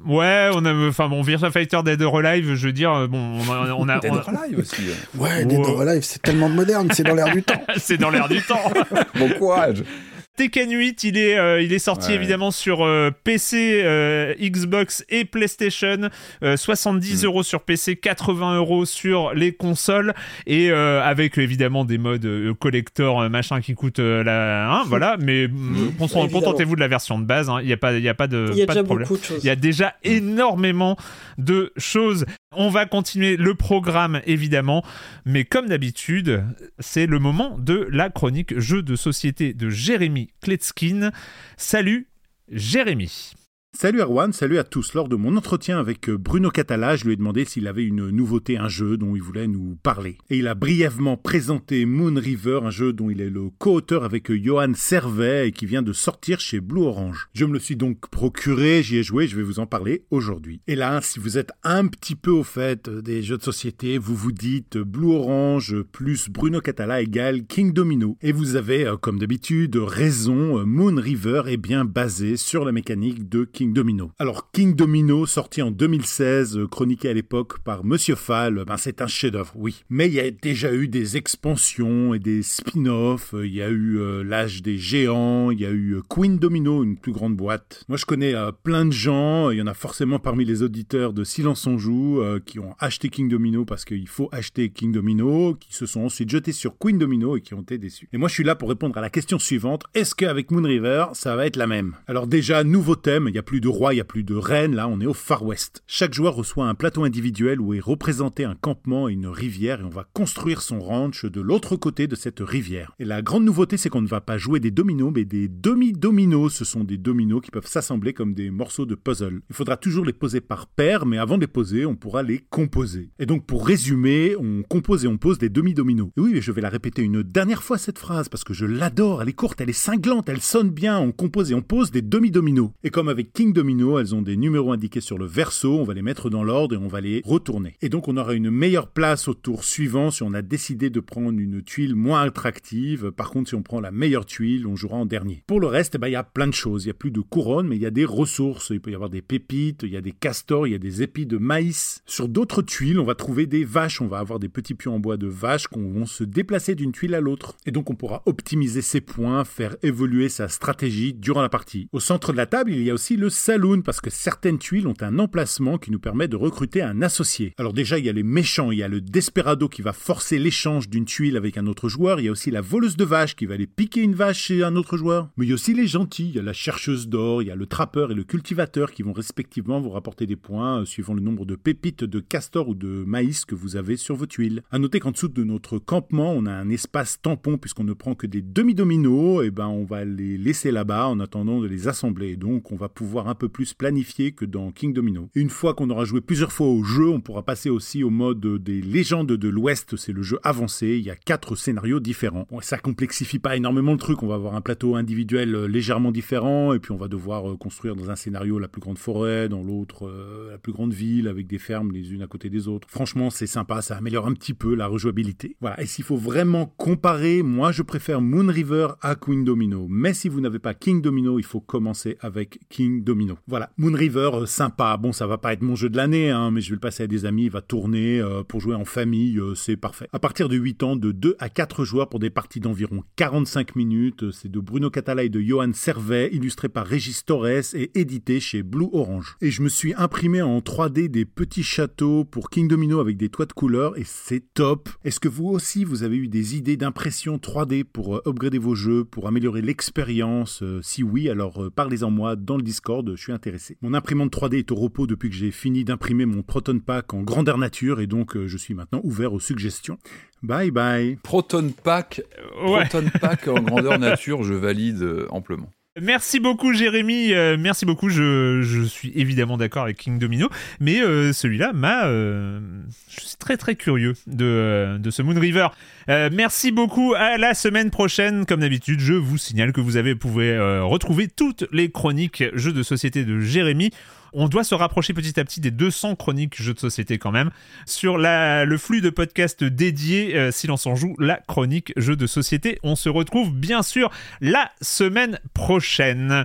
[0.06, 3.52] Ouais, on a enfin bon Virtua Fighter Dead or Alive, je veux dire bon on
[3.52, 4.82] a on a, Dead or Alive aussi.
[5.18, 5.25] Ouais,
[5.64, 7.62] Or Alive, c'est tellement moderne, c'est dans l'air du temps.
[7.76, 8.72] c'est dans l'air du temps.
[9.14, 9.82] bon courage.
[10.36, 12.14] Tekken 8, il est, euh, il est sorti ouais.
[12.14, 16.10] évidemment sur euh, PC, euh, Xbox et PlayStation.
[16.42, 17.26] 70 mmh.
[17.26, 20.14] euros sur PC, 80 euros sur les consoles.
[20.46, 24.70] Et avec évidemment des modes collector, machin qui coûtent la.
[24.70, 25.96] Hein, voilà, mais mmh.
[25.98, 27.46] contentez-vous de la version de base.
[27.46, 29.08] Il hein, n'y a pas, y a pas de, y a pas déjà de problème.
[29.38, 30.96] Il y a déjà énormément
[31.38, 32.26] de choses.
[32.54, 34.82] On va continuer le programme évidemment,
[35.24, 36.44] mais comme d'habitude,
[36.78, 41.10] c'est le moment de la chronique jeu de société de Jérémy Kletskin.
[41.56, 42.08] Salut
[42.48, 43.34] Jérémy.
[43.78, 44.94] Salut Erwan, salut à tous.
[44.94, 48.56] Lors de mon entretien avec Bruno Catala, je lui ai demandé s'il avait une nouveauté,
[48.56, 50.16] un jeu dont il voulait nous parler.
[50.30, 54.32] Et il a brièvement présenté Moon River, un jeu dont il est le co-auteur avec
[54.32, 57.28] Johan Servet et qui vient de sortir chez Blue Orange.
[57.34, 60.62] Je me le suis donc procuré, j'y ai joué, je vais vous en parler aujourd'hui.
[60.66, 64.16] Et là, si vous êtes un petit peu au fait des jeux de société, vous
[64.16, 68.16] vous dites Blue Orange plus Bruno Catala égale King Domino.
[68.22, 73.44] Et vous avez, comme d'habitude, raison, Moon River est bien basé sur la mécanique de
[73.44, 74.10] King Domino.
[74.18, 79.02] Alors King Domino, sorti en 2016, euh, chroniqué à l'époque par Monsieur Fall, ben, c'est
[79.02, 79.84] un chef-d'œuvre, oui.
[79.90, 83.34] Mais il y a déjà eu des expansions et des spin-offs.
[83.34, 86.96] Il y a eu euh, l'âge des géants, il y a eu Queen Domino, une
[86.96, 87.84] plus grande boîte.
[87.88, 89.50] Moi, je connais euh, plein de gens.
[89.50, 92.74] Il y en a forcément parmi les auditeurs de Silence on joue euh, qui ont
[92.78, 96.78] acheté King Domino parce qu'il faut acheter King Domino, qui se sont ensuite jetés sur
[96.78, 98.08] Queen Domino et qui ont été déçus.
[98.12, 101.06] Et moi, je suis là pour répondre à la question suivante est-ce qu'avec Moon River,
[101.14, 101.94] ça va être la même?
[102.06, 103.26] Alors déjà, nouveau thème.
[103.28, 105.06] Il y a plus de roi, il n'y a plus de reine, là on est
[105.06, 105.82] au Far West.
[105.86, 109.84] Chaque joueur reçoit un plateau individuel où est représenté un campement et une rivière et
[109.84, 112.94] on va construire son ranch de l'autre côté de cette rivière.
[112.98, 116.54] Et la grande nouveauté c'est qu'on ne va pas jouer des dominos mais des demi-dominos.
[116.54, 119.40] Ce sont des dominos qui peuvent s'assembler comme des morceaux de puzzle.
[119.50, 122.38] Il faudra toujours les poser par paire mais avant de les poser on pourra les
[122.38, 123.10] composer.
[123.18, 126.10] Et donc pour résumer, on compose et on pose des demi-dominos.
[126.16, 128.66] Et oui mais je vais la répéter une dernière fois cette phrase parce que je
[128.66, 131.90] l'adore, elle est courte, elle est cinglante, elle sonne bien, on compose et on pose
[131.90, 132.70] des demi-dominos.
[132.84, 135.94] Et comme avec King Domino, elles ont des numéros indiqués sur le verso, on va
[135.94, 137.76] les mettre dans l'ordre et on va les retourner.
[137.82, 141.00] Et donc on aura une meilleure place au tour suivant si on a décidé de
[141.00, 143.10] prendre une tuile moins attractive.
[143.10, 145.42] Par contre, si on prend la meilleure tuile, on jouera en dernier.
[145.46, 146.84] Pour le reste, il bah, y a plein de choses.
[146.84, 148.70] Il y a plus de couronnes, mais il y a des ressources.
[148.70, 151.02] Il peut y avoir des pépites, il y a des castors, il y a des
[151.02, 152.02] épis de maïs.
[152.06, 154.00] Sur d'autres tuiles, on va trouver des vaches.
[154.00, 156.92] On va avoir des petits pions en bois de vaches qui vont se déplacer d'une
[156.92, 157.56] tuile à l'autre.
[157.66, 161.88] Et donc on pourra optimiser ses points, faire évoluer sa stratégie durant la partie.
[161.92, 164.86] Au centre de la table, il y a aussi le saloon, parce que certaines tuiles
[164.86, 167.54] ont un emplacement qui nous permet de recruter un associé.
[167.58, 170.38] Alors déjà, il y a les méchants, il y a le desperado qui va forcer
[170.38, 173.36] l'échange d'une tuile avec un autre joueur, il y a aussi la voleuse de vaches
[173.36, 175.28] qui va aller piquer une vache chez un autre joueur.
[175.36, 177.50] Mais il y a aussi les gentils, il y a la chercheuse d'or, il y
[177.50, 181.14] a le trappeur et le cultivateur qui vont respectivement vous rapporter des points euh, suivant
[181.14, 184.62] le nombre de pépites de castor ou de maïs que vous avez sur vos tuiles.
[184.70, 188.14] À noter qu'en dessous de notre campement, on a un espace tampon puisqu'on ne prend
[188.14, 192.36] que des demi-dominos, et ben on va les laisser là-bas en attendant de les assembler.
[192.36, 195.30] Donc on va pouvoir un peu plus planifier que dans King Domino.
[195.34, 198.46] une fois qu'on aura joué plusieurs fois au jeu, on pourra passer aussi au mode
[198.62, 202.46] des légendes de l'Ouest, c'est le jeu avancé, il y a quatre scénarios différents.
[202.50, 206.12] Bon, ça complexifie pas énormément le truc, on va avoir un plateau individuel euh, légèrement
[206.12, 209.48] différent, et puis on va devoir euh, construire dans un scénario la plus grande forêt,
[209.48, 212.68] dans l'autre euh, la plus grande ville, avec des fermes les unes à côté des
[212.68, 212.88] autres.
[212.90, 215.56] Franchement, c'est sympa, ça améliore un petit peu la rejouabilité.
[215.60, 219.86] Voilà, et s'il faut vraiment comparer, moi je préfère Moon River à King Domino.
[219.88, 223.38] Mais si vous n'avez pas King Domino, il faut commencer avec King Domino.
[223.46, 224.96] Voilà, Moon River, euh, sympa.
[224.96, 227.04] Bon, ça va pas être mon jeu de l'année, hein, mais je vais le passer
[227.04, 230.08] à des amis, il va tourner euh, pour jouer en famille, euh, c'est parfait.
[230.12, 233.76] À partir de 8 ans, de 2 à 4 joueurs pour des parties d'environ 45
[233.76, 234.30] minutes.
[234.32, 238.62] C'est de Bruno Catala et de Johan Servet, illustré par Régis Torres et édité chez
[238.62, 239.36] Blue Orange.
[239.40, 243.28] Et je me suis imprimé en 3D des petits châteaux pour King Domino avec des
[243.28, 244.88] toits de couleur et c'est top.
[245.04, 249.04] Est-ce que vous aussi vous avez eu des idées d'impression 3D pour upgrader vos jeux,
[249.04, 250.64] pour améliorer l'expérience?
[250.82, 253.76] Si oui, alors parlez-en moi dans le Discord, je suis intéressé.
[253.82, 257.22] Mon imprimante 3D est au repos depuis que j'ai fini d'imprimer mon Proton Pack en
[257.22, 259.98] grandeur nature et donc je suis maintenant ouvert aux suggestions.
[260.42, 261.16] Bye bye.
[261.22, 262.22] Proton Pack,
[262.64, 265.70] Proton Pack en grandeur nature, je valide amplement.
[266.00, 271.00] Merci beaucoup Jérémy, euh, merci beaucoup, je, je, suis évidemment d'accord avec King Domino, mais
[271.00, 272.04] euh, celui-là m'a...
[272.04, 272.60] Euh,
[273.08, 275.68] je suis très très curieux de, de ce Moon River.
[276.06, 280.58] merci beaucoup, à la semaine prochaine, comme d'habitude, je vous signale que vous avez, pouvez
[280.82, 283.90] retrouver toutes les chroniques jeux de société de Jérémy
[284.32, 287.50] on doit se rapprocher petit à petit des 200 chroniques jeux de société quand même.
[287.86, 292.78] Sur le flux de podcasts dédié, euh, Silence en joue, la chronique jeux de société.
[292.82, 296.44] On se retrouve bien sûr la semaine prochaine.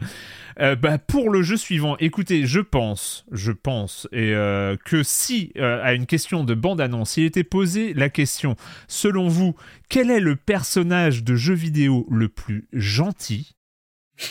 [0.60, 5.54] Euh, bah, pour le jeu suivant, écoutez, je pense, je pense, et euh, que si
[5.58, 8.56] à une question de bande-annonce, il était posé la question,
[8.88, 9.56] selon vous,
[9.90, 13.56] quel est le personnage de jeu vidéo le plus gentil?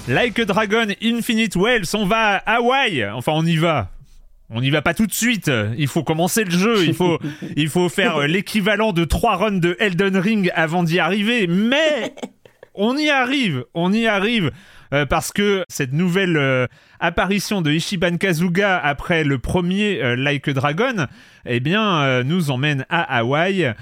[0.06, 3.06] Like a Dragon Infinite Wells, on va à Hawaï.
[3.06, 3.89] Enfin, on y va.
[4.51, 5.51] On n'y va pas tout de suite.
[5.78, 6.85] Il faut commencer le jeu.
[6.85, 7.18] Il faut,
[7.56, 11.47] il faut faire l'équivalent de trois runs de Elden Ring avant d'y arriver.
[11.47, 12.14] Mais
[12.74, 13.64] on y arrive.
[13.72, 14.51] On y arrive.
[14.93, 16.66] Euh, parce que cette nouvelle euh,
[17.01, 21.06] apparition de Ishiban Kazuga après le premier euh, Like a Dragon,
[21.47, 23.74] eh bien, nous emmène à Hawaï.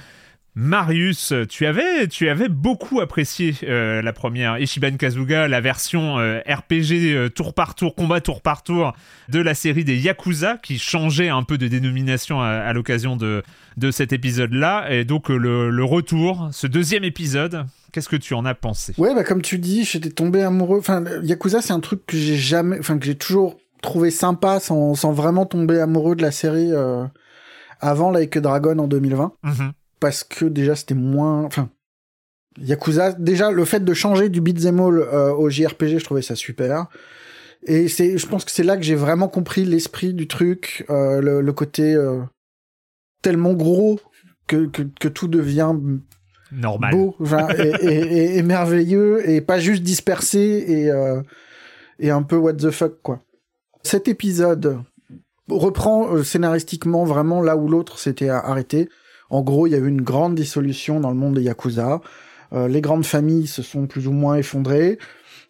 [0.59, 6.39] Marius, tu avais, tu avais beaucoup apprécié euh, la première Ishiban Kazuga, la version euh,
[6.49, 8.95] RPG euh, tour par tour, combat tour par tour
[9.29, 13.43] de la série des Yakuza, qui changeait un peu de dénomination à, l'occasion de,
[13.77, 14.87] de cet épisode-là.
[14.89, 18.95] Et donc le, retour, ce deuxième épisode, qu'est-ce que tu en as pensé?
[18.97, 20.79] Ouais, bah comme tu dis, j'étais tombé amoureux.
[20.79, 24.95] Enfin, Yakuza, c'est un truc que j'ai jamais, enfin que j'ai toujours trouvé sympa sans,
[24.95, 26.71] sans, vraiment tomber amoureux de la série
[27.79, 29.33] avant Like Dragon en 2020
[29.99, 31.69] parce que déjà c'était moins, enfin,
[32.59, 36.35] Yakuza, déjà le fait de changer du beat'em all euh, au JRPG, je trouvais ça
[36.35, 36.87] super.
[37.63, 41.21] Et c'est, je pense que c'est là que j'ai vraiment compris l'esprit du truc, euh,
[41.21, 42.21] le, côté euh,
[43.21, 43.99] tellement gros
[44.47, 45.75] que, que, tout devient
[46.51, 47.15] normal, beau,
[47.57, 50.91] et, et, merveilleux, et pas juste dispersé et
[51.99, 53.21] et un peu what the fuck quoi.
[53.83, 54.79] Cet épisode
[55.49, 58.87] reprend scénaristiquement vraiment là où l'autre s'était arrêté.
[59.29, 62.01] En gros, il y a eu une grande dissolution dans le monde des Yakuza.
[62.53, 64.97] Euh, les grandes familles se sont plus ou moins effondrées.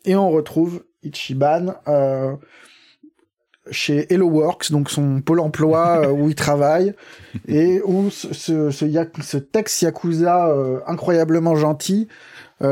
[0.05, 2.33] Et on retrouve Ichiban euh,
[3.69, 6.93] chez Hello Works, donc son pôle emploi euh, où il travaille,
[7.47, 10.53] et où ce, ce, ce, texte Yakuza
[10.87, 12.07] incroyablement gentil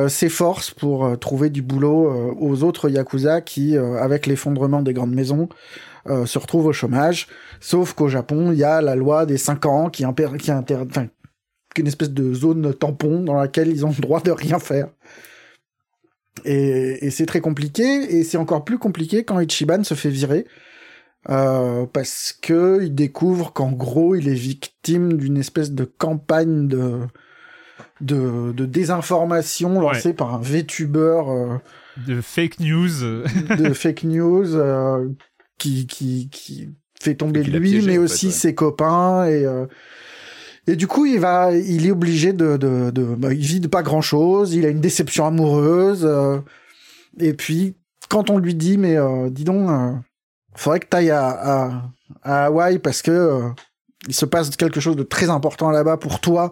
[0.07, 5.47] s'efforce pour trouver du boulot aux autres Yakuza qui, avec l'effondrement des grandes maisons,
[6.07, 7.27] se retrouvent au chômage.
[7.59, 10.03] Sauf qu'au Japon, il y a la loi des 5 ans qui,
[10.39, 10.51] qui,
[11.81, 14.87] une espèce de zone tampon dans laquelle ils ont le droit de rien faire.
[16.43, 20.45] Et, et c'est très compliqué, et c'est encore plus compliqué quand Ichiban se fait virer,
[21.29, 26.99] euh, parce que il découvre qu'en gros, il est victime d'une espèce de campagne de,
[28.01, 31.21] de, de désinformation lancée par un VTuber.
[31.27, 31.57] Euh,
[32.05, 33.23] de fake news.
[33.57, 35.07] de fake news euh,
[35.57, 36.69] qui, qui, qui
[37.01, 39.65] fait tomber lui, mais aussi ses copains et euh,
[40.67, 43.67] et du coup, il va, il est obligé de, de, de bah, il vit de
[43.67, 44.53] pas grand chose.
[44.55, 46.03] Il a une déception amoureuse.
[46.03, 46.39] Euh,
[47.19, 47.75] et puis,
[48.09, 49.91] quand on lui dit, mais euh, dis donc, euh,
[50.55, 51.81] faudrait que t'ailles à, à,
[52.23, 53.49] à Hawaï parce que euh,
[54.07, 56.51] il se passe quelque chose de très important là-bas pour toi.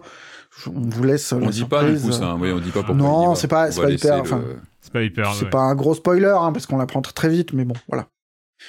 [0.68, 1.32] On vous laisse.
[1.32, 2.36] On la dit pas du coup ça.
[2.36, 2.94] Oui, on dit pas pourquoi.
[2.94, 4.42] Non, c'est pas- c'est pas hyper, le- enfin,
[4.80, 5.34] C'est pas hyper.
[5.34, 5.50] C'est ouais.
[5.50, 8.06] pas un gros spoiler, hein, parce qu'on l'apprend très vite, mais bon, voilà.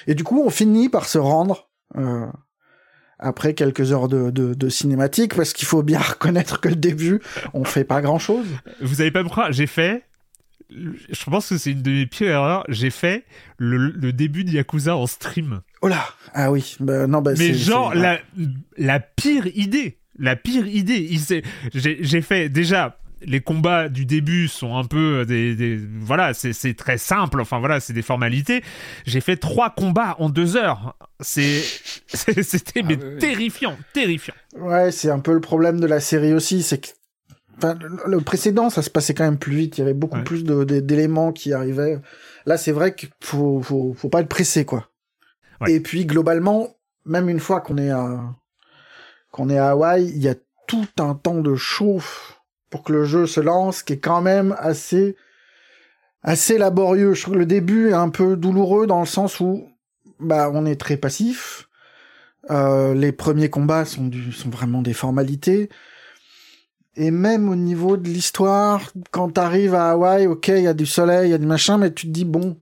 [0.06, 2.26] Et du coup, on finit par se rendre euh,
[3.18, 7.20] après quelques heures de, de, de cinématique, parce qu'il faut bien reconnaître que le début,
[7.54, 8.46] on fait pas grand-chose.
[8.80, 10.04] Vous avez pas pourquoi J'ai fait.
[10.68, 12.64] Je pense que c'est une de mes pires erreurs.
[12.68, 13.24] J'ai fait
[13.56, 15.60] le, le début de Yakuza en stream.
[15.80, 16.04] Oh là
[16.34, 18.18] Ah oui, bah, non, bah, Mais genre, la,
[18.76, 20.00] la pire idée.
[20.18, 21.08] La pire idée.
[21.72, 22.98] J'ai fait déjà.
[23.22, 27.40] Les combats du début sont un peu des, des- voilà, c'est c'est très simple.
[27.40, 28.62] Enfin voilà, c'est des formalités.
[29.06, 30.96] J'ai fait trois combats en deux heures.
[31.20, 31.62] C'est
[32.08, 33.18] c'est- c'était mais oui, oui.
[33.18, 34.34] terrifiant, terrifiant.
[34.58, 36.88] Ouais, c'est un peu le problème de la série aussi, c'est que
[37.56, 39.78] enfin, le- précédent, ça se passait quand même plus vite.
[39.78, 40.24] Il y avait beaucoup Ouais.
[40.24, 41.98] plus d'éléments qui arrivaient.
[42.44, 44.90] Là, c'est vrai qu'il faut, faut, faut pas être pressé, quoi.
[45.62, 45.72] Ouais.
[45.72, 46.68] Et puis, globalement,
[47.06, 48.20] même une fois qu'on est à,
[49.32, 50.34] qu'on est à Hawaï, il y a
[50.68, 52.35] tout un temps de chauffe
[52.70, 55.16] pour que le jeu se lance, qui est quand même assez,
[56.22, 57.14] assez laborieux.
[57.14, 59.68] Je trouve que le début est un peu douloureux dans le sens où,
[60.20, 61.68] bah, on est très passif.
[62.50, 65.68] Euh, les premiers combats sont, du, sont vraiment des formalités.
[66.96, 70.86] Et même au niveau de l'histoire, quand t'arrives à Hawaï, ok, il y a du
[70.86, 72.56] soleil, il y a du machin, mais tu te dis, bon,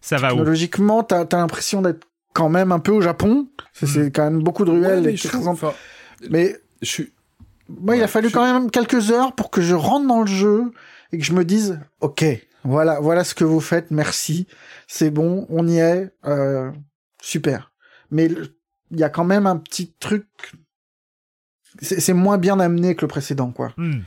[0.00, 0.30] Ça va où?
[0.30, 3.48] technologiquement, t'as as, l'impression d'être quand même un peu au Japon.
[3.72, 5.02] C'est c'est quand même beaucoup de Ouais, ruelles.
[5.04, 5.58] mais et je trouve-
[6.30, 7.02] mais je
[7.68, 10.26] moi, il a fallu je- quand même quelques heures pour que je rentre dans le
[10.26, 10.64] jeu
[11.12, 12.24] et que je me dise, ok,
[12.64, 14.46] voilà, voilà ce que vous faites, merci,
[14.86, 16.70] c'est bon, on y est, euh,
[17.22, 17.72] super.
[18.10, 18.26] Mais
[18.90, 20.26] il y a quand même un petit truc,
[21.80, 23.72] c'est moins bien amené que le précédent, quoi.
[23.76, 24.00] Hmm.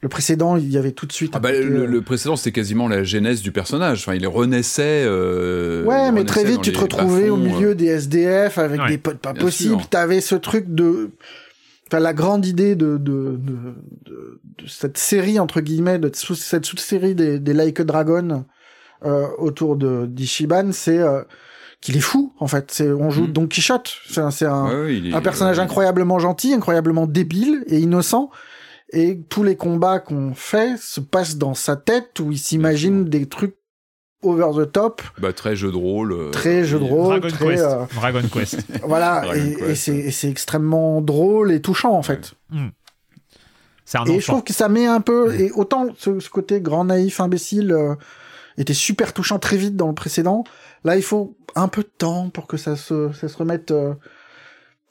[0.00, 1.30] Le précédent, il y avait tout de suite.
[1.34, 4.00] Ah un bah, côté, le, euh, le précédent, c'était quasiment la genèse du personnage.
[4.00, 5.04] Enfin, il renaissait.
[5.06, 7.74] euh, Ouais, il mais très vite, tu te retrouvais au milieu euh.
[7.76, 9.80] des SDF avec Ouais, des potes pas bien possibles.
[9.88, 11.12] T'avais ce truc de,
[11.92, 13.74] enfin, la grande idée de, de, de,
[14.06, 18.44] de, de cette série, entre guillemets, de cette sous-série des, des Like a Dragon,
[19.04, 21.22] euh, autour de d'Ishiban, c'est, euh,
[21.80, 22.70] qu'il est fou, en fait.
[22.70, 23.32] C'est, on joue Mm.
[23.32, 23.92] Don Quichotte.
[24.08, 27.64] C'est un, c'est un, Ouais, ouais, il est- un personnage ouais, incroyablement gentil, incroyablement débile
[27.66, 28.30] et innocent.
[28.92, 33.26] Et tous les combats qu'on fait se passent dans sa tête où il s'imagine des
[33.26, 33.56] trucs
[34.22, 36.12] over the top, Bah, très jeu de rôle.
[36.12, 37.64] euh, très jeu de rôle, Dragon très, Quest.
[37.64, 38.60] euh, Dragon Quest.
[38.84, 42.34] voilà, Dragon et, Quest, et c'est, et c'est extrêmement drôle et touchant en fait.
[43.94, 46.84] Un Et je trouve que ça met un peu, et autant ce, ce côté grand
[46.86, 47.94] naïf imbécile euh,
[48.56, 50.44] était super touchant très vite dans le précédent,
[50.84, 53.92] là il faut un peu de temps pour que ça se, ça se remette, euh,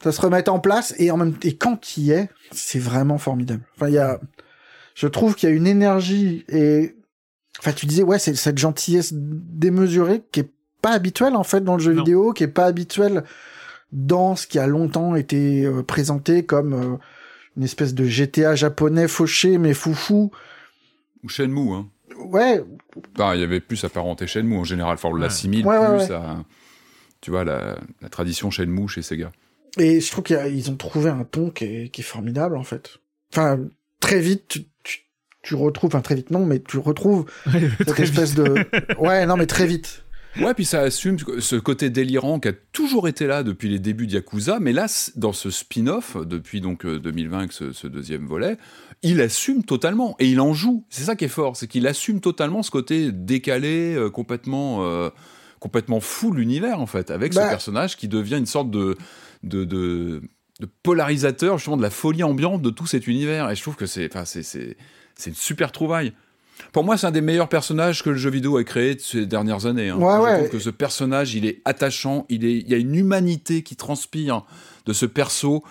[0.03, 3.17] ça se remette en place, et en même et quand il y est, c'est vraiment
[3.17, 3.63] formidable.
[3.75, 4.19] Enfin il y a,
[4.93, 6.95] je trouve qu'il y a une énergie et,
[7.61, 10.51] enfin tu disais ouais c'est cette gentillesse démesurée qui est
[10.81, 12.03] pas habituelle en fait dans le jeu Non.
[12.03, 13.23] vidéo, qui est pas habituelle
[13.91, 16.97] dans ce qui a longtemps été euh, présenté comme euh,
[17.57, 20.31] une espèce de GTA japonais fauché mais foufou.
[21.23, 21.87] Ou Shenmue, hein.
[22.17, 22.63] Ouais,
[23.15, 24.93] Enfin, il y avait plus à parenté Shenmue en général.
[24.95, 26.15] Enfin, on l'assimile Ouais, ouais, plus ouais.
[26.15, 26.43] à.
[27.19, 29.31] Tu vois, la, la tradition Shenmue chez Sega.
[29.77, 32.97] et je trouve qu'ils ont trouvé un ton qui est, qui est formidable en fait.
[33.33, 33.59] Enfin,
[33.99, 35.05] très vite, tu, tu,
[35.43, 37.25] tu retrouves, enfin très vite non, mais tu retrouves
[37.77, 38.39] cette Très espèce vite.
[38.43, 38.65] de...
[38.99, 40.03] Ouais, non mais très vite.
[40.39, 44.07] Ouais, puis ça assume ce côté délirant qui a toujours été là depuis les débuts
[44.07, 44.85] de Yakuza, mais là,
[45.17, 48.55] dans ce spin-off, depuis donc euh, 2020 avec ce, ce deuxième volet,
[49.03, 50.85] il assume totalement et il en joue.
[50.89, 55.09] C'est ça qui est fort, c'est qu'il assume totalement ce côté décalé, euh, complètement, euh,
[55.59, 57.43] complètement fou l'univers en fait, avec Bah.
[57.43, 58.95] ce personnage qui devient une sorte de,
[59.43, 60.21] de, de,
[60.61, 63.49] de polarisateur justement de la folie ambiante de tout cet univers.
[63.51, 64.77] Et je trouve que c'est, enfin, c'est,
[65.21, 66.13] c'est, une super trouvaille.
[66.73, 69.25] Pour moi, c'est un des meilleurs personnages que le jeu vidéo ait créé de ces
[69.25, 69.89] dernières années.
[69.89, 69.97] hein.
[69.97, 70.37] Ouais, je ouais.
[70.37, 73.75] trouve que ce personnage, il est attachant, il, est, il y a une humanité qui
[73.75, 74.43] transpire
[74.85, 75.63] de ce perso.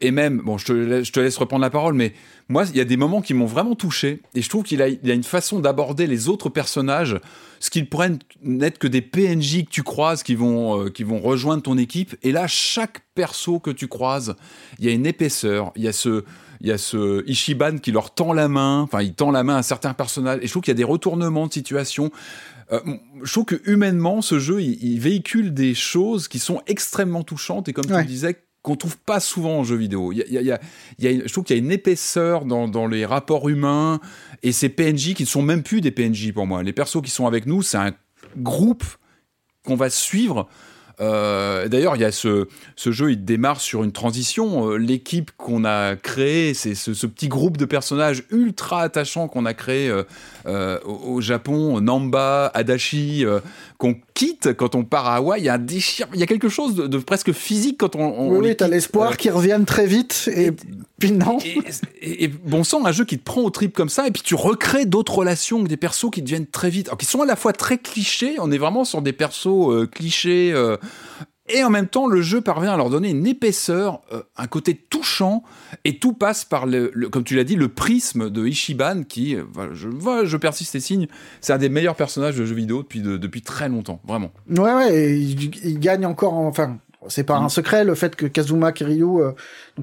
[0.00, 2.12] et même, bon, je te, je te, laisse reprendre la parole, mais
[2.48, 4.88] moi, il y a des moments qui m'ont vraiment touché, et je trouve qu'il a,
[4.88, 7.18] il a une façon d'aborder les autres personnages,
[7.60, 11.62] ce qu'ils pourraient n'être que des PNJ que tu croises, qui vont, qui vont rejoindre
[11.62, 14.36] ton équipe, et là, chaque perso que tu croises,
[14.78, 16.24] il y a une épaisseur, il y a ce
[16.64, 19.56] il y a ce Ishiban qui leur tend la main, enfin il tend la main
[19.56, 22.10] à certains personnages, et je trouve qu'il y a des retournements de situation.
[22.72, 22.80] Euh,
[23.22, 27.74] je trouve que humainement, ce jeu, il, véhicule des choses qui sont extrêmement touchantes, et
[27.74, 30.10] comme tu disais, qu'on trouve pas souvent en jeu vidéo.
[30.10, 30.58] Il y a,
[30.98, 34.00] je trouve qu'il y a une épaisseur dans, dans, les rapports humains,
[34.42, 36.62] et ces PNJ qui ne sont même plus des PNJ pour moi.
[36.62, 37.92] Les persos qui sont avec nous, c'est un
[38.38, 38.84] groupe
[39.66, 40.48] qu'on va suivre
[41.00, 42.46] euh, d'ailleurs, il y a ce,
[42.76, 44.70] jeu, il démarre sur une transition.
[44.70, 49.54] Euh, l'équipe qu'on a créée, c'est ce, petit groupe de personnages ultra attachants qu'on a
[49.54, 49.90] créé
[50.46, 53.24] euh, au, Japon, Namba, Adachi,
[53.78, 55.40] qu'on quitte quand on part à Hawaï.
[55.40, 58.30] Il y a un il y a quelque chose de, presque physique quand on.
[58.30, 60.52] oui, oui t'as l'espoir qu'ils reviennent très vite et,
[60.98, 61.38] puis non.
[62.00, 64.34] Et, bon sang, un jeu qui te prend au trip comme ça, et puis tu
[64.34, 67.36] recrées d'autres relations avec des persos qui deviennent très vite, alors qui sont à la
[67.36, 68.36] fois très clichés.
[68.38, 70.54] On est vraiment sur des persos clichés
[71.46, 74.74] et en même temps, le jeu parvient à leur donner une épaisseur, euh, un côté
[74.74, 75.42] touchant,
[75.84, 79.44] et tout passe par, le, comme tu l'as dit, le prisme de Ishiban, qui, euh,
[79.72, 79.88] je,
[80.24, 81.06] je persiste et signe,
[81.42, 84.32] c'est un des meilleurs personnages de jeux vidéo depuis, depuis très longtemps, vraiment.
[84.48, 87.50] Ouais, ouais, il, gagne encore, enfin, c'est pas un mm.
[87.50, 89.32] secret, le fait que Kazuma Kiryu, euh,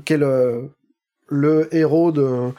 [0.04, 0.72] qui est le,
[1.28, 2.52] le héros de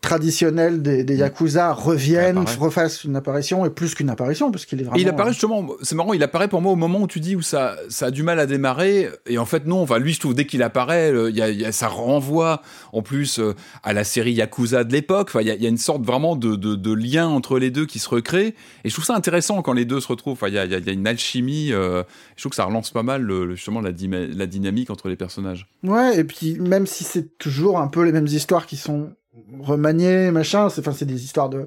[0.00, 4.84] traditionnels des, des Yakuza reviennent, refassent une apparition, et plus qu'une apparition, parce qu'il est
[4.84, 4.98] vraiment...
[4.98, 7.42] il apparaît justement, c'est marrant, il apparaît pour moi au moment où tu dis où
[7.42, 10.34] ça, ça a du mal à démarrer, et en fait non, enfin lui je trouve
[10.34, 12.62] dès qu'il apparaît, il y a, y a, ça renvoie
[12.92, 15.68] en plus euh, à la série Yakuza de l'époque, enfin il y a, y a,
[15.68, 18.54] une sorte vraiment de, de, de, lien entre les deux qui se recrée,
[18.84, 20.74] et je trouve ça intéressant quand les deux se retrouvent, enfin il y a, y
[20.74, 22.04] a, une alchimie, euh,
[22.36, 25.66] je trouve que ça relance pas mal le, justement la, la dynamique entre les personnages.
[25.82, 29.10] Ouais, et puis même si c'est toujours un peu les mêmes histoires qui sont
[29.60, 30.68] remanié, machin.
[30.68, 31.66] C'est, enfin, c'est des histoires de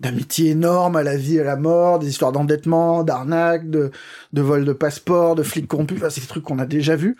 [0.00, 3.90] d'amitié énorme à la vie, à la mort, des histoires d'endettement, d'arnaque, de,
[4.32, 5.98] de vol de passeport, de flics corrompus.
[5.98, 7.16] Enfin, c'est des trucs qu'on a déjà vus.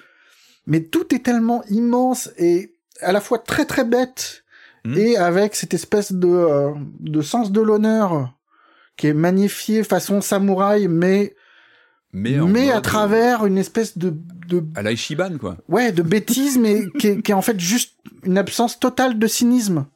[0.67, 4.45] Mais tout est tellement immense et à la fois très très bête
[4.85, 4.97] mmh.
[4.97, 6.71] et avec cette espèce de, euh,
[7.01, 8.35] de sens de l'honneur
[8.97, 11.35] qui est magnifié façon samouraï, mais
[12.13, 14.15] mais, à travers une espèce de,
[14.49, 15.57] de à la Ishiban quoi.
[15.69, 17.95] Ouais de bêtise mais qui, est, qui, est, en fait juste
[18.25, 19.87] une absence totale de cynisme.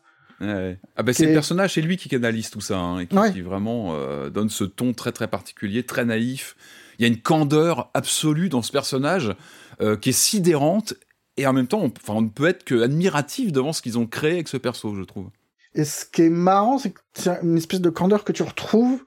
[0.41, 0.79] Ouais.
[0.97, 3.95] ah bah c'est le personnage c'est lui qui canalise tout ça hein, et qui, vraiment
[3.95, 6.57] euh, donne ce ton très très particulier très naïf.
[6.99, 9.35] Il y a une candeur absolue dans ce personnage
[9.81, 10.95] euh, qui est sidérante
[11.37, 14.07] et en même temps on, on ne peut être que admiratif devant ce qu'ils ont
[14.07, 15.31] créé avec ce perso je trouve.
[15.75, 19.05] Et ce qui est marrant c'est que c'est une espèce de candeur que tu retrouves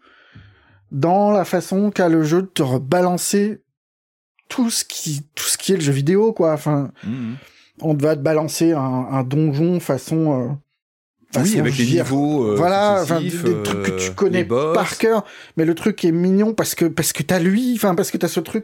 [0.92, 3.62] dans la façon qu'a le jeu de te rebalancer
[4.56, 7.36] tout ce qui tout ce qui est le jeu vidéo quoi enfin mhm.
[7.82, 12.46] on va te balancer un, un donjon façon euh, oui, avec les niveaux.
[12.46, 15.26] Euh, voilà, des, trucs que tu euh, connais par cœur,
[15.58, 18.30] mais le truc est mignon parce que parce que t'as lui, enfin parce que t'as
[18.30, 18.64] ce truc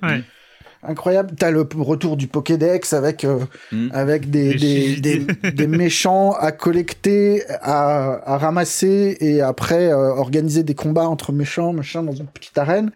[0.84, 1.34] incroyable.
[1.38, 3.40] T'as le retour du Pokédex avec euh,
[3.72, 3.90] hmm.
[3.94, 5.20] avec des des, des,
[5.52, 11.74] des, méchants à collecter, à, à ramasser et après euh, organiser des combats entre méchants,
[11.74, 12.92] machin dans une petite arène.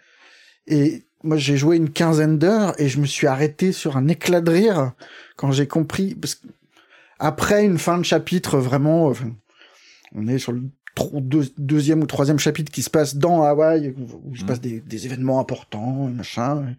[0.67, 4.41] Et moi j'ai joué une quinzaine d'heures et je me suis arrêté sur un éclat
[4.41, 4.91] de rire
[5.35, 6.47] quand j'ai compris parce que
[7.19, 9.13] après une fin de chapitre vraiment,
[10.13, 10.63] on est sur le
[11.57, 14.47] deuxième ou troisième chapitre qui se passe dans Hawaï où il se hmm.
[14.47, 16.75] passe des, des événements importants, machin.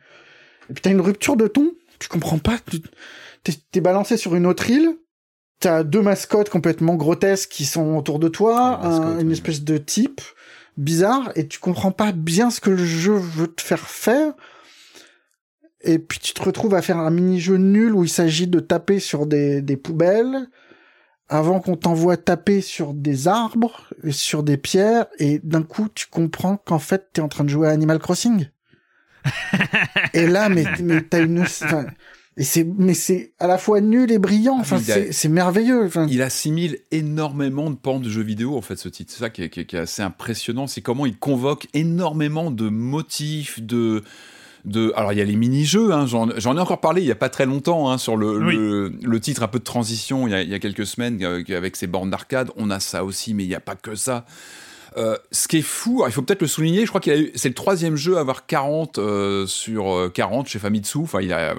[0.70, 2.59] Et puis t'as une rupture de ton, tu comprends pas,
[3.70, 4.97] t'es balancé sur une autre île,
[5.60, 8.81] t'as deux mascottes complètement grotesques qui sont autour de toi,
[9.20, 10.20] une espèce de type
[10.77, 14.32] bizarre, et tu comprends pas bien ce que le jeu veut te faire faire.
[15.82, 18.98] Et puis tu te retrouves à faire un mini-jeu nul où il s'agit de taper
[18.98, 20.48] sur des, des poubelles
[21.28, 26.07] avant qu'on t'envoie taper sur des arbres et sur des pierres et d'un coup tu
[26.07, 28.48] comprends qu'en fait t'es en train de jouer à Animal Crossing
[30.15, 31.44] et là, mais, mais t'as une,
[32.38, 34.58] et c'est, mais c'est à la fois nul et brillant.
[34.60, 35.86] Enfin, c'est merveilleux.
[35.86, 36.06] Enfin.
[36.10, 39.10] Il assimile énormément de pans de jeux vidéo, en fait, ce titre.
[39.12, 40.66] C'est ça qui est, qui est, assez impressionnant.
[40.66, 44.02] C'est comment il convoque énormément de motifs, de,
[44.66, 44.92] de.
[44.96, 47.30] Alors, il y a les mini-jeux, hein, j'en ai encore parlé il y a pas
[47.30, 50.42] très longtemps, hein, sur le, le, le, titre un peu de transition, il y a,
[50.42, 52.50] il y a quelques semaines, euh, avec ses bornes d'arcade.
[52.56, 54.26] On a ça aussi, mais il n'y a pas que ça.
[54.97, 57.55] Euh, ce qui est fou, il faut peut-être le souligner, je crois qu'il c'est le
[57.55, 60.98] troisième jeu à avoir 40 euh, sur 40 euh, chez Famitsu.
[60.98, 61.52] Enfin, il a,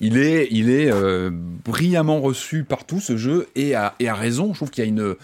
[0.00, 0.90] est, il est
[1.64, 4.52] brillamment reçu partout ce jeu et à, raison.
[4.52, 5.16] Je trouve qu'il y a une,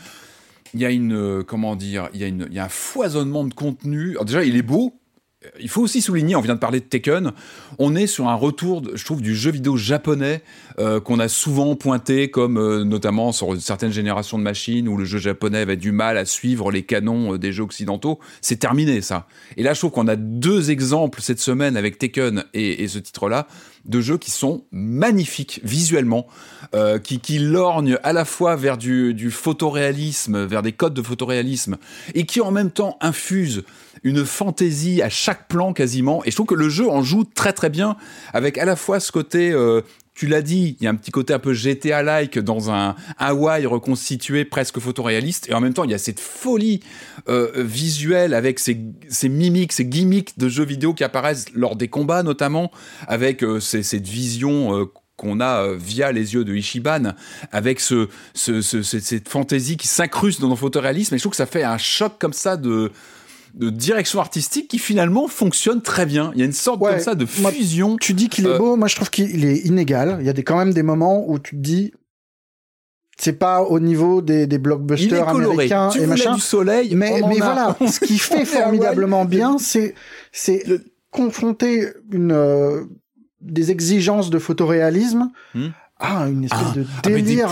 [0.72, 3.44] il y a une, comment dire, il y a une, il y a un foisonnement
[3.44, 4.16] de contenu.
[4.24, 4.94] Déjà, il est beau.
[5.60, 7.30] Il faut aussi souligner, on vient de parler de Tekken,
[7.78, 10.42] on est sur un retour, je trouve, du jeu vidéo japonais
[10.80, 15.04] euh, qu'on a souvent pointé comme euh, notamment sur certaines générations de machines où le
[15.04, 18.18] jeu japonais avait du mal à suivre les canons euh, des jeux occidentaux.
[18.40, 19.28] C'est terminé ça.
[19.56, 23.46] Et là, je trouve qu'on a deux exemples cette semaine avec Tekken et, ce titre-là
[23.84, 26.26] de jeux qui sont magnifiques visuellement,
[26.74, 31.02] euh, qui, qui lorgnent à la fois vers du, du photoréalisme, vers des codes de
[31.02, 31.76] photoréalisme,
[32.14, 33.62] et qui en même temps infusent
[34.02, 36.24] une fantaisie à chaque plan quasiment.
[36.24, 37.96] Et je trouve que le jeu en joue très très bien
[38.32, 39.82] avec à la fois ce côté euh,
[40.18, 43.66] tu l'as dit, il y a un petit côté un peu GTA-like dans un Hawaï
[43.66, 46.80] reconstitué presque photoréaliste, et en même temps il y a cette folie
[47.28, 51.86] euh, visuelle avec ces, ces, mimiques, ces gimmicks de jeux vidéo qui apparaissent lors des
[51.86, 52.72] combats notamment,
[53.06, 57.14] avec euh, cette vision qu'on a via les yeux de Ishiban,
[57.52, 61.36] avec ce, ce, ce cette fantaisie qui s'incruste dans le photoréalisme, et je trouve que
[61.36, 62.90] ça fait un choc comme ça de
[63.58, 66.30] de direction artistique qui finalement fonctionne très bien.
[66.34, 67.96] Il y a une sorte Ouais, comme ça de moi, fusion.
[67.96, 70.16] Tu dis qu'il est Euh, beau, moi je trouve qu'il est inégal.
[70.20, 71.92] Il y a des, quand même des moments où tu te dis,
[73.18, 75.54] c'est pas au niveau des, des blockbusters coloré.
[75.54, 76.34] américains Tu et machin.
[76.36, 79.94] du soleil, Mais, voilà, ce qui fait formidablement bien, c'est,
[80.30, 82.84] c'est Le- confronter une, euh,
[83.40, 85.68] des exigences de photoréalisme Hmm.
[86.00, 87.48] À une espèce Ah, de ah, mais des délire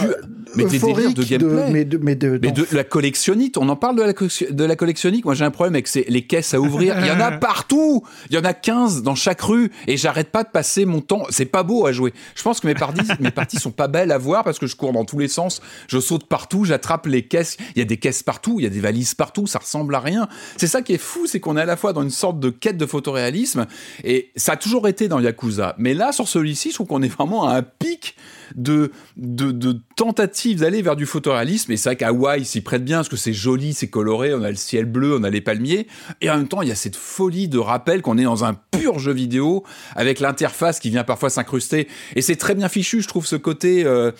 [0.54, 1.70] mais des de gameplay.
[1.72, 4.46] mais de, mais de, Mais d'en- de la collectionnite, on en parle de la, collection-
[4.48, 5.24] de la collectionnite?
[5.24, 6.96] Moi, j'ai un problème avec ces, les caisses à ouvrir.
[7.00, 8.04] Il y en a partout.
[8.30, 9.70] Il y en a 15 dans chaque rue.
[9.88, 11.24] Et j'arrête pas de passer mon temps.
[11.30, 12.14] C'est pas beau à jouer.
[12.36, 14.76] Je pense que mes parties, mes parties sont pas belles à voir parce que je
[14.76, 15.60] cours dans tous les sens.
[15.88, 16.64] Je saute partout.
[16.64, 17.56] J'attrape les caisses.
[17.74, 18.60] Il y a des caisses partout.
[18.60, 19.46] Il y a des valises partout.
[19.48, 20.28] Ça ressemble à rien.
[20.56, 21.26] C'est ça qui est fou.
[21.26, 23.66] C'est qu'on est à la fois dans une sorte de quête de photoréalisme.
[24.04, 25.74] Et ça a toujours été dans Yakuza.
[25.78, 28.14] Mais là, sur celui-ci, je trouve qu'on est vraiment à un pic
[28.54, 31.72] de, de, de tentatives d'aller vers du photoréalisme.
[31.72, 34.50] Et c'est vrai qu'Hawaï s'y prête bien parce que c'est joli, c'est coloré, on a
[34.50, 35.86] le ciel bleu, on a les palmiers.
[36.20, 38.54] Et en même temps, il y a cette folie de rappel qu'on est dans un
[38.54, 39.64] pur jeu vidéo
[39.94, 41.88] avec l'interface qui vient parfois s'incruster.
[42.14, 43.84] Et c'est très bien fichu, je trouve, ce côté.
[43.84, 44.12] euh,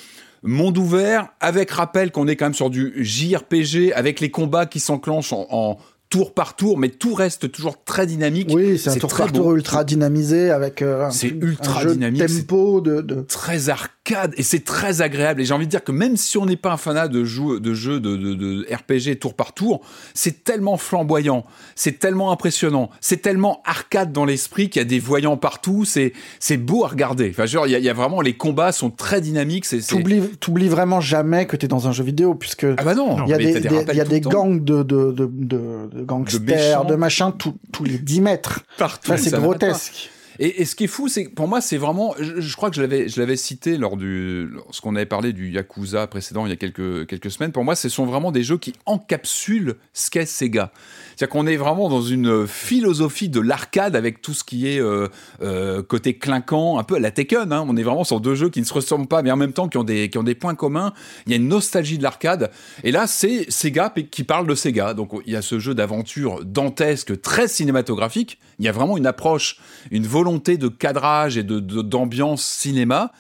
[0.43, 4.78] Monde ouvert, avec rappel qu'on est quand même sur du JRPG, avec les combats qui
[4.81, 5.78] s'enclenchent en, en
[6.09, 8.51] tour par tour, mais tout reste toujours très dynamique.
[8.53, 9.57] oui, c'est un tour par tour beau.
[9.57, 13.23] ultra dynamisé avec euh, un, C'est un ultra jeu de dynamique, c'est- tempo de, de
[13.23, 13.90] très arcade
[14.37, 15.41] et c'est très agréable.
[15.41, 17.61] Et j'ai envie de dire que même si on n'est pas un fanat de jeux
[17.61, 19.81] de, jeux de, de, de RPG tour par tour,
[20.15, 24.99] c'est tellement flamboyant, c'est tellement impressionnant, c'est tellement arcade dans l'esprit qu'il y a des
[24.99, 25.85] voyants partout.
[25.85, 27.31] C'est c'est beau à regarder.
[27.31, 29.65] Enfin, genre, il y, a- il y a vraiment les combats sont très dynamiques.
[29.65, 29.81] C'est
[30.41, 33.35] T'oublies, vraiment jamais que t'es dans un jeu vidéo, puisque ah bah non, il y
[33.35, 33.53] a des,
[33.97, 37.99] y a des gangs de, de, de, de, de gangsters, de, machin, tout- tous les
[37.99, 38.61] 10 mètres.
[38.78, 39.11] partout.
[39.12, 40.11] Enfin, c'est grotesque.
[40.39, 42.15] Et, ce qui est fou, c'est pour moi, c'est vraiment.
[42.19, 46.07] Je, crois que je l'avais, je l'avais cité lors du, lorsqu'on avait parlé du Yakuza
[46.07, 47.53] précédent il y a quelques quelques semaines.
[47.53, 50.73] Pour moi, ce sont vraiment des jeux qui encapsulent ce qu'est Sega.
[51.16, 55.09] C'est-à-dire qu'on est vraiment dans une philosophie de l'arcade avec tout ce qui est euh,
[55.43, 57.52] euh, côté clinquant, un peu à la Tekken.
[57.52, 57.64] Hein.
[57.66, 59.68] On est vraiment sur deux jeux qui ne se ressemblent pas, mais en même temps
[59.68, 60.93] qui ont des qui ont des points communs.
[61.26, 62.51] Il y a une nostalgie de l'arcade.
[62.84, 64.93] Et là, c'est Sega qui parle de Sega.
[64.93, 68.38] Donc il y a ce jeu d'aventure dantesque, très cinématographique.
[68.59, 69.59] Il y a vraiment une approche,
[69.90, 73.10] une volonté de cadrage et de de- d'ambiance cinéma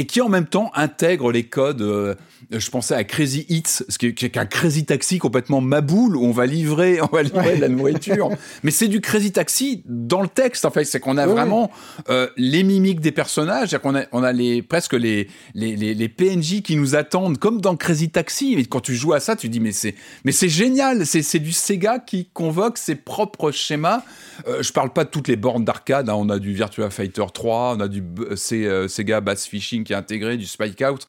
[0.00, 1.82] et qui en même temps intègre les codes.
[1.82, 2.14] euh,
[2.50, 6.30] je pensais à Crazy Eats, ce qui est, un Crazy Taxi complètement maboule où on
[6.30, 8.30] va livrer, on va livrer de la nourriture.
[8.62, 10.64] Mais c'est du Crazy Taxi dans le texte.
[10.64, 11.70] En fait, c'est qu'on a vraiment
[12.08, 16.08] euh, les mimiques des personnages, qu'on a, on a les presque les, les les les
[16.08, 18.54] PNJ qui nous attendent comme dans Crazy Taxi.
[18.54, 19.94] Et quand tu joues à ça, tu dis mais c'est
[20.24, 21.04] mais c'est génial.
[21.04, 24.02] C'est c'est du Sega qui convoque ses propres schémas.
[24.48, 26.08] Euh, je parle pas de toutes les bornes d'arcade.
[26.08, 26.14] hein.
[26.16, 30.46] On a du Virtua Fighter 3, on a du euh, Sega Bass Fishing intégré, du
[30.46, 31.08] Spike Out.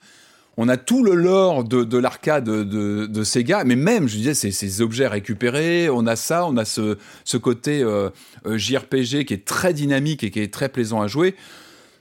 [0.57, 4.33] On a tout le lore de, de l'arcade de, de Sega, mais même, je disais,
[4.33, 6.97] ces, ces objets récupérés, on a ça, on a ce,
[7.37, 8.09] côté euh,
[8.45, 11.35] euh, JRPG qui est très dynamique et qui est très plaisant à jouer.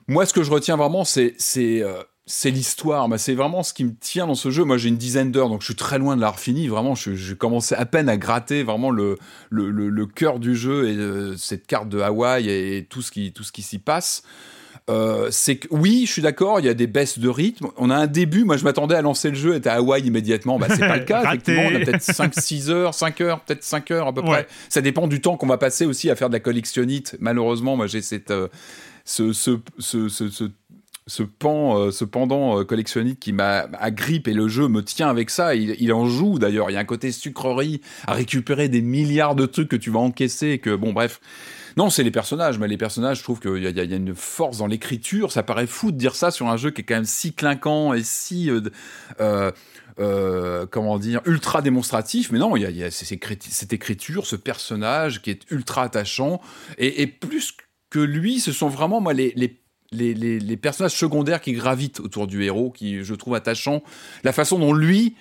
[0.09, 2.03] Moi, ce que je retiens vraiment, c'est c'est euh,
[2.45, 3.09] l'histoire.
[3.09, 4.65] Bah, c'est vraiment ce qui me tient dans ce jeu.
[4.65, 6.67] Moi, j'ai une dizaine d'heures, donc je suis très loin de l'avoir fini.
[6.67, 9.17] Vraiment, j'ai commencé à peine à gratter vraiment le
[9.51, 14.25] le, cœur du jeu et cette carte de Hawaï et tout ce qui s'y passe.
[14.91, 17.69] Euh, c'est que oui, je suis d'accord, il y a des baisses de rythme.
[17.77, 20.59] On a un début, moi je m'attendais à lancer le jeu et à Hawaï immédiatement.
[20.59, 21.63] Bah, c'est pas le cas, effectivement.
[21.71, 24.27] On a peut-être 5-6 heures, 5 heures, peut-être 5 heures à peu Ouais.
[24.29, 24.47] près.
[24.69, 27.17] Ça dépend du temps qu'on va passer aussi à faire de la collectionnite.
[27.21, 28.49] Malheureusement, moi j'ai cette, euh,
[29.05, 30.29] ce, ce, ce, ce,
[31.07, 35.09] ce, pan, euh, ce pendant euh, collectionnite qui m'a agrippe et le jeu me tient
[35.09, 35.55] avec ça.
[35.55, 36.71] Il, il en joue d'ailleurs.
[36.71, 40.01] Il y a un côté sucrerie à récupérer des milliards de trucs que tu vas
[40.01, 41.21] encaisser et que bon bref.
[41.77, 44.67] Non, c'est les personnages, mais les personnages, je trouve qu'il y, a une force dans
[44.67, 45.33] l'écriture.
[45.33, 47.95] Ça paraît fou de dire ça sur un jeu qui est quand même si clinquant
[47.95, 48.51] et si.
[48.51, 48.61] Euh,
[49.21, 49.51] euh,
[49.99, 55.31] euh, comment dire, ultra démonstratif, mais non, il y a, cette écriture, ce personnage qui
[55.31, 56.41] est ultra attachant,
[56.79, 57.55] et, plus
[57.91, 59.35] que lui, ce sont vraiment moi les,
[59.93, 63.83] les, personnages secondaires qui gravitent autour du héros, qui je trouve attachant,
[64.25, 65.17] la façon dont lui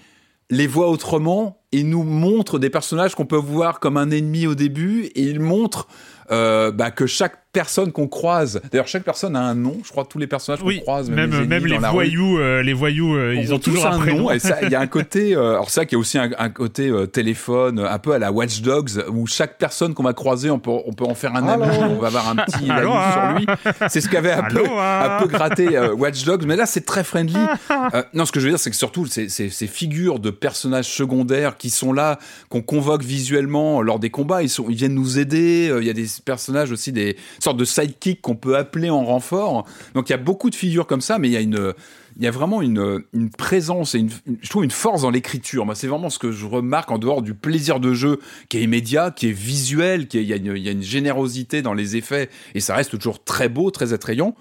[0.50, 4.56] les voit autrement et nous montre des personnages qu'on peut voir comme un ennemi au
[4.56, 5.88] début, et il montre
[6.32, 10.06] euh, bah, que chaque personne qu'on croise, d'ailleurs chaque personne a un nom, je crois
[10.06, 13.36] tous les personnages qu'on croise, même, même, les, même les, voyous, euh, les voyous, euh,
[13.36, 14.32] ils ont toujours un, un nom.
[14.32, 16.50] Et ça, il y a un côté, euh, alors ça qui est aussi un, un
[16.50, 20.52] côté euh, téléphone, un peu à la Watch Dogs, où chaque personne qu'on va croiser,
[20.52, 23.48] on peut, on peut en faire un ami, on va avoir un petit sur lui.
[23.90, 27.40] C'est ce qu'avait un, peu, un peu gratté Watch Dogs, mais là c'est très friendly.
[28.14, 30.90] non, ce que je veux dire, c'est que surtout ces, ces, ces, figures de personnages
[30.90, 32.20] secondaires qui sont là,
[32.50, 35.76] qu'on convoque visuellement lors des combats, ils, sont, ils viennent nous aider.
[35.80, 39.66] Il y a des personnages aussi, des sorte de sidekick qu'on peut appeler en renfort.
[39.94, 41.74] Donc il y a beaucoup de figures comme ça, mais il y a une
[42.18, 44.10] il y a vraiment une, une présence et une,
[44.42, 45.66] je trouve une force dans l'écriture.
[45.66, 48.64] Moi, c'est vraiment ce que je remarque en dehors du plaisir de jeu qui est
[48.64, 51.62] immédiat, qui est visuel, qui est, il, y a une, il y a une générosité
[51.62, 54.36] dans les effets et ça reste toujours très beau, très attrayant.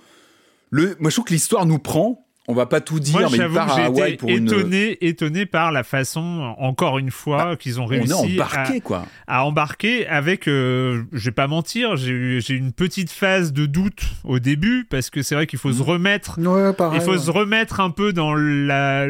[0.70, 3.36] Le, moi, je trouve que l'histoire nous prend on va pas tout dire, Moi, mais
[3.36, 5.08] il part à Hawaï pour étonné, une.
[5.08, 8.80] étonné par la façon, encore une fois, bah, qu'ils ont réussi on est embarqué, à,
[8.80, 9.06] quoi.
[9.26, 10.48] à embarquer avec.
[10.48, 15.10] Euh, je vais pas mentir, j'ai eu une petite phase de doute au début parce
[15.10, 16.40] que c'est vrai qu'il faut se remettre.
[16.40, 17.18] Ouais, pareil, il faut ouais.
[17.18, 19.06] se remettre un peu dans la.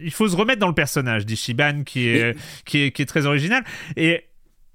[0.00, 3.26] Il faut se remettre dans le personnage d'Ishiban qui est, qui est qui est très
[3.26, 3.64] original
[3.96, 4.29] et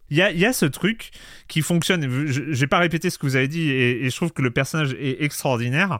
[0.09, 1.11] il y a, y a, ce truc
[1.47, 2.27] qui fonctionne.
[2.27, 4.51] Je n'ai pas répété ce que vous avez dit et, et, je trouve que le
[4.51, 5.99] personnage est extraordinaire.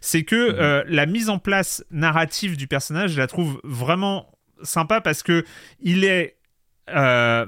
[0.00, 0.56] C'est que mmh.
[0.58, 4.30] euh, la mise en place narrative du personnage, je la trouve vraiment
[4.62, 5.44] sympa parce que
[5.80, 6.36] il est
[6.94, 7.46] euh,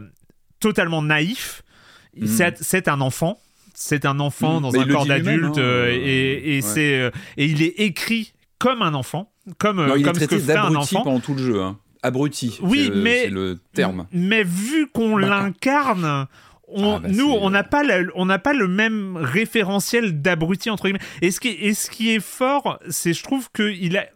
[0.60, 1.62] totalement naïf.
[2.16, 2.52] Mmh.
[2.60, 3.38] C'est un enfant.
[3.74, 4.62] C'est un enfant mmh.
[4.62, 6.60] dans Mais un corps hein, d'adulte euh, et, et ouais.
[6.62, 10.24] c'est euh, et il est écrit comme un enfant, comme non, il comme est ce
[10.24, 11.62] que fait un enfant pendant tout le jeu.
[11.62, 12.58] Hein abruti.
[12.62, 14.06] Oui, le, mais le terme.
[14.12, 16.26] Mais vu qu'on l'incarne,
[16.68, 20.70] on, ah bah nous, on n'a pas, la, on n'a pas le même référentiel d'abruti
[20.70, 21.04] entre guillemets.
[21.22, 24.06] Et ce qui, et ce qui est fort, c'est je trouve que il a,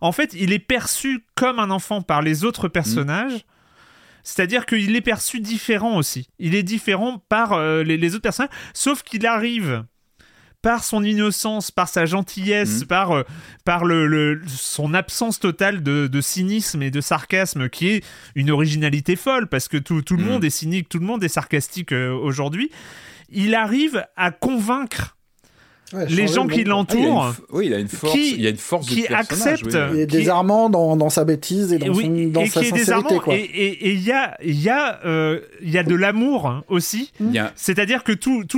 [0.00, 3.34] en fait, il est perçu comme un enfant par les autres personnages.
[3.34, 3.42] Mmh.
[4.24, 6.28] C'est-à-dire qu'il est perçu différent aussi.
[6.38, 9.84] Il est différent par euh, les, les, autres personnages, sauf qu'il arrive
[10.62, 12.86] par son innocence, par sa gentillesse, mmh.
[12.86, 13.22] par, euh,
[13.64, 18.04] par le, le, son absence totale de, de, cynisme et de sarcasme, qui est
[18.36, 20.28] une originalité folle, parce que tout, tout le mmh.
[20.28, 22.70] monde est cynique, tout le monde est sarcastique euh, aujourd'hui,
[23.28, 25.16] il arrive à convaincre
[25.92, 28.50] Ouais, les gens qui l'entourent, ah, oui, il a une force, qui, il y a
[28.50, 29.90] une force qui acceptent, oui.
[29.94, 32.66] il est désarmant dans, dans, sa bêtise et dans, oui, son, dans et sa qui
[32.66, 33.18] est sincérité.
[33.18, 33.34] Quoi.
[33.34, 37.12] Et il y a, il y a, euh, il y a de l'amour aussi.
[37.56, 38.12] C'est-à-dire que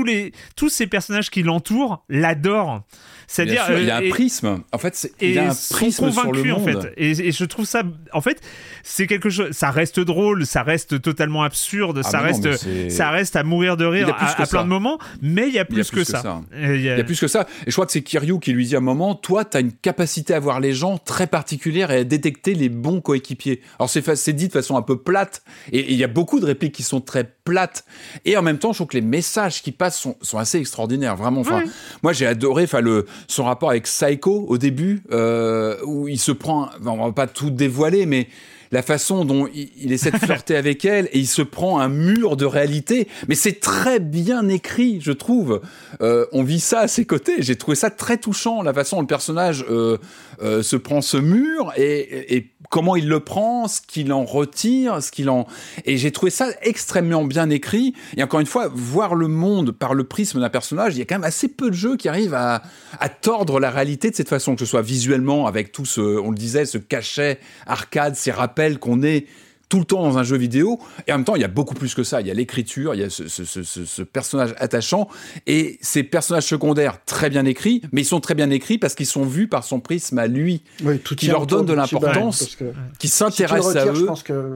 [0.05, 2.83] les, tous ces personnages qui l'entourent l'adorent.
[3.27, 4.63] C'est-à-dire, euh, il y a un prisme.
[4.73, 6.61] En fait, il y a un prisme sur le monde.
[6.61, 6.93] En fait.
[6.97, 7.83] et, et, je trouve ça,
[8.13, 8.41] en fait,
[8.83, 9.51] c'est quelque chose.
[9.53, 13.77] Ça reste drôle, ça reste totalement absurde, ah ça reste, non, ça reste à mourir
[13.77, 14.99] de rire à, à plein de moments.
[15.23, 16.23] Mais il y a plus, que, ça.
[16.23, 16.41] ça.
[16.57, 16.95] Il y, a...
[16.95, 17.47] il y a plus que ça.
[17.67, 19.61] Et je crois que c'est Kiryu qui lui dit à un moment, toi, tu as
[19.61, 23.61] une capacité à voir les gens très particulière et à détecter les bons coéquipiers.
[23.79, 25.43] Alors c'est dit de façon un peu plate,
[25.73, 27.85] et il y a beaucoup de répliques qui sont très plates,
[28.25, 31.17] et en même temps, je trouve que les messages qui passent sont, sont assez extraordinaires,
[31.17, 31.41] vraiment.
[31.41, 31.63] Enfin,
[32.03, 36.33] moi j'ai adoré, enfin le son rapport avec Psycho au début, euh, où il se
[36.33, 38.29] prend, on va pas tout dévoiler, mais
[38.73, 42.37] la façon dont il, essaie de flirter avec elle et il se prend un mur
[42.37, 43.09] de réalité.
[43.29, 45.61] Mais c'est très bien écrit, je trouve.
[46.01, 47.37] Euh, on vit ça à ses côtés.
[47.39, 49.99] J'ai trouvé ça très touchant, la façon dont le personnage euh,
[50.43, 55.13] euh, se prend ce mur et, comment il le prend, ce qu'il en retire, ce
[55.13, 55.47] qu'il en.
[55.85, 57.95] Et j'ai trouvé ça extrêmement bien écrit.
[58.17, 61.05] Et encore une fois, voir le monde par le prisme d'un personnage, il y a
[61.05, 62.63] quand même assez peu de jeux qui arrivent à,
[63.21, 66.37] tordre la réalité de cette façon, que ce soit visuellement avec tout ce, on le
[66.37, 68.33] disait, ce cachet arcade, ces
[68.79, 69.27] qu'on est
[69.69, 71.75] tout le temps dans un jeu vidéo, et en même temps, il y a beaucoup
[71.75, 72.21] plus que ça.
[72.21, 75.09] Il y a l'écriture, il y a ce, ce, ce, ce, personnage attachant,
[75.47, 79.07] et ces personnages secondaires très bien écrits, mais ils sont très bien écrits parce qu'ils
[79.07, 82.57] sont vus par son prisme à lui, oui, tout qui leur donne de l'importance,
[82.99, 84.09] qui s'intéresse si à eux,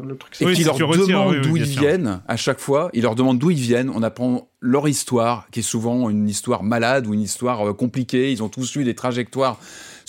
[0.06, 2.60] le truc, et oui, qui si leur retires, demande oui, d'où ils viennent à chaque
[2.60, 2.90] fois.
[2.92, 3.90] Il leur demande d'où ils viennent.
[3.90, 8.30] On apprend leur histoire, qui est souvent une histoire malade ou une histoire compliquée.
[8.30, 9.58] Ils ont tous eu des trajectoires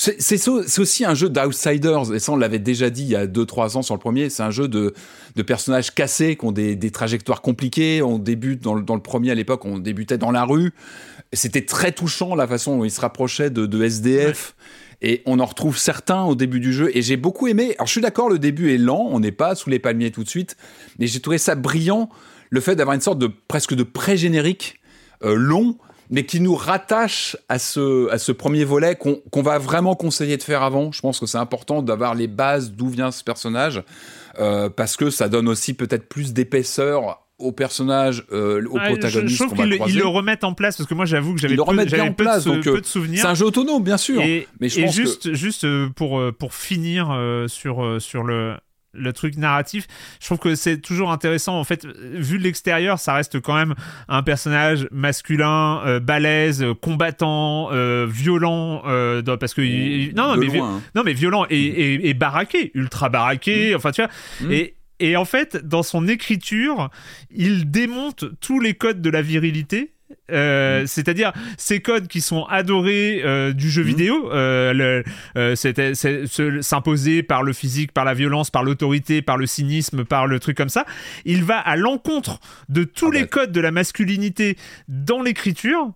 [0.02, 3.76] c'est aussi un jeu d'outsiders, et ça on l'avait déjà dit il y a 2-3
[3.76, 4.94] ans sur le premier, c'est un jeu de,
[5.36, 9.02] de, personnages cassés qui ont des, des trajectoires compliquées, on débute dans le, dans le
[9.02, 10.72] premier à l'époque, on débutait dans la rue,
[11.34, 14.56] c'était très touchant la façon dont ils se rapprochaient de, de SDF,
[15.02, 15.10] ouais.
[15.10, 17.92] et on en retrouve certains au début du jeu, et j'ai beaucoup aimé, alors je
[17.92, 20.56] suis d'accord, le début est lent, on n'est pas sous les palmiers tout de suite,
[20.98, 22.10] mais j'ai trouvé ça brillant,
[22.52, 24.80] le fait d'avoir une sorte de presque de pré-générique
[25.22, 25.76] long
[26.10, 30.44] mais qui nous rattache à ce, à ce premier volet qu'on va vraiment conseiller de
[30.44, 30.92] faire avant.
[30.92, 33.84] Je pense que c'est important d'avoir les bases d'où vient ce personnage,
[34.40, 39.38] euh, parce que ça donne aussi peut-être plus d'épaisseur au personnage, euh, au Ah, protagoniste
[39.38, 41.62] Je, trouve va qu'ils le- remettent en place parce que moi j'avoue que j'avais peu,
[41.62, 43.22] en peu de donc, euh, peu de souvenirs.
[43.22, 44.22] C'est un jeu autonome, bien sûr.
[44.22, 47.18] Et, mais je et pense que- juste, euh, pour, pour finir
[47.48, 48.56] sur, sur le,
[48.94, 49.86] le truc narratif,
[50.20, 51.60] je trouve que c'est toujours intéressant.
[51.60, 53.76] En fait, vu de l'extérieur, ça reste quand même
[54.08, 60.38] un personnage masculin, euh, balèze, euh, combattant, euh, violent, euh, parce que il- non, non,
[60.38, 60.82] mais loin, hein.
[60.96, 63.76] non, mais violent et, et, et baraqué, ultra baraqué.
[63.76, 64.52] Enfin, tu vois.
[64.52, 66.90] Et et en fait, dans son écriture,
[67.32, 69.94] il démonte tous les codes de la virilité.
[70.32, 75.04] Euh, C'est-à-dire ces codes qui sont adorés euh, du jeu vidéo, euh,
[76.62, 80.58] s'imposer par le physique, par la violence, par l'autorité, par le cynisme, par le truc
[80.58, 80.86] comme ça.
[81.26, 83.28] Il va à l'encontre de tous Ah les bah.
[83.28, 84.58] codes de la masculinité
[84.88, 85.92] dans l'écriture.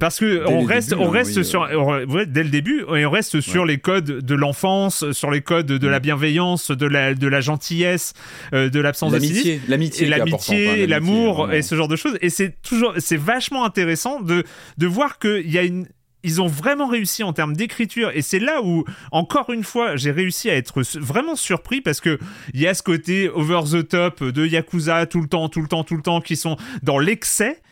[0.00, 2.50] Parce que Dès on reste, débuts, on hein, reste oui, sur, on- ouais, dès le
[2.50, 5.90] début, et on reste sur les codes de l'enfance, sur les codes de Mm.
[5.90, 8.12] la bienveillance, de la, de la gentillesse,
[8.52, 12.18] euh, de l'absence de cynisme L'amitié, hein, l'amitié, l'amour et ce genre de choses.
[12.20, 14.42] Et c'est toujours, c'est vachement intéressant de
[14.76, 15.86] de voir qu'il y a une
[16.24, 18.10] ils ont vraiment réussi en termes d'écriture.
[18.12, 22.18] Et c'est là où encore une fois j'ai réussi à être vraiment surpris parce que
[22.52, 25.68] il y a ce côté over the top de Yakuza tout le temps tout le
[25.68, 27.62] temps tout le temps qui sont dans l'excès.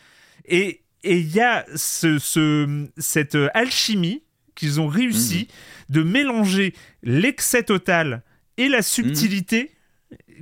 [0.47, 4.23] Et et il y a ce, ce cette alchimie
[4.55, 5.47] qu'ils ont réussi
[5.89, 6.73] de mélanger
[7.03, 8.23] l'excès total
[8.57, 9.71] et la subtilité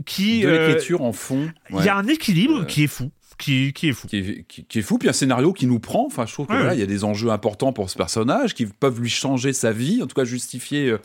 [0.05, 1.51] qui de euh, l'écriture en fond.
[1.69, 1.85] il ouais.
[1.85, 4.63] y a un équilibre Euh, qui est fou qui, qui est fou qui est, qui-
[4.65, 6.05] qui est fou, puis un scénario qui nous prend.
[6.05, 6.77] Enfin, je trouve que Ouais, voilà, ouais.
[6.77, 10.01] il y a des enjeux importants pour ce personnage qui peuvent lui changer sa vie,
[10.03, 10.97] en tout cas justifier euh,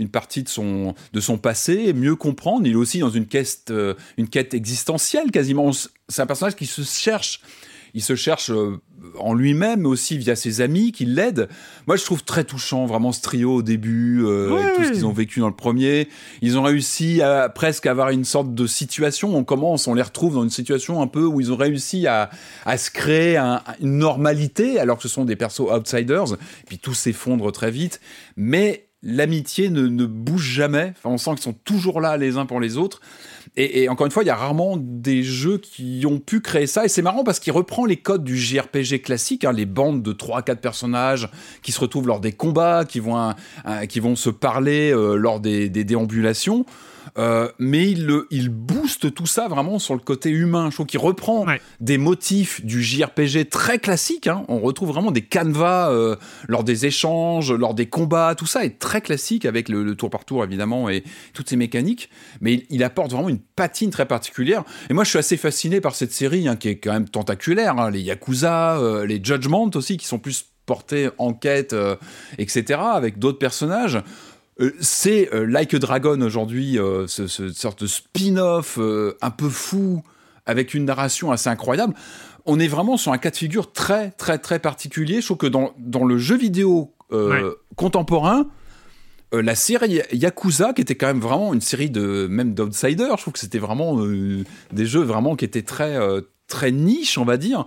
[0.00, 2.66] une partie de son de son passé, mieux comprendre.
[2.66, 5.70] Il est aussi dans une quête euh, une quête existentielle quasiment.
[6.08, 7.40] C'est un personnage qui se cherche.
[7.94, 8.78] Il se cherche euh,
[9.18, 11.48] en lui-même, mais aussi via ses amis qui l'aident.
[11.86, 15.06] Moi, je trouve très touchant vraiment ce trio au début, euh, avec tout ce qu'ils
[15.06, 16.08] ont vécu dans le premier.
[16.42, 19.36] Ils ont réussi à presque avoir une sorte de situation.
[19.36, 22.30] On commence, on les retrouve dans une situation un peu où ils ont réussi à,
[22.64, 26.32] à se créer un- une normalité, alors que ce sont des persos outsiders.
[26.34, 28.00] Et puis tout s'effondre très vite.
[28.36, 30.92] Mais l'amitié ne, ne bouge jamais.
[30.96, 33.00] Enfin, on sent qu'ils sont toujours là les uns pour les autres.
[33.56, 36.66] Et, et encore une fois, il y a rarement des jeux qui ont pu créer
[36.66, 36.84] ça.
[36.84, 40.12] Et c'est marrant parce qu'il reprend les codes du JRPG classique, hein, les bandes de
[40.12, 41.30] 3-4 personnages
[41.62, 43.34] qui se retrouvent lors des combats, qui vont,
[43.88, 46.66] qui vont se parler euh, lors des, des déambulations.
[47.18, 50.68] Euh, mais il, le- il booste tout ça vraiment sur le côté humain.
[50.70, 51.60] Je trouve qu'il reprend Ouais.
[51.80, 54.26] des motifs du JRPG très classique.
[54.26, 54.44] hein.
[54.48, 56.16] On retrouve vraiment des canevas euh,
[56.48, 58.34] lors des échanges, lors des combats.
[58.36, 61.56] Tout ça est très classique avec le, le tour par tour évidemment et toutes ces
[61.56, 62.10] mécaniques.
[62.40, 64.64] Mais il, il apporte vraiment une patine très particulière.
[64.90, 67.78] Et moi, je suis assez fasciné par cette série hein, qui est quand même tentaculaire.
[67.78, 67.90] hein.
[67.90, 71.94] Les Yakuza, euh, les Judgment aussi, qui sont plus portés enquête, euh,
[72.38, 72.80] etc.
[72.92, 74.00] avec d'autres personnages.
[74.60, 79.48] Euh, c'est euh, Like a Dragon aujourd'hui, euh, ce, ce sorte de spin-off un peu
[79.48, 80.02] fou,
[80.46, 81.94] avec une narration assez incroyable.
[82.44, 85.20] On est vraiment sur un cas de figure très, très, très particulier.
[85.20, 87.40] Je trouve que dans, dans le jeu vidéo Ouais.
[87.76, 88.48] contemporain,
[89.32, 93.32] la série Yakuza, qui était quand même vraiment une série de même d'outsiders, je trouve
[93.32, 97.36] que c'était vraiment euh, des jeux vraiment qui étaient très euh, très niche, on va
[97.36, 97.64] dire,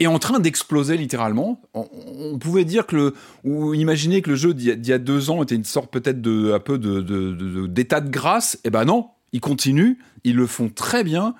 [0.00, 1.60] est en train d'exploser littéralement.
[1.74, 3.14] On, pouvait dire que le
[3.44, 6.52] ou imaginer que le jeu d'il y, a- deux ans était une sorte peut-être de
[6.52, 8.58] un peu de d'état de, grâce.
[8.64, 11.34] Eh ben non, ils continuent, ils le font très bien.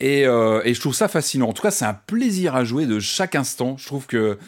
[0.00, 1.48] Et, euh, et je trouve ça fascinant.
[1.48, 3.76] En tout cas, c'est un plaisir à jouer de chaque instant.
[3.78, 4.38] Je trouve que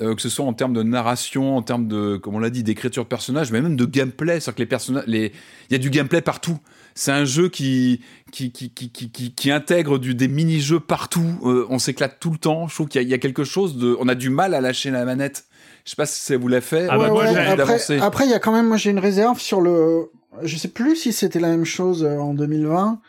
[0.00, 2.62] euh, que ce soit en termes de narration, en termes de, comme on l'a dit,
[2.62, 4.40] d'écriture de personnages, mais même de gameplay.
[4.40, 5.30] C'est-à-dire que les personnages, il
[5.70, 6.58] y a du gameplay partout.
[6.94, 8.00] C'est un jeu qui,
[8.32, 8.90] qui, qui, qui,
[9.34, 11.38] qui, intègre du, des mini-jeux partout.
[11.44, 12.68] Euh, on s'éclate tout le temps.
[12.68, 14.54] Je trouve qu'il y, a- il y a quelque chose de, on a du mal
[14.54, 15.44] à lâcher la manette.
[15.84, 16.86] Je sais pas si ça vous l'a fait.
[16.90, 18.98] Ah bah, Ouais, moi, ouais, après, après, il y a quand même, moi j'ai une
[18.98, 20.10] réserve sur le.
[20.42, 23.00] Je sais plus si c'était la même chose euh, en 2020.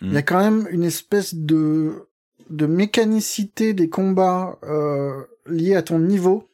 [0.00, 0.14] Il Hmm.
[0.14, 2.06] y a quand même une espèce de
[2.50, 5.12] de mécanicité des combats euh,
[5.46, 6.48] liés à ton niveau.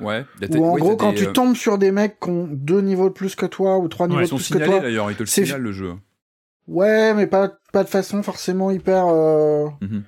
[0.00, 0.24] Ouais.
[0.40, 2.48] Il Où en oui, gros, quand des, tu euh, tombes sur des mecs qui ont
[2.50, 4.80] deux niveaux de plus que toi ou trois niveaux de plus que toi.
[4.80, 5.92] d'ailleurs, ils te le signalent le jeu.
[6.68, 10.02] Ouais, mais pas pas de façon forcément hyper euh, Mhm.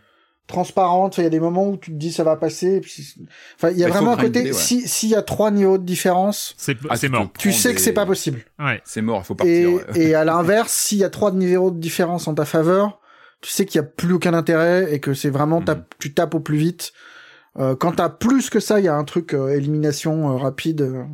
[0.46, 1.14] transparente.
[1.14, 2.76] Enfin, Il y a des moments où tu te dis ça va passer.
[2.76, 3.14] et puis...
[3.56, 4.42] Enfin, il y a Mais vraiment un côté.
[4.44, 4.52] ouais.
[4.52, 7.82] Si s'il y a trois niveaux de différence, c'est Ah, mort tu sais que des-
[7.82, 8.40] c'est pas possible.
[8.58, 9.54] ouais C'est mort, il faut partir.
[9.54, 9.82] Et, ouais.
[9.96, 13.00] et à l'inverse, s'il y a trois niveaux de différence en ta faveur,
[13.40, 15.84] tu sais qu'il y a plus aucun intérêt et que c'est vraiment ta- Mhm.
[15.98, 16.92] tu tapes au plus vite.
[17.58, 20.82] Euh, quand t'as plus que ça, il y a un truc euh, élimination euh, rapide
[20.82, 21.04] euh,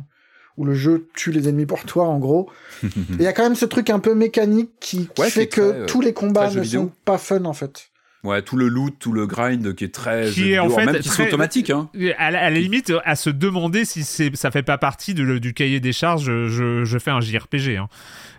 [0.57, 2.49] où le jeu tue les ennemis pour toi en gros.
[2.83, 5.47] Et il y a quand même ce truc un peu mécanique qui, qui Ouais, fait
[5.47, 6.81] que très, euh, tous les combats ne vidéo.
[6.81, 7.89] sont pas fun en fait.
[8.23, 10.95] Ouais, tout le loot, tout le grind qui est très Qui est en fait même
[10.99, 11.69] qui très- sont automatiques.
[11.69, 11.89] Hein.
[12.17, 15.37] À la, à la limite, à se demander si c'est, ça fait pas partie de-
[15.37, 17.77] du cahier des charges, je, je fais un JRPG.
[17.77, 17.87] hein.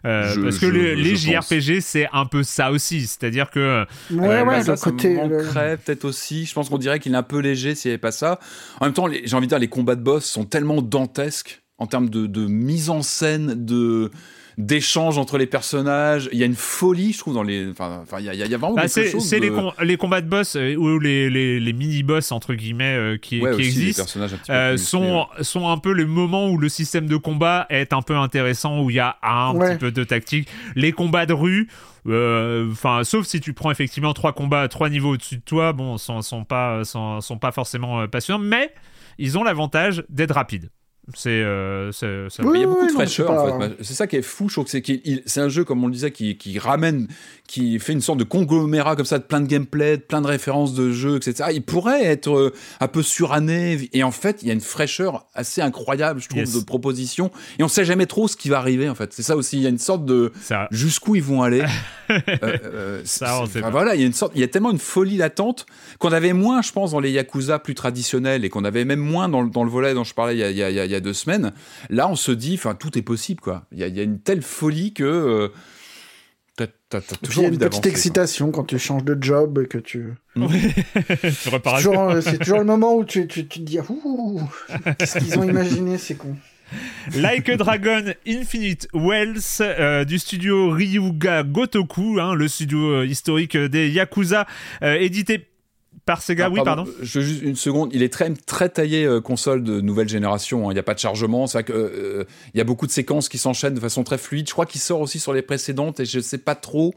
[0.04, 1.16] Euh, Je- parce que je- les.
[1.16, 3.02] JRPG, c'est un peu ça aussi.
[3.06, 3.84] C'est-à-dire que.
[4.10, 5.10] Ouais, Ouais, ouais, bah ça, le ça côté.
[5.14, 6.44] me le- manquerait peut-être aussi.
[6.44, 8.40] Je pense qu'on dirait qu'il est un peu léger s'il n'y avait pas ça.
[8.80, 11.62] En même temps, les- j'ai envie de dire, les combats de boss sont tellement dantesques
[11.78, 14.10] en termes de, de mise en scène, de
[14.56, 16.28] d'échanges entre les personnages.
[16.32, 17.70] Il y a une folie, je trouve, dans les.
[17.70, 19.24] Enfin, enfin, il y a, il y vraiment Bah, quelque chose.
[19.24, 22.96] c'est les, com- les combats de boss euh, ou les, les, les mini-boss, entre guillemets,
[22.96, 24.02] euh, qui, Ouais, qui aussi, les existent.
[24.02, 27.16] personnages un petit peu euh, sont, sont un peu le moment où le système de
[27.16, 29.74] combat est un peu intéressant, où il y a un Ouais.
[29.74, 30.48] petit peu de tactique.
[30.74, 31.68] Les combats de rue,
[32.08, 35.98] euh, enfin, sauf si tu prends effectivement trois combats, trois niveaux au-dessus de toi, bon,
[35.98, 38.74] sont, sont pas, sont, sont pas forcément euh, passionnants, mais
[39.18, 40.68] ils ont l'avantage d'être rapides.
[41.14, 43.68] C'est, euh, c'est- c'est- Oui, Mais il y a beaucoup de fraîcheur c'est en pas-
[43.68, 43.76] fait.
[43.82, 45.82] C'est ça qui est fou, je trouve que c'est qu'il il- c'est un jeu comme
[45.82, 47.08] on le disait qui, qui ramène,
[47.46, 50.26] qui fait une sorte de conglomérat comme ça de plein de gameplay, de plein de
[50.26, 51.48] références de jeux, etc.
[51.54, 55.26] Il pourrait être euh, un peu suranné et en fait il y a une fraîcheur
[55.34, 56.52] assez incroyable, je trouve, Yes.
[56.54, 59.12] de propositions et on sait jamais trop ce qui va arriver en fait.
[59.14, 60.68] C'est ça aussi, il y a une sorte de ça.
[60.70, 61.62] jusqu'où ils vont aller?
[62.10, 63.70] Euh, euh, Ça, on c'est- sait enfin, pas.
[63.70, 65.66] voilà, il y a une sorte, il y a tellement une folie latente
[65.98, 69.28] qu'on avait moins, je pense, dans les Yakuza plus traditionnels et qu'on avait même moins
[69.28, 70.76] dans, le- dans le volet dont je parlais il y a, il y a- il
[70.76, 71.52] y a- il y a deux semaines.
[71.90, 73.66] Là, on se dit, enfin, tout est possible, quoi.
[73.72, 75.48] Il y a, il y a une telle folie que euh,
[76.56, 77.90] t'as, toujours envie une petite quoi.
[77.90, 80.14] excitation quand tu changes de job et que tu.
[80.36, 80.40] à
[81.30, 84.42] C'est toujours, c'est toujours le moment où tu, tu, tu te dis Ouh,
[84.98, 86.36] qu'est-ce qu'ils ont imaginé, ces cons.
[87.16, 93.56] Like a Dragon Infinite Wells euh, du studio Ryuga Gotoku, hein, le studio euh, historique
[93.56, 94.46] des Yakuza,
[94.82, 95.47] euh, édité
[96.08, 96.46] par Sega.
[96.46, 96.86] Ah, oui, pardon.
[97.02, 97.90] Je, juste une seconde.
[97.92, 100.66] Il est très, très taillé euh, console de nouvelle génération.
[100.66, 100.72] hein.
[100.72, 101.46] Il n'y a pas de chargement.
[101.46, 102.24] C'est vrai que, euh,
[102.54, 104.48] il y a beaucoup de séquences qui s'enchaînent de façon très fluide.
[104.48, 106.94] Je crois qu'il sort aussi sur les précédentes et je sais pas trop.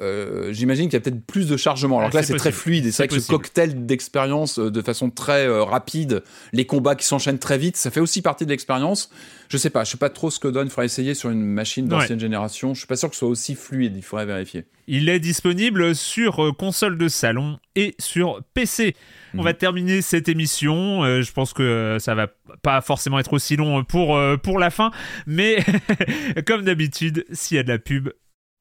[0.00, 1.98] Euh, J'imagine qu'il y a peut-être plus de chargement.
[1.98, 2.86] Alors Ah, que là, c'est très fluide.
[2.86, 6.94] Et c'est vrai que ce cocktail d'expérience euh, de façon très euh, rapide, les combats
[6.94, 9.10] qui s'enchaînent très vite, ça fait aussi partie de l'expérience.
[9.50, 9.84] Je sais pas.
[9.84, 10.68] Je sais pas trop ce que donne.
[10.68, 12.72] Il faudra essayer sur une machine d'ancienne génération.
[12.72, 13.94] Je suis pas sûr que ce soit aussi fluide.
[13.96, 14.64] Il faudrait vérifier.
[14.88, 18.96] Il est disponible sur console de salon et sur PC.
[19.34, 19.44] On Mhm.
[19.44, 21.04] va terminer cette émission.
[21.04, 22.28] Euh, je pense que ça va
[22.62, 24.90] pas forcément être aussi long pour, euh, pour la fin.
[25.26, 25.58] Mais
[26.46, 28.08] comme d'habitude, s'il y a de la pub,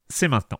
[0.09, 0.59] c'est maintenant.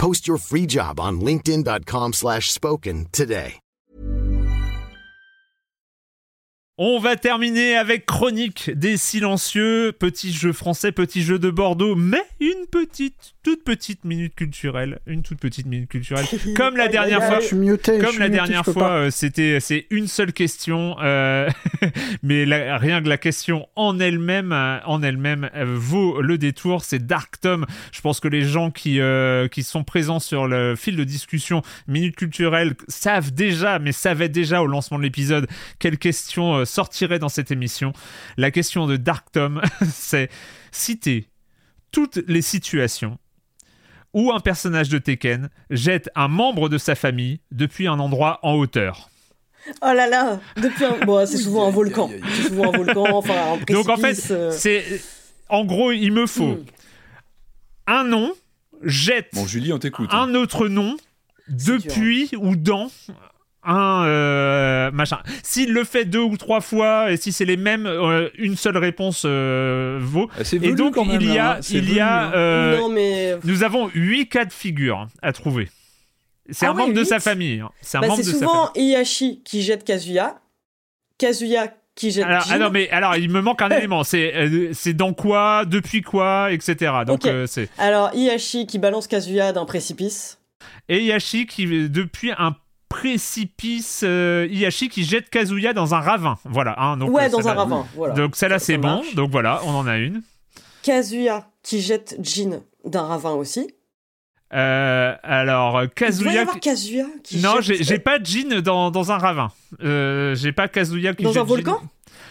[0.00, 3.60] Post your free job on linkedin.com/spoken slash spoken today.
[6.82, 12.24] On va terminer avec Chronique des Silencieux, petit jeu français, petit jeu de Bordeaux, mais
[12.40, 16.26] une petite, toute petite minute culturelle, une toute petite minute culturelle,
[16.56, 17.36] comme la dernière fois.
[17.36, 17.42] aïe.
[17.42, 17.96] Je suis muté.
[17.96, 21.48] je Comme suis la muté, dernière je fois, euh, c'était c'est une seule question, euh,
[22.22, 26.84] mais la- rien que la question en elle-même, euh, en elle-même vaut le détour.
[26.84, 27.66] C'est Dark Tom.
[27.92, 31.62] Je pense que les gens qui euh, qui sont présents sur le fil de discussion
[31.88, 35.46] minute culturelle savent déjà, mais savaient déjà au lancement de l'épisode
[35.78, 37.92] quelle question sortirait dans cette émission.
[38.36, 40.28] La question de Dark Tom, c'est
[40.72, 41.26] citer
[41.92, 43.18] toutes les situations
[44.14, 48.54] où un personnage de Tekken jette un membre de sa famille depuis un endroit en
[48.54, 49.08] hauteur.
[49.82, 51.04] Oh là là Depuis un...
[51.04, 52.10] Bon, c'est souvent un volcan.
[52.34, 53.74] C'est souvent un volcan, enfin un précipice.
[53.76, 54.84] Donc en fait, euh, c'est
[55.48, 56.64] en gros, il me faut Hmm.
[57.86, 58.32] un nom
[58.82, 60.08] jette Bon, Julie, on t'écoute.
[60.12, 60.22] hein.
[60.22, 60.96] un autre nom
[61.48, 62.90] depuis ou dans
[63.64, 64.29] un euh,
[65.00, 65.18] machin.
[65.42, 68.76] S'il le fait deux ou trois fois et si c'est les mêmes, euh, une seule
[68.76, 70.28] réponse euh, vaut.
[70.38, 71.60] Ah, c'est Et donc quand même, il y a, hein.
[71.70, 72.32] Il y a, hein.
[72.34, 73.36] euh, Non, mais...
[73.44, 75.68] nous avons huit cas de figure à trouver.
[76.50, 77.60] C'est Ah un ouais, membre de sa famille.
[77.60, 77.70] hein.
[77.80, 78.48] C'est un Bah, membre de sa famille.
[78.48, 80.40] souvent Iyashi qui jette Kazuya,
[81.18, 82.50] Kazuya qui jette Alors, Jin.
[82.54, 84.04] ah non, mais alors il me manque un élément.
[84.04, 86.92] C'est euh, c'est dans quoi, depuis quoi, etc.
[87.06, 90.38] Donc euh, c'est Alors, Iyashi qui balance Kazuya d'un précipice.
[90.88, 92.56] et Yashi qui depuis un
[92.90, 96.36] précipice, euh, Iyashi qui jette Kazuya dans un ravin.
[96.44, 96.74] Voilà.
[96.78, 97.86] hein, donc, ouais, euh, dans un ravin.
[97.96, 98.12] Voilà.
[98.14, 98.88] Donc celle-là c'est bon.
[98.96, 99.14] marche.
[99.14, 100.20] Donc voilà, on en a une.
[100.82, 103.72] Kazuya qui jette Jin d'un ravin aussi.
[104.52, 106.40] Euh, alors Il doit y Kazuya.
[106.42, 107.78] avoir Kazuya qui Non, jette...
[107.78, 109.52] j'ai j'ai pas Jin dans, dans un ravin.
[109.82, 111.78] Euh, j'ai pas Kazuya qui Dans jette un volcan?
[111.80, 111.88] Jin-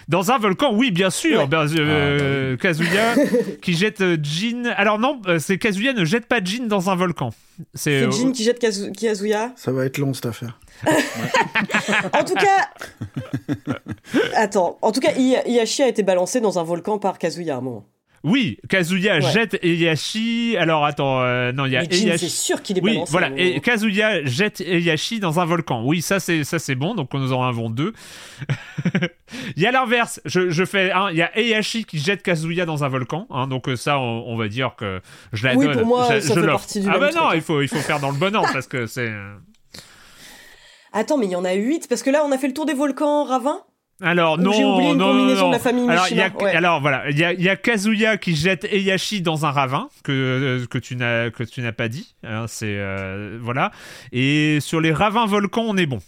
[0.09, 1.41] Dans un volcan, oui, bien sûr.
[1.41, 1.47] Ouais.
[1.47, 3.13] Ben, euh, Ah, bah Kazuya
[3.61, 4.65] qui jette euh, Jin.
[4.75, 7.29] Alors non, euh, c'est Kazuya ne jette pas Jin dans un volcan.
[7.75, 9.51] C'est C'est Jin qui jette Kazu- Kazuya.
[9.55, 10.59] Ça va être long cette affaire.
[12.13, 12.69] En tout cas.
[14.35, 14.77] Attends.
[14.81, 17.61] En tout cas, Iya- Iyashi a été balancé dans un volcan par Kazuya à un
[17.61, 17.85] moment.
[18.23, 19.21] Oui, Kazuya Ouais.
[19.21, 20.55] jette Heihachi.
[20.57, 23.11] Alors attends, euh, non, il y a Heihachi- c'est sûr qu'il est Oui, balancé.
[23.11, 23.29] voilà.
[23.37, 23.59] Et.
[23.61, 25.83] Kazuya jette Heihachi dans un volcan.
[25.85, 26.95] Oui, ça c'est ça c'est bon.
[26.95, 27.93] Donc nous en avons deux.
[29.55, 30.19] Il y a l'inverse.
[30.25, 30.91] Je, je fais.
[30.91, 31.09] un.
[31.11, 33.27] Il y a Heihachi qui jette Kazuya dans un volcan.
[33.29, 33.47] hein.
[33.47, 35.01] donc euh, ça, on, on va dire que
[35.33, 35.77] je la Oui, donne.
[35.77, 37.77] pour moi, je, ça je fait partie du Ah bah non, il faut il faut
[37.77, 39.07] faire dans le bon ordre parce que c'est.
[39.09, 39.35] euh,
[40.91, 42.65] Attends, mais il y en a 8 parce que là, on a fait le tour
[42.65, 43.61] des volcans ravins.
[44.01, 46.21] Alors Ou non, j'ai oublié une non, combinaison non, de la famille alors, il y
[46.21, 46.55] a, Mishima, ouais.
[46.55, 49.89] alors voilà, il y a, il y a Kazuya qui jette Heihachi dans un ravin
[50.03, 52.15] que euh, que tu n'as que tu n'as pas dit.
[52.23, 53.71] hein, c'est euh, voilà.
[54.13, 55.99] Et sur les ravins volcans, on est bon.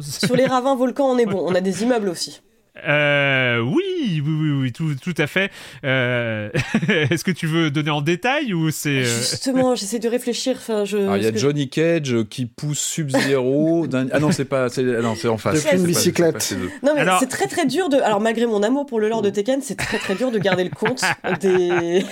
[0.00, 1.42] Sur les ravins volcans, on est bon.
[1.46, 2.42] On a des immeubles aussi.
[2.86, 5.50] Euh, oui, oui, oui, oui, tout, tout à fait.
[5.84, 6.50] Euh,
[7.10, 10.56] Est-ce que tu veux donner en détail ou c'est euh, Justement, j'essaie de réfléchir.
[10.58, 10.96] Enfin, je.
[10.98, 13.86] Alors, il y a que- Johnny Cage qui pousse Sub-Zero.
[14.12, 14.68] Ah non, c'est pas.
[14.68, 15.54] c'est- ah non, c'est en face.
[15.56, 16.54] Depuis C'est une bicyclette.
[16.82, 17.96] Non mais Alors- c'est très très dur de.
[17.98, 20.64] Alors malgré mon amour pour le lore de Tekken, c'est très très dur de garder
[20.64, 21.02] le compte
[21.40, 22.04] des.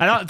[0.00, 0.22] Alors,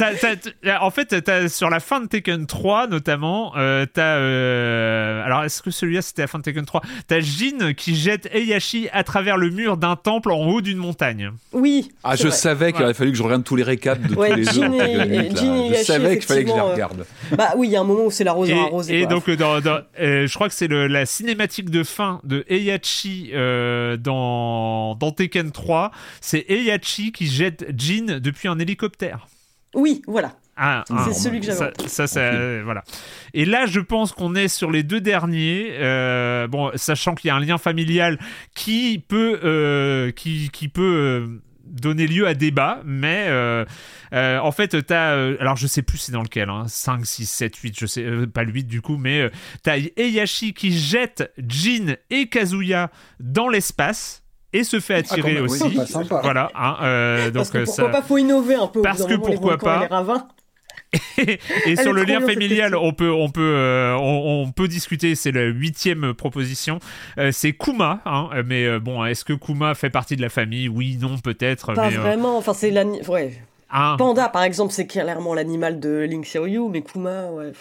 [0.81, 4.17] en fait, t'as, sur la fin de Tekken 3, notamment, euh, t'as.
[4.17, 8.29] euh, alors, est-ce que celui-là, c'était la fin de Tekken 3 T'as Jin qui jette
[8.33, 11.31] Heihachi à travers le mur d'un temple en haut d'une montagne.
[11.53, 11.91] Oui.
[12.03, 12.31] Ah, je vrai.
[12.37, 14.53] savais qu'il aurait fallu que je regarde tous les récaps de Ouais, tous les Jin
[14.53, 14.63] jeux.
[14.63, 15.41] et- en Tekken et 8, là.
[15.41, 17.07] Jin et Je savais qu'il fallait que je les euh, regarde.
[17.37, 18.53] Bah oui, il y a un moment où c'est Et, arrosé.
[19.01, 19.15] et quoi.
[19.15, 23.31] donc, euh, dans, dans- euh, je crois que c'est la cinématique de fin de Heihachi
[23.35, 25.91] euh, dans, dans Tekken 3.
[26.21, 29.27] C'est Heihachi qui jette Jin depuis un hélicoptère.
[29.75, 30.33] Oui, voilà.
[30.57, 32.85] Ah, C'est ah, celui que j'avais Ça, ça, ça, euh, voilà.
[33.33, 35.71] Et là, je pense qu'on est sur les deux derniers.
[35.81, 38.19] euh, bon, sachant qu'il y a un lien familial
[38.55, 43.65] qui peut, euh, qui, qui peut euh, donner lieu à débat, mais euh,
[44.13, 47.27] euh, en fait, t'as, euh, alors je sais plus c'est dans lequel, hein, 5, 6,
[47.27, 49.31] 7, 8, je sais, euh, pas le 8 du coup, mais euh,
[49.63, 54.23] t'as Heihachi qui jette Jin et Kazuya dans l'espace
[54.53, 55.61] et se fait attirer quand même, oui.
[55.63, 55.87] aussi.
[55.93, 56.21] Sympa.
[56.23, 57.91] Voilà, hein, euh, donc Parce que pourquoi ça...
[57.91, 58.83] pas faut innover un peu.
[58.83, 59.89] Parce que pourquoi pas.
[61.67, 65.15] Et sur le lien familial, on peut, on peut, euh, on, on peut discuter.
[65.15, 66.79] C'est la huitième proposition.
[67.19, 70.69] Euh, c'est Kuma, hein, mais euh, bon, est-ce que Kuma fait partie de la famille?
[70.69, 71.75] Oui, non, peut-être.
[71.75, 72.39] Pas mais, vraiment.
[72.39, 73.33] Enfin, c'est l'ani- ouais.
[73.71, 73.97] hein.
[73.99, 77.53] Panda, par exemple, c'est clairement l'animal de Link Xiaoyu, mais Kuma, ouais.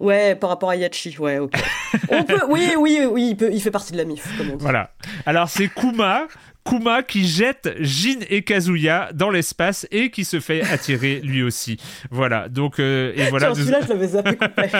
[0.00, 1.52] Ouais, par rapport à Yachi, ouais, ok.
[2.10, 4.56] On peut, oui, oui, oui, il, peut, il fait partie de la MIF, comme on
[4.56, 4.62] dit.
[4.62, 4.90] Voilà.
[5.26, 6.26] Alors c'est Kuma.
[6.64, 11.76] Kuma qui jette Jin et Kazuya dans l'espace et qui se fait attirer lui aussi.
[12.10, 12.48] Voilà.
[12.48, 13.46] Donc euh, et voilà.
[13.52, 14.70] Tiens, celui-là, je l'avais zappé complet.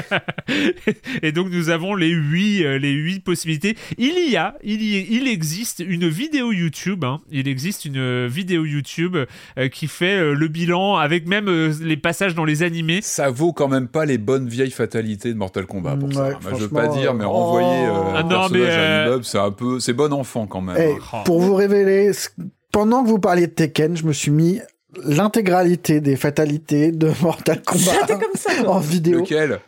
[1.22, 3.76] et donc nous avons les huit, euh, les huit possibilités.
[3.98, 7.04] Il y a, il y, il existe une vidéo YouTube.
[7.04, 7.20] hein.
[7.30, 11.72] Il existe une euh, vidéo YouTube euh, qui fait euh, le bilan avec même euh,
[11.82, 13.00] les passages dans les animés.
[13.02, 16.38] Ça vaut quand même pas les bonnes vieilles fatalités de Mortal Kombat pour Ouais, ça.
[16.52, 17.94] Je veux pas dire, mais renvoyer oh.
[17.96, 20.12] euh, Ah un non, mais, personnage à euh, un immeuble, c'est un peu, c'est bon
[20.12, 20.76] enfant quand même.
[21.12, 21.16] Oh.
[21.24, 22.12] pour vous révéler,
[22.72, 24.60] pendant que vous parliez de Tekken, je me suis mis
[25.04, 29.20] l'intégralité des fatalités de Mortal Kombat comme ça, en vidéo.
[29.20, 29.60] Lequel?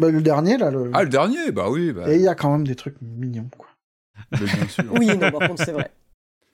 [0.00, 0.70] Bah, le dernier, là.
[0.70, 0.90] Le...
[0.92, 1.92] Ah, le dernier, bah oui.
[1.92, 3.66] Bah, Et il y a quand même des trucs mignons, quoi.
[4.32, 4.84] mais bien sûr.
[4.92, 5.90] Oui, non, par contre, c'est vrai.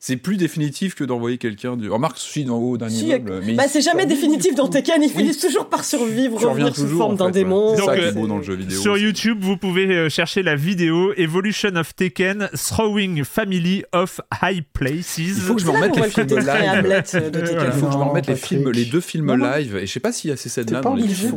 [0.02, 1.90] C'est plus définitif que d'envoyer quelqu'un du.
[1.90, 3.43] Remarque, si d'en haut d'un Si, immeuble.
[3.44, 6.98] Mais Bah, c'est jamais définitif dans Tekken, ils finissent toujours par survivre, revenir sous toujours,
[7.01, 7.72] forme en d'un démon.
[7.72, 7.77] ouais.
[7.77, 8.81] C'est Donc, ça qui euh, est beau dans le jeu vidéo.
[8.81, 9.02] Sur aussi.
[9.02, 15.18] YouTube, vous pouvez euh, chercher la vidéo Evolution of Tekken Throwing Family of High Places.
[15.18, 16.82] Il faut que je me remette les films live.
[17.31, 17.40] De.
[17.40, 17.62] Tekken.
[17.66, 18.48] Il faut que je me remette les Patrick.
[18.59, 19.77] films, les deux films live.
[19.77, 21.35] Et je sais pas s'il y a ces scènes-là dans les films.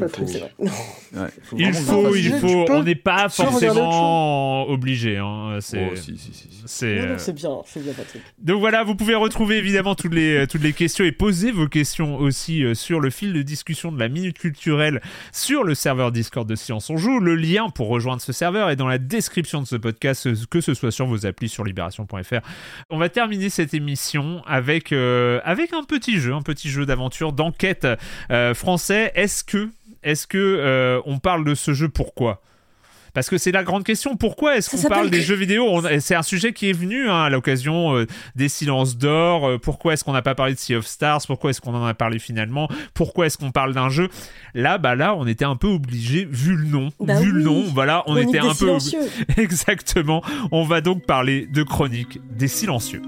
[1.58, 2.66] Il faut, il faut.
[2.72, 5.20] On n'est pas forcément obligé.
[5.60, 8.22] C'est bien, c'est bien, Patrick.
[8.54, 11.68] Donc voilà, vous pouvez retrouver évidemment toutes les, euh, toutes les questions et poser vos
[11.68, 15.02] questions aussi euh, sur le fil de discussion de la Minute Culturelle
[15.32, 17.20] sur le serveur Discord de Silence on Joue.
[17.20, 20.76] Le lien pour rejoindre ce serveur est dans la description de ce podcast, que ce
[20.76, 22.46] soit sur vos applis sur libération.fr.
[22.92, 27.34] On va terminer cette émission avec, euh, avec un petit jeu, un petit jeu d'aventure,
[27.34, 27.88] d'enquête
[28.54, 29.14] français.
[29.16, 29.72] Est-ce que,
[30.04, 32.44] est-ce que on parle de ce jeu pourquoi?
[33.14, 34.16] Parce que c'est la grande question.
[34.16, 37.24] Pourquoi est-ce qu'on parle des jeux vidéo On- C'est un sujet qui est venu hein,
[37.24, 39.48] à l'occasion euh, des silences d'or.
[39.48, 41.22] Euh, pourquoi est-ce qu'on n'a pas parlé de Sea of Stars?
[41.28, 42.68] Pourquoi est-ce qu'on en a parlé finalement?
[42.94, 44.10] Pourquoi est-ce qu'on parle d'un jeu?
[44.54, 47.64] Là, bah là, on était un peu obligé, vu le nom, Bah vu le nom,
[47.74, 48.78] voilà, on Chronique était un peu
[49.42, 50.24] exactement.
[50.52, 53.02] On va donc parler de Chronique des silencieux.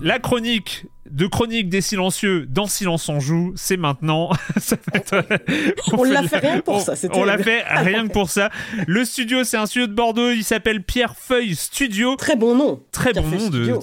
[0.00, 4.30] La chronique de Chronique des Silencieux dans Silence on joue, c'est maintenant.
[5.92, 6.94] on, l'a fait rien pour ça.
[7.12, 8.50] On l'a fait rien que pour ça.
[8.86, 10.30] Le studio, c'est un studio de Bordeaux.
[10.30, 12.16] Il s'appelle Pierre Feuille Studio.
[12.16, 12.82] Très bon nom.
[12.92, 13.48] Très bon nom.
[13.50, 13.78] De,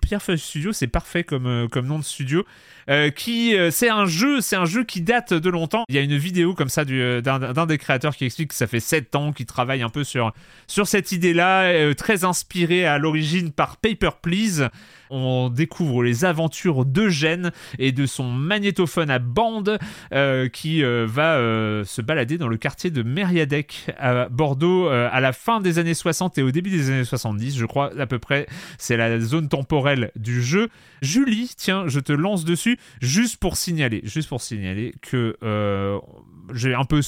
[0.00, 2.44] Pierre Feuille Studio, c'est parfait comme, euh, comme nom de studio.
[2.88, 5.84] Euh, qui euh, c'est un jeu, c'est un jeu qui date de longtemps.
[5.88, 8.80] Il y a une vidéo comme ça d'un des créateurs qui explique que ça fait
[8.80, 10.32] 7 ans qu'il travaille un peu sur,
[10.66, 14.68] sur cette idée-là, très inspiré à l'origine par Paper Please
[15.12, 19.78] on découvre les aventures d'Eugène et de son magnétophone à bande
[20.12, 25.20] euh, qui euh, va euh, se balader dans le quartier de Mériadec à Bordeaux à
[25.20, 28.18] la fin des années 60 et au début des années 70, je crois à peu
[28.18, 28.46] près,
[28.78, 30.68] c'est la zone temporelle du jeu.
[31.02, 35.36] Julie, tiens, je te lance dessus juste pour signaler, juste pour signaler que
[36.54, 37.00] j'ai un peu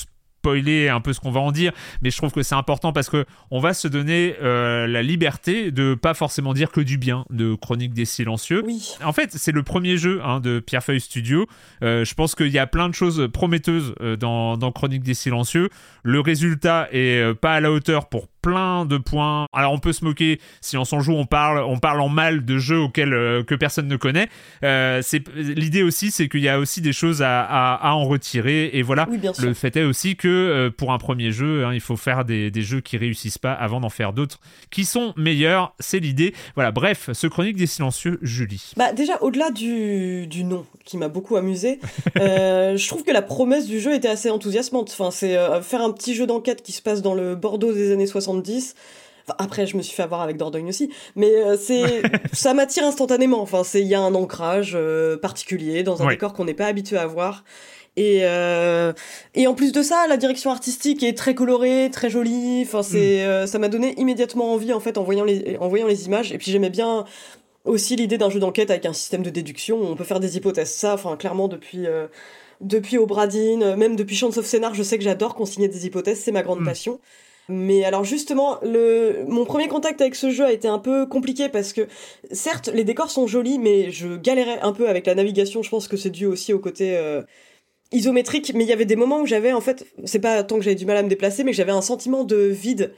[0.45, 1.73] spoiler un peu ce qu'on va en dire,
[2.03, 5.70] mais je trouve que c'est important parce que on va se donner euh, la liberté
[5.70, 8.62] de pas forcément dire que du bien de Chronique des Silencieux.
[8.66, 8.93] Oui.
[9.03, 11.47] En fait, c'est le premier jeu hein, de Pierrefeuille Studio.
[11.82, 15.15] Euh, je pense qu'il y a plein de choses prometteuses euh, dans, dans, Chronique des
[15.15, 15.70] Silencieux.
[16.03, 19.46] Le résultat est pas à la hauteur pour plein de points.
[19.54, 22.44] Alors on peut se moquer si on s'en joue, on parle, on parle en mal
[22.44, 24.28] de jeux auxquels euh, que personne ne connaît.
[24.62, 28.68] Euh, c'est l'idée aussi, c'est qu'il y a aussi des choses à, à, en retirer
[28.74, 29.08] et voilà.
[29.38, 32.50] le fait est aussi que euh, pour un premier jeu, hein, il faut faire des,
[32.50, 34.40] des, jeux qui réussissent pas avant d'en faire d'autres
[34.70, 35.74] qui sont meilleurs.
[35.80, 36.34] C'est l'idée.
[36.54, 36.70] Voilà.
[36.70, 38.72] Bref, ce chronique des silencieux, Julie.
[38.76, 41.80] Bah déjà au-delà du, du nom qui m'a beaucoup amusé,
[42.14, 44.90] je trouve que la promesse du jeu était assez enthousiasmante.
[44.90, 48.06] Enfin, c'est faire un petit jeu d'enquête qui se passe dans le Bordeaux des années
[48.43, 48.74] 60
[49.39, 52.02] après, je me suis fait avoir avec Dordogne aussi, mais euh, c'est
[52.32, 53.40] ça m'attire instantanément.
[53.40, 56.66] Enfin, c'est il y a un ancrage euh, particulier dans un décor qu'on n'est pas
[56.66, 57.44] habitué à voir.
[57.97, 58.93] Et euh,
[59.35, 62.62] et en plus de ça, la direction artistique est très colorée, très jolie.
[62.66, 63.47] Enfin, c'est mm.
[63.47, 66.32] ça m'a donné immédiatement envie en fait en voyant les en voyant les images.
[66.32, 67.05] Et puis j'aimais bien
[67.65, 69.81] aussi l'idée d'un jeu d'enquête avec un système de déduction.
[69.81, 70.73] on peut faire des hypothèses.
[70.73, 71.86] Ça, enfin, clairement depuis
[72.61, 76.20] depuis Obradine, même depuis Chance of Scénar, je sais que j'adore consigner des hypothèses.
[76.20, 76.66] C'est ma grande mm.
[76.66, 77.01] passion.
[77.48, 81.72] Mais alors justement, mon premier contact avec ce jeu a été un peu compliqué parce
[81.72, 81.82] que
[82.32, 85.62] certes les décors sont jolis, mais je galérais un peu avec la navigation.
[85.62, 87.22] Je pense que c'est dû aussi au côté euh,
[87.92, 88.52] isométrique.
[88.54, 90.76] Mais il y avait des moments où j'avais en fait, c'est pas tant que j'avais
[90.76, 92.94] du mal à me déplacer, mais j'avais un sentiment de vide.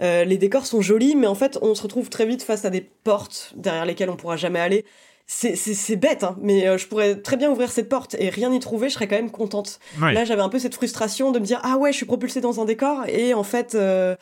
[0.00, 2.70] Euh, les décors sont jolis, mais en fait on se retrouve très vite face à
[2.70, 4.84] des portes derrière lesquelles on pourra jamais aller
[5.26, 8.60] c'est bête, hein, mais euh, je pourrais très bien ouvrir cette porte et rien y
[8.60, 9.78] trouver, je serais quand même contente.
[10.12, 12.60] Là, j'avais un peu cette frustration de me dire ah ouais, je suis propulsée dans
[12.60, 14.16] un décor et en fait, euh,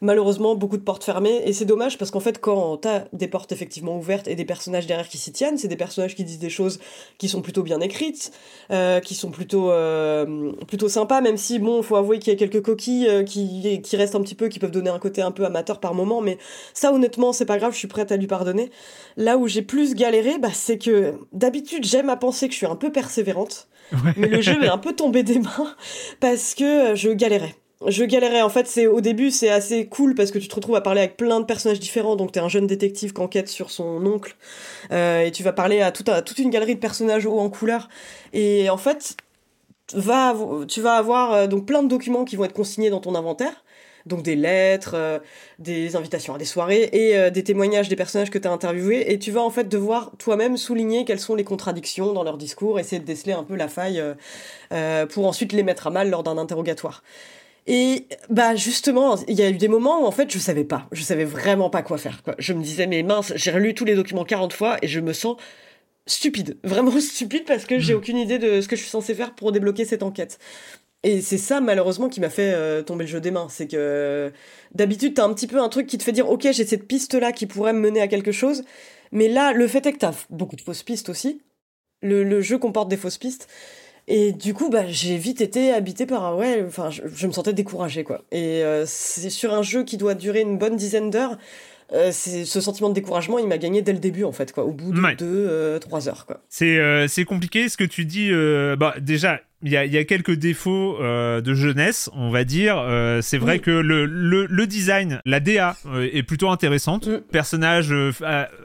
[0.00, 1.42] malheureusement beaucoup de portes fermées.
[1.44, 4.86] Et c'est dommage parce qu'en fait quand t'as des portes effectivement ouvertes et des personnages
[4.86, 6.78] derrière qui s'y tiennent c'est des personnages qui disent des choses
[7.18, 8.32] qui sont plutôt bien écrites
[8.70, 12.38] euh, qui sont plutôt euh, plutôt sympas même si bon faut avouer qu'il y a
[12.38, 15.32] quelques coquilles euh, qui qui restent un petit peu qui peuvent donner un côté un
[15.32, 16.20] peu amateur par moment.
[16.20, 16.38] Mais
[16.74, 18.70] ça honnêtement c'est pas grave je suis prête à lui pardonner.
[19.16, 22.66] Là où j'ai plus galéré bah c'est que d'habitude j'aime à penser que je suis
[22.66, 23.68] un peu persévérante.
[24.16, 25.74] Mais le jeu est un peu tombé des mains
[26.20, 27.54] parce que je galérais
[27.86, 28.42] je galérais.
[28.42, 31.00] En fait, c'est au début, c'est assez cool parce que tu te retrouves à parler
[31.00, 32.16] avec plein de personnages différents.
[32.16, 34.36] Donc, t'es un jeune détective qui enquête sur son oncle
[34.90, 37.88] euh, et tu vas parler à, toute une galerie de personnages hauts en couleur.
[38.32, 39.16] Et en fait,
[39.88, 43.64] tu vas avoir euh, donc plein de documents qui vont être consignés dans ton inventaire.
[44.06, 45.18] Donc des lettres, euh,
[45.58, 49.12] des invitations à des soirées et des témoignages des personnages que tu as interviewés.
[49.12, 52.80] Et tu vas en fait devoir toi-même souligner quelles sont les contradictions dans leur discours,
[52.80, 54.02] essayer de déceler un peu la faille
[55.10, 57.02] pour ensuite les mettre à mal lors d'un interrogatoire.
[57.70, 60.88] Et bah justement, il y a eu des moments où en fait je savais pas,
[60.90, 62.22] je savais vraiment pas quoi faire.
[62.22, 62.34] Quoi.
[62.38, 65.12] Je me disais mais mince, j'ai relu tous les documents 40 fois et je me
[65.12, 65.36] sens
[66.06, 67.98] stupide, vraiment stupide parce que j'ai hmm.
[67.98, 70.38] aucune idée de ce que je suis censé faire pour débloquer cette enquête.
[71.02, 74.32] Et c'est ça malheureusement qui m'a fait euh, tomber le jeu des mains, c'est que
[74.74, 77.12] d'habitude t'as un petit peu un truc qui te fait dire ok j'ai cette piste
[77.12, 78.64] là qui pourrait me mener à quelque chose,
[79.12, 81.42] mais là le fait est que t'as beaucoup de fausses pistes aussi.
[82.00, 83.46] Le, le jeu comporte des fausses pistes.
[84.10, 87.52] Et du coup, bah, j'ai vite été habité par un ouais, enfin, je, me sentais
[87.52, 88.24] découragée quoi.
[88.32, 91.36] Et euh, c'est sur un jeu qui doit durer une bonne dizaine d'heures.
[91.92, 94.64] Euh, c'est ce sentiment de découragement, il m'a gagné dès le début en fait quoi,
[94.64, 96.40] au bout de 2 euh, trois heures quoi.
[96.48, 98.30] C'est c'est compliqué ce que tu dis.
[98.78, 102.78] bah déjà, il y a, y a, quelques défauts euh, de jeunesse, on va dire.
[102.78, 107.08] Euh, c'est vrai que le, le, le, design, la DA euh, est plutôt intéressante.
[107.08, 107.20] Mm.
[107.32, 107.92] Personnage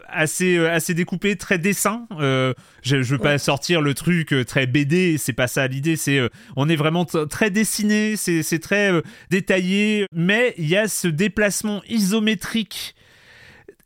[0.08, 2.08] assez assez découpé, très dessin.
[2.20, 2.54] je,
[2.84, 5.96] je veux pas sortir le truc très BD, c'est pas ça l'idée.
[5.96, 6.20] C'est
[6.56, 8.92] on est vraiment très dessiné, c'est c'est très
[9.32, 12.96] détaillé, mais il y a ce déplacement isométrique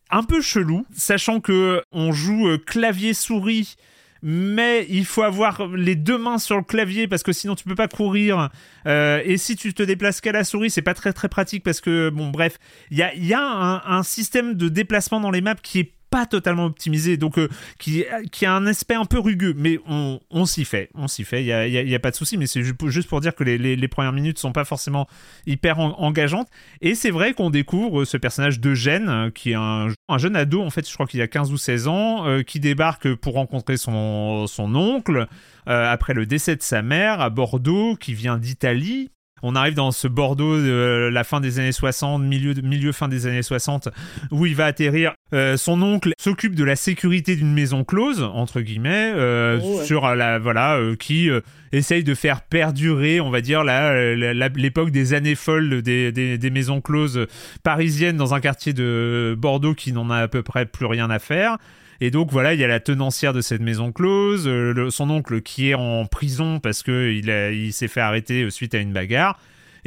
[0.10, 3.76] un peu chelou, sachant que on joue clavier souris
[4.22, 7.76] mais il faut avoir les deux mains sur le clavier parce que sinon tu peux
[7.76, 8.50] pas courir.
[8.86, 11.82] Euh, et si tu te déplaces qu'à la souris, c'est pas très très pratique parce
[11.82, 12.58] que bon bref,
[12.92, 16.66] il y a, un, un, système de déplacement dans les maps qui est pas totalement
[16.66, 20.66] optimisé, donc euh, qui, qui a un aspect un peu rugueux, mais on, on s'y
[20.66, 23.08] fait, on s'y fait, il n'y a, y a, pas de souci, mais c'est juste
[23.10, 25.08] pour dire que les, les, premières minutes sont pas forcément
[25.46, 26.48] hyper engageantes,
[26.82, 30.62] et c'est vrai qu'on découvre ce personnage d'Eugène, euh, qui est un, un, jeune ado,
[30.62, 33.78] en fait, je crois qu'il a 15 ou 16 ans, euh, qui débarque pour rencontrer
[33.78, 35.28] son, son oncle,
[35.70, 39.10] après le décès de sa mère à Bordeaux, qui vient d'Italie,
[39.44, 43.28] on arrive dans ce Bordeaux de la fin des années 60, milieu, milieu fin des
[43.28, 43.90] années 60,
[44.32, 45.14] où il va atterrir.
[45.34, 50.16] Euh, son oncle s'occupe de la sécurité d'une maison close, entre guillemets, euh, oh, sur
[50.16, 51.30] la voilà, euh, qui
[51.74, 57.28] essaye de faire perdurer, on va dire, l'époque des années folles des, des, maisons closes
[57.62, 61.20] parisiennes dans un quartier de Bordeaux qui n'en a à peu près plus rien à
[61.20, 61.58] faire.
[62.00, 64.50] Et donc voilà, il y a la tenancière de cette maison close,
[64.92, 68.78] son oncle qui est en prison parce que il, il s'est fait arrêter suite à
[68.78, 69.38] une bagarre.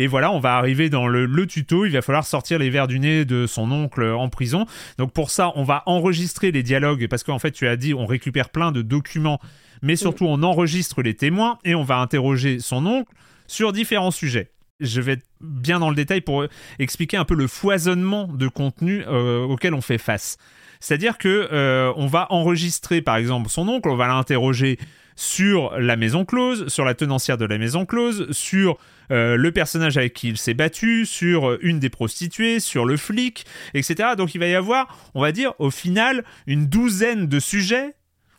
[0.01, 1.85] Et voilà, on va arriver dans le, tuto.
[1.85, 4.65] Il va falloir sortir les verres du nez de son oncle en prison.
[4.97, 8.07] Donc pour ça, on va enregistrer les dialogues parce qu'en fait, tu as dit, on
[8.07, 9.41] récupère plein de documents,
[9.83, 13.13] mais surtout on enregistre les témoins et on va interroger son oncle
[13.47, 14.53] sur différents sujets.
[14.81, 16.47] Je vais bien dans le détail pour
[16.79, 20.39] expliquer un peu le foisonnement de contenu euh, auquel on fait face.
[20.81, 24.79] C'est-à-dire que euh, on va enregistrer par exemple son oncle, on va l'interroger
[25.17, 28.79] sur la maison close, sur la tenancière de la maison close, sur
[29.11, 33.45] euh, le personnage avec qui il s'est battu, sur une des prostituées, sur le flic,
[33.75, 34.11] etc.
[34.17, 37.95] Donc il va y avoir, on va dire, au final, une douzaine de sujets.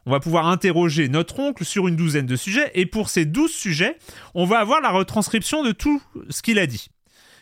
[0.05, 3.51] On va pouvoir interroger notre oncle sur une douzaine de sujets, et pour ces douze
[3.51, 3.97] sujets,
[4.33, 6.89] on va avoir la retranscription de tout ce qu'il a dit.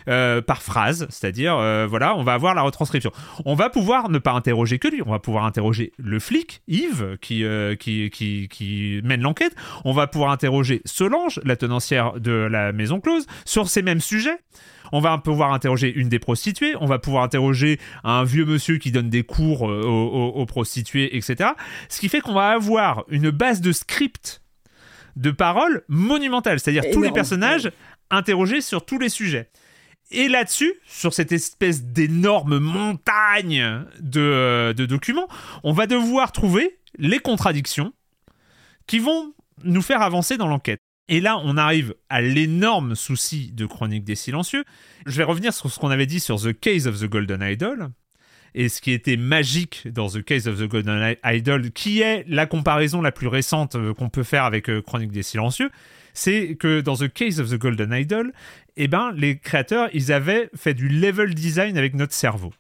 [0.08, 3.12] Euh, par phrase, c'est-à-dire, euh, voilà, on va avoir la retranscription.
[3.46, 7.18] On va pouvoir ne pas interroger que lui, on va pouvoir interroger le flic, Yves,
[7.22, 9.54] qui, euh, qui, qui, qui, mène l'enquête,
[9.84, 14.38] on va pouvoir interroger Solange, la tenancière de la maison close, sur ces mêmes sujets.
[14.92, 18.92] On va pouvoir interroger une des prostituées, on va pouvoir interroger un vieux monsieur qui
[18.92, 21.52] donne des cours aux, aux prostituées, etc.
[21.90, 24.42] Ce qui fait qu'on va avoir une base de script
[25.16, 27.72] de paroles monumentale, c'est-à-dire tous les personnages
[28.10, 29.50] interrogés sur tous les sujets.
[30.12, 35.28] Et là-dessus, sur cette espèce d'énorme montagne de, documents,
[35.64, 37.94] on va devoir trouver les contradictions
[38.88, 39.34] qui vont
[39.64, 40.80] nous faire avancer dans l'enquête.
[41.10, 44.64] Et là, on arrive à l'énorme souci de Chronique des Silencieux.
[45.06, 47.90] Je vais revenir sur ce qu'on avait dit sur The Case of the Golden Idol.
[48.56, 52.46] Et ce qui était magique dans The Case of the Golden Idol, qui est la
[52.46, 55.70] comparaison la plus récente euh, qu'on peut faire avec euh, Chronique des Silencieux,
[56.14, 58.34] c'est que dans The Case of the Golden Idol,
[58.78, 62.52] eh ben, les créateurs, ils avaient fait du level design avec notre cerveau.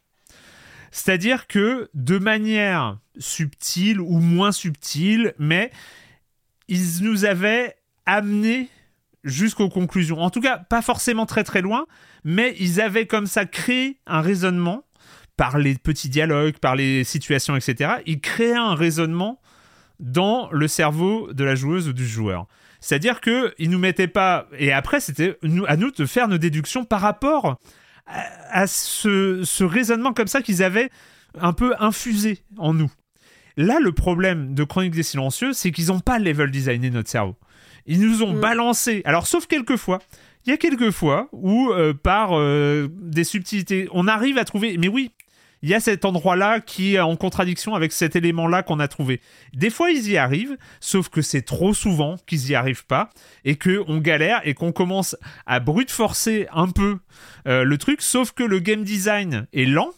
[0.92, 5.72] C'est-à-dire que de manière subtile ou moins subtile, mais
[6.68, 7.76] ils nous avaient
[8.06, 8.70] amené
[9.24, 10.20] jusqu'aux conclusions.
[10.20, 11.86] En tout cas, pas forcément très très loin,
[12.24, 14.84] mais ils avaient comme ça créé un raisonnement
[15.40, 17.92] par les petits dialogues, par les situations, etc.
[18.06, 19.40] Ils créaient un raisonnement
[20.02, 22.46] dans le cerveau de la joueuse ou du joueur.
[22.82, 24.50] C'est-à-dire qu'ils nous mettaient pas.
[24.58, 27.58] Et après, c'était à nous de faire nos déductions par rapport
[28.06, 30.90] à, ce, raisonnement comme ça qu'ils avaient
[31.40, 32.92] un peu infusé en nous.
[33.56, 37.38] Là, le problème de Chronique des Silencieux, c'est qu'ils n'ont pas level designé notre cerveau.
[37.86, 38.42] Ils nous ont mm.
[38.42, 39.02] balancé.
[39.06, 40.00] Alors, sauf quelques fois.
[40.46, 44.78] Il y a quelques fois où, euh, par euh, des subtilités, on arrive à trouver.
[44.78, 45.12] Mais oui,
[45.62, 49.22] il y a cet endroit-là qui est en contradiction avec cet élément-là qu'on a trouvé.
[49.54, 53.10] Des fois, ils y arrivent, sauf que c'est trop souvent qu'ils n'y arrivent pas
[53.46, 57.00] et qu'on galère et qu'on commence à brute forcer un peu
[57.48, 59.90] euh, le truc, sauf que le game design est lent.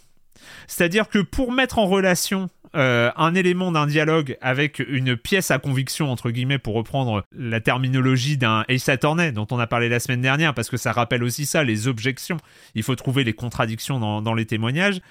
[0.67, 5.59] C'est-à-dire que pour mettre en relation euh, un élément d'un dialogue avec une pièce à
[5.59, 9.99] conviction, entre guillemets, pour reprendre la terminologie d'un Ace Attorney dont on a parlé la
[9.99, 12.37] semaine dernière, parce que ça rappelle aussi ça, les objections.
[12.73, 15.01] Il faut trouver les contradictions dans les témoignages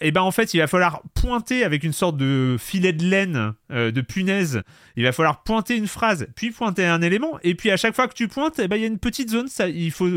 [0.00, 3.04] et eh ben en fait, il va falloir pointer avec une sorte de filet de
[3.04, 4.62] laine, euh, de punaise.
[4.96, 8.06] Il va falloir pointer une phrase, puis pointer un élément, et puis à chaque fois
[8.06, 9.48] que tu pointes, eh ben il y a une petite zone.
[9.48, 10.08] Ça, il faut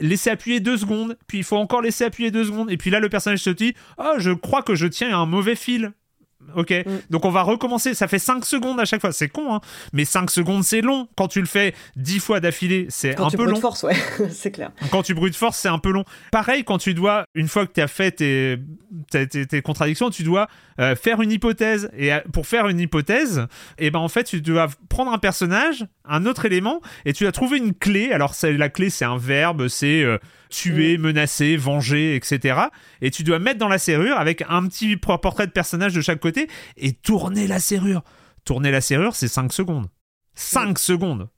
[0.00, 3.00] laisser appuyer deux secondes, puis il faut encore laisser appuyer deux secondes, et puis là
[3.00, 5.92] le personnage se dit, oh, je crois que je tiens un mauvais fil.
[6.54, 7.10] Ok, mm.
[7.10, 7.94] donc on va recommencer.
[7.94, 9.12] Ça fait 5 secondes à chaque fois.
[9.12, 9.60] C'est con, hein
[9.92, 11.08] mais 5 secondes, c'est long.
[11.16, 13.46] Quand tu le fais 10 fois d'affilée, c'est un peu long.
[13.46, 13.96] Quand tu force, ouais,
[14.30, 14.70] c'est clair.
[14.90, 16.04] Quand tu brutes force, c'est un peu long.
[16.32, 18.58] Pareil, quand tu dois, une fois que tu as fait tes,
[19.10, 20.48] tes, contradictions, tu dois
[20.80, 21.90] euh, faire une hypothèse.
[21.96, 23.46] Et euh, pour faire une hypothèse,
[23.78, 27.26] et eh ben en fait, tu dois prendre un personnage, un autre élément, et tu
[27.26, 28.12] as trouvé une clé.
[28.12, 30.02] Alors, la clé, c'est un verbe, c'est.
[30.02, 30.18] Euh,
[30.48, 31.02] tuer, mm.
[31.02, 32.60] menacer, venger, etc.
[33.00, 36.20] Et tu dois mettre dans la serrure avec un petit portrait de personnage de chaque
[36.20, 38.02] côté et tourner la serrure.
[38.44, 39.88] Tourner la serrure, c'est 5 secondes.
[40.34, 41.28] 5 secondes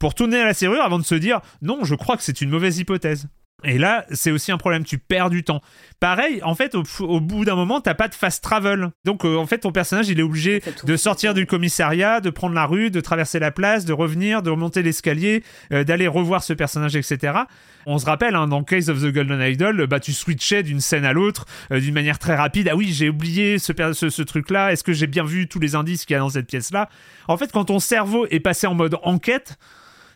[0.00, 2.78] pour tourner la serrure avant de se dire non, je crois que c'est une mauvaise
[2.78, 3.28] hypothèse.
[3.64, 5.60] Et là, c'est aussi un problème, tu perds du temps.
[5.98, 8.90] Pareil, en fait, au, bout d'un moment, t'as pas de fast travel.
[9.04, 12.54] Donc, euh, en fait, ton personnage, il est obligé de sortir du commissariat, de prendre
[12.54, 15.42] la rue, de traverser la place, de revenir, de remonter l'escalier,
[15.72, 17.40] euh, d'aller revoir ce personnage, etc.
[17.86, 21.04] On se rappelle, hein, dans Case of the Golden Idol, bah, tu switchais d'une scène
[21.04, 22.68] à l'autre euh, d'une manière très rapide.
[22.70, 24.72] Ah oui, j'ai oublié ce, ce, truc-là.
[24.72, 26.88] Est-ce que j'ai bien vu tous les indices qu'il y a dans cette pièce-là?
[27.28, 29.58] En fait, quand ton cerveau est passé en mode enquête,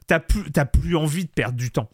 [0.07, 1.89] t'as plus, plus envie de perdre du temps.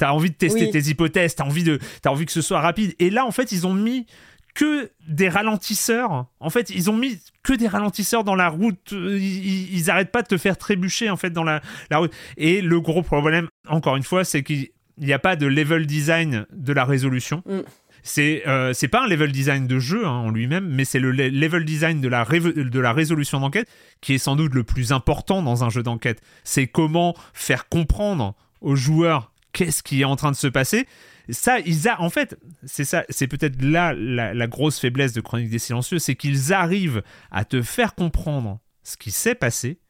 [0.00, 2.94] T'as envie de tester tes hypothèses, t'as envie, de, as envie que ce soit rapide.
[3.00, 4.06] Et là, en fait, ils ont mis
[4.54, 6.24] que des ralentisseurs.
[6.40, 8.92] En fait, ils ont mis que des ralentisseurs dans la route.
[8.92, 11.60] Ils, ils arrêtent pas de te faire trébucher en fait dans la,
[11.90, 12.14] la route.
[12.38, 16.46] Et le gros problème, encore une fois, c'est qu'il n'y a pas de level design
[16.50, 17.42] de la résolution.
[17.44, 17.58] Mm.
[18.02, 21.12] C'est euh, c'est pas un level design de jeu hein, en lui-même, mais c'est le
[21.12, 23.68] level design de la, de la résolution d'enquête
[24.00, 26.22] qui est sans doute le plus important dans un jeu d'enquête.
[26.42, 30.86] C'est comment faire comprendre aux joueurs qu'est-ce qui est en train de se passer
[31.32, 35.50] ça, ils a, en fait, c'est ça, c'est peut-être là la, grosse faiblesse de Chronique
[35.50, 39.80] des Silencieux, c'est qu'ils arrivent à te faire comprendre ce qui s'est passé,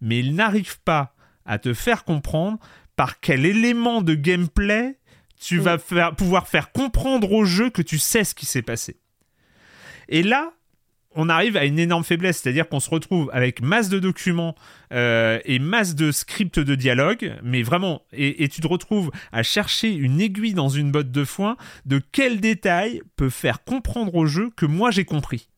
[0.00, 1.14] mais ils n'arrivent pas
[1.44, 2.58] à te faire comprendre
[2.96, 4.98] par quel élément de gameplay
[5.38, 8.98] tu vas faire, pouvoir faire comprendre au jeu que tu sais ce qui s'est passé.
[10.08, 10.52] Et là,
[11.16, 14.54] on arrive à une énorme faiblesse, c'est-à-dire qu'on se retrouve avec masse de documents
[14.92, 19.92] euh, et masse de scripts de dialogue, mais vraiment, et, tu te retrouves à chercher
[19.92, 21.56] une aiguille dans une botte de foin
[21.86, 25.48] de quel détail peut faire comprendre au jeu que moi j'ai compris.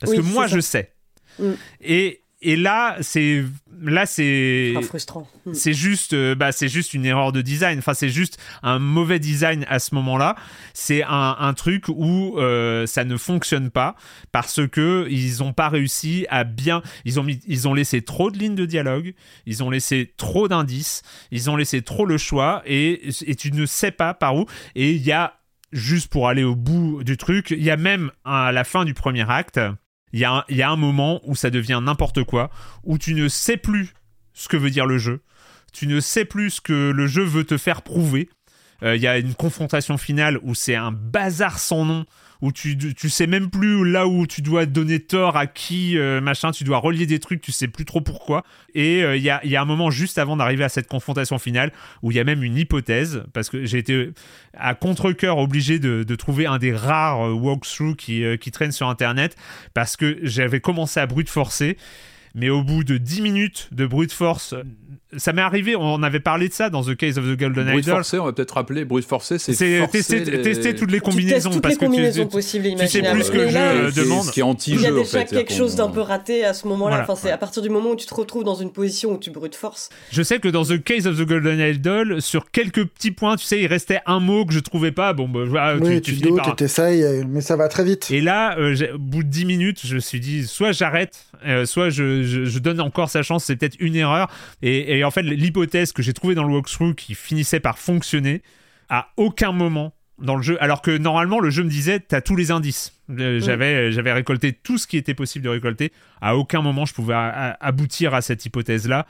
[0.00, 0.94] Parce que moi je sais.
[1.38, 1.52] Mm.
[1.82, 3.44] Et, et là, c'est
[3.80, 5.26] là c'est frustrant.
[5.44, 5.54] Hmm.
[5.54, 7.78] C'est juste euh, bah c'est juste une erreur de design.
[7.78, 10.36] Enfin c'est juste un mauvais design à ce moment-là.
[10.72, 13.96] C'est un, un, truc où euh, ça ne fonctionne pas
[14.30, 16.82] parce que ils ont pas réussi à bien.
[17.04, 19.14] Ils ont mis ils ont laissé trop de lignes de dialogue.
[19.46, 21.02] Ils ont laissé trop d'indices.
[21.32, 24.46] Ils ont laissé trop le choix et et tu ne sais pas par où.
[24.76, 25.34] Et il y a
[25.72, 28.94] juste pour aller au bout du truc, il y a même à la fin du
[28.94, 29.60] premier acte
[30.12, 32.50] il y, a un, moment où ça devient n'importe quoi,
[32.84, 33.92] où tu ne sais plus
[34.32, 35.22] ce que veut dire le jeu,
[35.72, 38.30] tu ne sais plus ce que le jeu veut te faire prouver.
[38.82, 42.04] Euh, il y a une confrontation finale où c'est un bazar sans nom,
[42.40, 46.20] où tu, tu sais même plus là où tu dois donner tort à qui, euh,
[46.20, 48.44] machin, tu dois relier des trucs, tu sais plus trop pourquoi.
[48.74, 51.38] Et euh, il y, a, y, a, un moment juste avant d'arriver à cette confrontation
[51.38, 51.72] finale
[52.02, 54.12] où il y a même une hypothèse, parce que j'ai été
[54.56, 59.34] à contre-coeur obligé de, de, trouver un des rares walkthroughs qui, qui traînent sur Internet,
[59.74, 61.76] parce que j'avais commencé à brute forcer
[62.34, 64.54] mais au bout de 10 minutes de brute force
[65.16, 68.18] ça m'est arrivé, on avait parlé de ça dans The Case of the Golden forcé,
[68.18, 69.54] on va peut-être rappeler, brute forcé, c'est
[69.90, 71.50] tester, tester, toutes les combinaisons.
[71.50, 72.90] toutes parce les combinaisons que tu, possibles et imaginables.
[72.90, 74.24] Tu sais plus ce que je demande.
[74.24, 76.44] Ce qui est anti-jeu, Il y a déjà en fait, quelque chose d'un peu raté
[76.44, 77.00] à ce moment-là.
[77.02, 79.30] Enfin, c'est à partir du moment où tu te retrouves dans une position où tu
[79.30, 79.88] brute force.
[80.12, 83.46] Je sais que dans The Case of the Golden Idol, sur quelques petits points, tu
[83.46, 85.12] sais, il restait un mot que je trouvais pas.
[85.14, 86.54] Bon, bah, oui, tu, tu, tu par...
[86.54, 88.10] t'essayes, mais ça va très vite.
[88.10, 91.64] Et là, euh, au bout de 10 minutes, je me suis dit, soit j'arrête, euh,
[91.64, 94.28] soit je, je, je, donne encore sa chance, c'est peut-être une erreur.
[94.62, 98.42] Et, et en fait, l'hypothèse que j'ai trouvé dans le walkthrough qui finissait par fonctionner
[98.88, 102.36] à aucun moment dans le jeu, alors que normalement le jeu me disait t'as tous
[102.36, 102.92] les indices.
[103.10, 105.92] Euh, j'avais j'avais récolté tout ce qui était possible de récolter.
[106.20, 109.06] À aucun moment je pouvais aboutir à cette hypothèse là.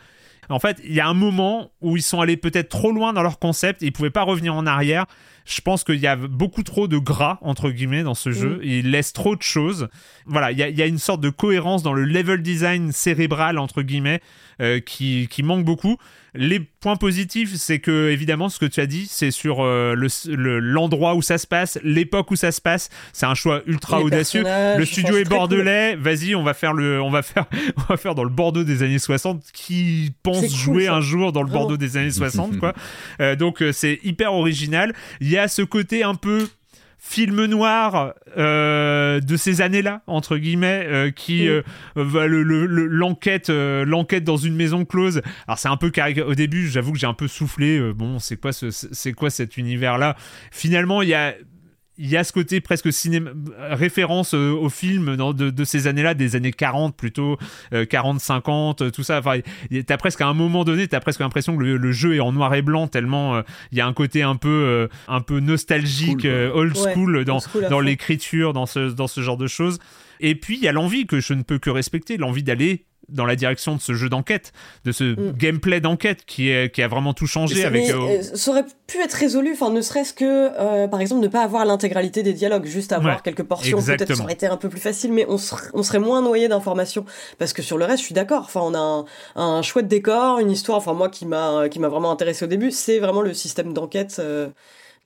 [0.51, 3.23] En fait, il y a un moment où ils sont allés peut-être trop loin dans
[3.23, 5.05] leur concept et ils pouvaient pas revenir en arrière.
[5.49, 8.61] Je pense qu'il y a beaucoup trop de gras, entre guillemets, dans ce jeu.
[8.62, 9.89] Il laisse trop de choses.
[10.27, 12.93] Voilà, il y, a, il y, a, une sorte de cohérence dans le level design
[12.93, 14.20] cérébral, entre guillemets,
[14.61, 15.97] euh, qui, qui manque beaucoup.
[16.35, 19.95] Les points positifs, c'est que évidemment ce que tu as dit, c'est sur euh,
[20.27, 22.91] l'endroit où ça se passe, l'époque où ça se passe.
[23.13, 24.45] C'est un choix ultra audacieux.
[24.45, 25.97] Le studio est bordelais.
[25.97, 27.47] Vas-y, on va faire le, on va faire,
[27.77, 29.43] on va faire dans le Bordeaux des années 60.
[29.53, 32.75] Qui pense jouer un jour dans le Bordeaux des années 60, quoi.
[33.21, 34.95] Euh, donc euh, c'est hyper original.
[35.21, 36.49] Il y a ce côté un peu
[36.99, 41.62] film noir euh, de ces années-là entre guillemets euh, qui euh,
[41.97, 45.23] l'enquête l'enquête dans une maison close.
[45.47, 45.93] Alors c'est un peu
[46.27, 49.97] au début j'avoue que j'ai un peu soufflé bon c'est quoi c'est quoi cet univers
[49.99, 50.16] là
[50.51, 51.35] finalement il y a
[51.99, 56.37] il y a ce côté presque cinéma, référence euh, au film de, ces années-là, des
[56.37, 57.37] années 40 plutôt,
[57.73, 59.19] 40-50, euh, tout ça.
[59.19, 59.41] Enfin,
[59.85, 62.55] t'as presque à un moment donné, t'as presque l'impression que le, jeu est en noir
[62.55, 63.43] et blanc tellement euh,
[63.73, 68.53] il y a un côté un peu, un peu nostalgique, old school dans, dans l'écriture,
[68.53, 69.79] dans ce, dans ce genre de choses.
[70.20, 73.25] Et puis il y a l'envie que je ne peux que respecter, l'envie d'aller dans
[73.25, 74.53] la direction de ce jeu d'enquête,
[74.85, 75.33] de ce mm.
[75.37, 77.65] gameplay d'enquête qui, est, qui a vraiment tout changé.
[77.65, 81.23] avec, euh, euh, ça aurait pu être résolu, enfin ne serait-ce que, euh, par exemple,
[81.23, 84.57] ne pas avoir l'intégralité des dialogues, juste avoir quelques portions, peut-être ça aurait été un
[84.57, 87.05] peu plus facile, mais on, serait, on serait moins noyé d'informations.
[87.39, 89.05] Parce que sur le reste, je suis d'accord, enfin on a un,
[89.37, 92.71] un, chouette décor, une histoire, enfin moi qui m'a qui m'a vraiment intéressé au début,
[92.71, 94.21] c'est vraiment le système d'enquête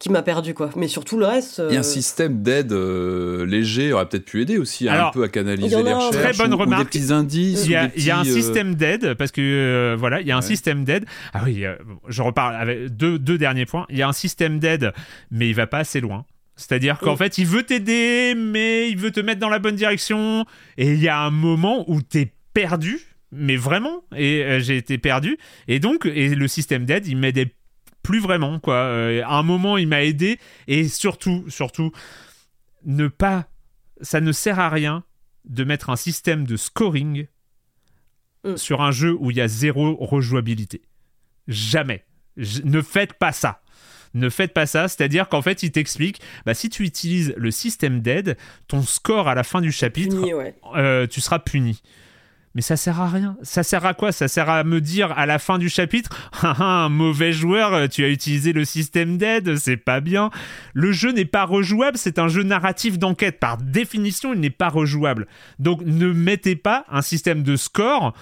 [0.02, 0.70] qui m'a perdu quoi.
[0.76, 1.60] Mais surtout le reste.
[1.70, 5.22] Et un euh, système d'aide euh, léger aurait peut-être pu aider aussi Alors, un peu
[5.22, 6.10] à canaliser les recherches.
[6.16, 6.82] Très bonne ou- ou remarque.
[6.92, 7.64] des petits indices.
[7.66, 10.20] Il y, a, des il y a un euh, système d'aide parce que euh, voilà,
[10.20, 10.46] il y a un Ouais.
[10.46, 11.04] système d'aide.
[11.32, 11.76] Ah oui, euh,
[12.08, 13.86] je reparle avec deux, deux derniers points.
[13.90, 14.92] Il y a un système d'aide,
[15.30, 16.24] mais il va pas assez loin.
[16.56, 17.16] C'est-à-dire qu'en Oui.
[17.18, 20.44] fait, il veut t'aider, mais il veut te mettre dans la bonne direction.
[20.78, 22.98] Et il y a un moment où t'es perdu,
[23.30, 24.02] mais vraiment.
[24.16, 25.38] Et euh, j'ai été perdu.
[25.68, 27.54] Et donc, et le système d'aide, il m'aidait
[28.02, 28.74] plus vraiment, quoi.
[28.74, 30.38] Euh, à un moment, il m'a aidé.
[30.68, 31.92] Et surtout, surtout,
[32.84, 33.46] ne pas.
[34.00, 35.04] Ça ne sert à rien
[35.44, 37.26] de mettre un système de scoring
[38.44, 38.56] Mm.
[38.56, 40.82] sur un jeu où il y a zéro rejouabilité.
[41.46, 42.04] Jamais.
[42.64, 43.60] Ne faites pas ça.
[44.14, 48.00] Ne faites pas ça, c'est-à-dire qu'en fait, il t'explique, bah, si tu utilises le système
[48.00, 50.54] d'aide, ton score à la fin du chapitre, puni, ouais.
[50.74, 51.82] euh, tu seras puni.
[52.54, 53.36] Mais ça sert à rien.
[53.42, 54.12] Ça sert à quoi?
[54.12, 56.10] Ça sert à me dire à la fin du chapitre,
[56.42, 60.30] Ah, ah, un mauvais joueur, euh, tu as utilisé le système d'aide, c'est pas bien.
[60.74, 63.38] Le jeu n'est pas rejouable, c'est un jeu narratif d'enquête.
[63.40, 65.26] Par définition, il n'est pas rejouable.
[65.58, 68.12] Donc ne mettez pas un système de score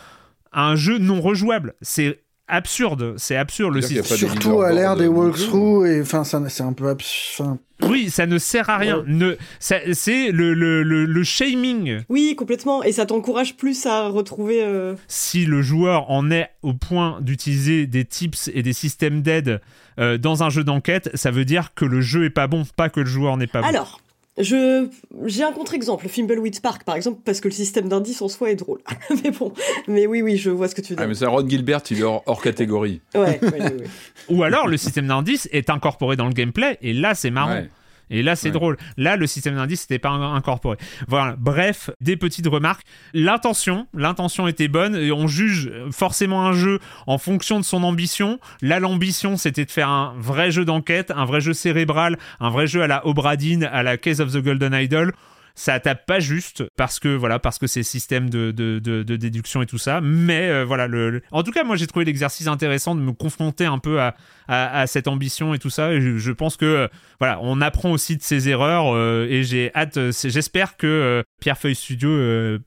[0.53, 1.75] à un jeu non rejouable.
[1.81, 2.21] C'est
[2.51, 4.17] absurde, c'est absurde le système.
[4.17, 7.59] Surtout à l'ère des walkthroughs, et enfin, ça, c'est un peu absurde.
[7.83, 9.03] Oui, ça ne sert à rien.
[9.07, 12.83] Ne, c'est le, le, le, le shaming Oui, complètement.
[12.83, 14.63] Et ça t'encourage plus à retrouver.
[14.63, 19.63] euh, si le joueur en est au point d'utiliser des tips et des systèmes d'aide
[19.99, 22.91] euh, dans un jeu d'enquête, ça veut dire que le jeu est pas bon, pas
[22.91, 23.69] que le joueur n'est pas bon.
[23.69, 24.01] Alors,
[24.43, 24.89] je
[25.27, 28.57] j'ai un contre-exemple, Fimbleweed Spark par exemple, parce que le système d'indice en soi est
[28.57, 28.81] drôle.
[29.25, 29.53] mais bon,
[29.89, 31.09] mais oui, oui, je vois ce que tu veux Ah, dire.
[31.09, 33.01] mais ça, Ron Gilbert, il est hors, hors catégorie.
[33.15, 33.85] Ouais, ouais, ouais, ouais.
[34.29, 37.63] Ou alors le système d'indice est incorporé dans le gameplay et là c'est marrant.
[38.11, 38.53] Et là, c'est Ouais.
[38.53, 38.77] drôle.
[38.97, 40.77] Là, le système d'indice n'était pas in- incorporé.
[41.09, 41.37] Voilà.
[41.39, 42.83] Bref, des petites remarques.
[43.15, 44.97] L'intention, l'intention était bonne.
[44.97, 48.39] Et on juge forcément un jeu en fonction de son ambition.
[48.63, 52.67] Là, l'ambition, c'était de faire un vrai jeu d'enquête, un vrai jeu cérébral, un vrai
[52.67, 55.13] jeu à la Obradine, à la Case of the Golden Idol.
[55.55, 59.17] Ça tape pas juste parce que voilà parce que c'est système de, de, de, de
[59.17, 62.05] déduction et tout ça mais euh, voilà le, le- en tout cas moi j'ai trouvé
[62.05, 64.15] l'exercice intéressant de me confronter un peu à,
[64.49, 67.61] à, à cette ambition et tout ça et je, je pense que euh, voilà, on
[67.61, 72.09] apprend aussi de ses erreurs euh, et j'ai hâte, j'espère que Pierrefeuille Studio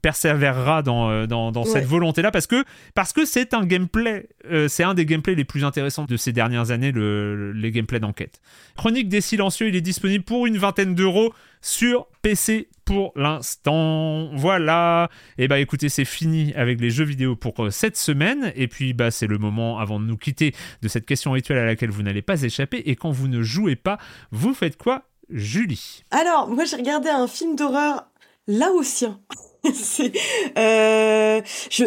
[0.01, 1.89] persévérera dans, dans, dans cette Ouais.
[1.89, 4.27] volonté-là parce que parce que c'est un gameplay,
[4.67, 7.99] c'est un des gameplays les plus intéressants de ces dernières années, le, le- les gameplays
[7.99, 8.41] d'enquête.
[8.75, 11.33] Chronique des silencieux, il est disponible pour une vingtaine d'euros
[11.63, 14.29] sur PC pour l'instant.
[14.35, 15.09] Voilà.
[15.37, 18.51] Et bah écoutez, c'est fini avec les jeux vidéo pour euh, cette semaine.
[18.55, 21.65] Et puis bah c'est le moment avant de nous quitter de cette question rituelle à
[21.65, 22.77] laquelle vous n'allez pas échapper.
[22.85, 23.97] Et quand vous ne jouez pas,
[24.31, 26.03] vous faites quoi, Julie?
[26.11, 28.05] Alors, moi j'ai regardé un film d'horreur
[28.47, 29.19] laotien.
[30.57, 31.41] euh,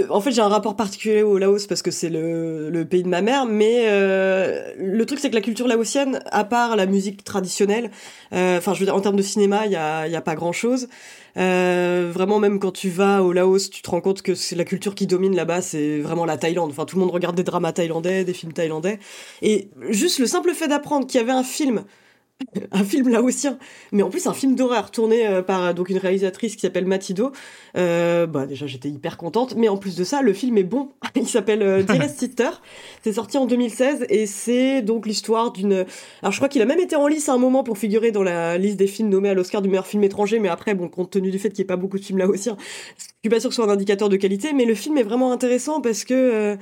[0.08, 3.20] en fait, j'ai un rapport particulier au Laos parce que c'est le, pays de ma
[3.20, 7.90] mère, mais euh, le truc c'est que la culture laotienne, à part la musique traditionnelle,
[8.32, 10.52] euh, enfin, je veux dire, en termes de cinéma, il y a, a pas grand
[10.52, 10.88] chose.
[11.34, 14.94] Vraiment, même quand tu vas au Laos, tu te rends compte que c'est la culture
[14.94, 16.70] qui domine là-bas, c'est vraiment la Thaïlande.
[16.70, 18.98] Enfin, tout le monde regarde des dramas thaïlandais, des films thaïlandais.
[19.42, 21.84] Et juste le simple fait d'apprendre qu'il y avait un film
[22.72, 23.58] un film laotien,
[23.92, 27.32] mais en plus un film d'horreur tourné euh, par donc une réalisatrice qui s'appelle Matido.
[27.76, 30.90] Euh, bah déjà j'étais hyper contente, mais en plus de ça le film est bon.
[31.14, 32.50] Il s'appelle euh, Dearest Sister.
[33.02, 35.86] C'est sorti en 2016 et c'est donc l'histoire d'une.
[36.22, 38.22] Alors je crois qu'il a même été en lice à un moment pour figurer dans
[38.22, 41.10] la liste des films nommés à l'Oscar du meilleur film étranger, mais après bon compte
[41.10, 42.56] tenu du fait qu'il n'y ait pas beaucoup de films laotiens,
[42.98, 45.02] je suis pas sûre que ce soit un indicateur de qualité, mais le film est
[45.02, 46.56] vraiment intéressant parce que euh,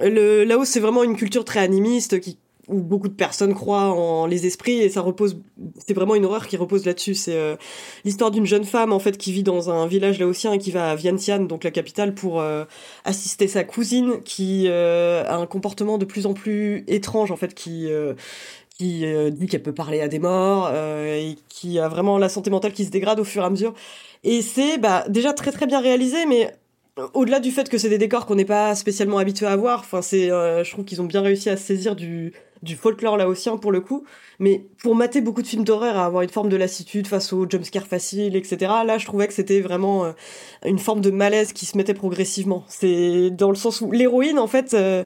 [0.00, 2.38] le Laos c'est vraiment une culture très animiste qui
[2.68, 5.40] où beaucoup de personnes croient en les esprits et ça repose
[5.78, 7.14] c'est vraiment une horreur qui repose là-dessus.
[7.14, 7.56] C'est euh,
[8.04, 10.90] l'histoire d'une jeune femme en fait qui vit dans un village laotien et qui va
[10.90, 12.64] à Vientiane donc la capitale pour euh,
[13.04, 17.54] assister sa cousine qui euh, a un comportement de plus en plus étrange en fait
[17.54, 17.88] qui
[18.78, 22.72] qui dit qu'elle peut parler à des morts et qui a vraiment la santé mentale
[22.72, 23.72] qui se dégrade au fur et à mesure.
[24.22, 26.54] Et c'est bah déjà très très bien réalisé mais
[27.14, 30.02] au-delà du fait que c'est des décors qu'on n'est pas spécialement habitué à voir, enfin
[30.02, 33.80] c'est, je trouve qu'ils ont bien réussi à saisir du, du folklore laotien pour le
[33.80, 34.04] coup.
[34.38, 37.48] Mais pour mater beaucoup de films d'horreur, à avoir une forme de lassitude face aux
[37.48, 38.56] jumpscares faciles, etc.
[38.86, 40.12] Là, je trouvais que c'était vraiment euh,
[40.64, 42.64] une forme de malaise qui se mettait progressivement.
[42.68, 44.74] C'est dans le sens où l'héroïne, en fait.
[44.74, 45.04] euh,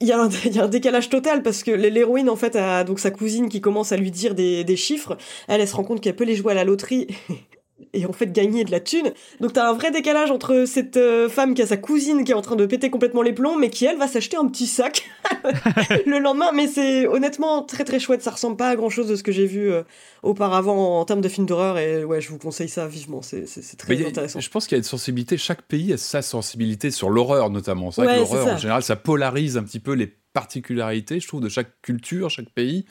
[0.00, 0.28] il y, a un,
[0.68, 4.10] décalage total parce que l'héroïne en fait a donc sa cousine qui commence à lui
[4.10, 5.16] dire des, des chiffres.
[5.46, 7.06] Elle, elle se rend compte qu'elle peut les jouer à la loterie
[7.94, 9.12] et en fait gagner de la thune.
[9.40, 12.34] Donc t'as un vrai décalage entre cette euh, femme qui a sa cousine qui est
[12.34, 15.08] en train de péter complètement les plombs, mais qui elle va s'acheter un petit sac
[16.06, 16.52] le lendemain.
[16.54, 18.22] Mais c'est honnêtement très très chouette.
[18.22, 19.82] Ça ressemble pas à grand chose de ce que j'ai vu euh,
[20.22, 21.78] auparavant en termes de films d'horreur.
[21.78, 23.22] Et ouais, je vous conseille ça vivement.
[23.22, 23.44] C'est
[23.76, 24.40] très Mais a- intéressant.
[24.40, 27.90] je pense qu'il y a une sensibilité, chaque pays a sa sensibilité sur l'horreur notamment.
[27.90, 31.20] C'est vrai Ouais, que c'est l'horreur, en général, ça polarise un petit peu les particularités,
[31.20, 32.86] je trouve, de chaque culture, chaque pays.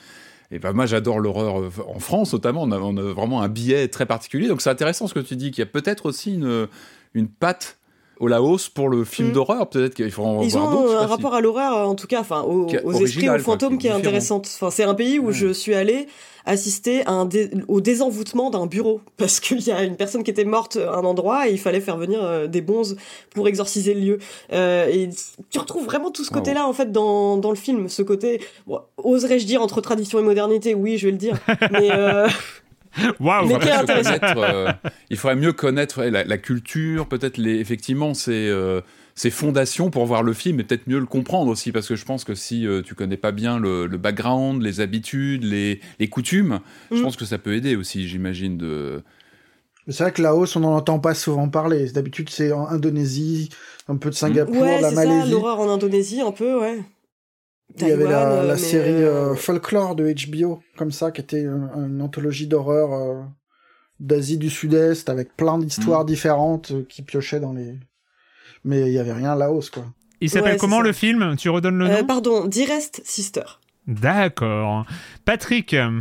[0.51, 2.63] Et ben moi j'adore l'horreur en France notamment.
[2.63, 4.47] On a, on a, vraiment un biais très particulier.
[4.47, 6.67] Donc c'est intéressant ce que tu dis, qu'il y a peut-être aussi une
[7.13, 7.77] une patte
[8.21, 9.31] au Laos pour le film Mm.
[9.33, 9.69] d'horreur.
[9.69, 12.07] Peut-être qu'il faut en Ils voir ont sais un si- rapport à l'horreur, en tout
[12.07, 14.47] cas, enfin, aux, aux esprits, aux fantômes qui qui est intéressante.
[14.55, 15.33] Enfin, c'est un pays où Mm.
[15.33, 16.07] je suis allée
[16.43, 20.31] assister à un dé- au désenvoûtement d'un bureau parce qu'il y a une personne qui
[20.31, 22.95] était morte à un endroit et il fallait faire venir euh, des bonzes
[23.35, 24.19] pour exorciser le lieu.
[24.51, 25.09] Euh, et
[25.51, 28.41] tu retrouves vraiment tout ce Ah côté-là en fait dans, dans le film, ce côté,
[28.65, 31.37] bon, oserais-je dire entre tradition et modernité Oui, je vais le dire.
[31.71, 32.27] Mais euh,
[33.19, 33.53] Waouh Il
[34.37, 34.71] euh,
[35.09, 38.81] il faudrait mieux connaître ouais, la, la culture, peut-être les, effectivement ses, euh,
[39.29, 42.23] fondations pour voir le film et peut-être mieux le comprendre aussi, parce que je pense
[42.23, 46.59] que si euh, tu connais pas bien le, le background, les habitudes, les, les coutumes,
[46.91, 47.03] je Mm.
[47.03, 49.03] pense que ça peut aider aussi, j'imagine, de...
[49.87, 51.89] C'est vrai que Laos, on n'en entend pas souvent parler.
[51.91, 53.49] D'habitude, c'est en Indonésie,
[53.87, 55.31] un peu de Singapour, ouais, la c'est ça, Malaisie.
[55.31, 56.79] l'horreur en Indonésie, un peu, ouais.
[57.79, 61.21] Il y avait la, euh, la série euh, euh, Folklore de HBO, comme ça, qui
[61.21, 63.21] était une, une anthologie d'horreur euh,
[63.99, 66.07] d'Asie du Sud-Est, avec plein d'histoires Mm.
[66.07, 67.75] différentes euh, qui piochaient dans les...
[68.63, 69.85] Mais il y avait rien à Laos, quoi.
[70.19, 70.83] Il s'appelle Ouais, comment ça.
[70.83, 71.35] le film?
[71.37, 72.05] Tu redonnes le nom?
[72.05, 73.43] pardon, Dearest Sister.
[73.87, 74.85] D'accord.
[75.25, 75.93] Patrick, Alors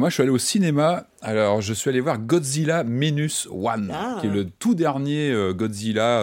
[0.00, 1.06] moi, je suis allé au cinéma.
[1.22, 4.18] Alors, je suis allé voir Godzilla Minus One, Ah.
[4.20, 6.20] qui est le tout dernier euh, Godzilla.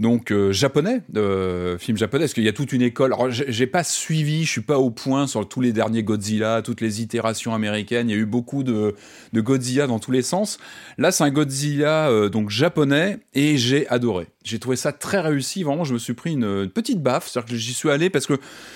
[0.00, 3.12] Donc euh, japonais, euh, film japonais, parce qu'il y a toute une école.
[3.12, 6.80] Alors j'ai pas suivi, je suis pas au point sur tous les derniers Godzilla, toutes
[6.80, 8.08] les itérations américaines.
[8.08, 8.94] Il y a eu beaucoup de,
[9.32, 10.58] de Godzilla dans tous les sens.
[10.98, 14.28] Là, c'est un Godzilla euh, donc japonais et j'ai adoré.
[14.44, 15.64] J'ai trouvé ça très réussi.
[15.64, 18.26] Vraiment, je me suis pris une, une petite baffe, c'est-à-dire que j'y suis allé parce
[18.26, 18.34] que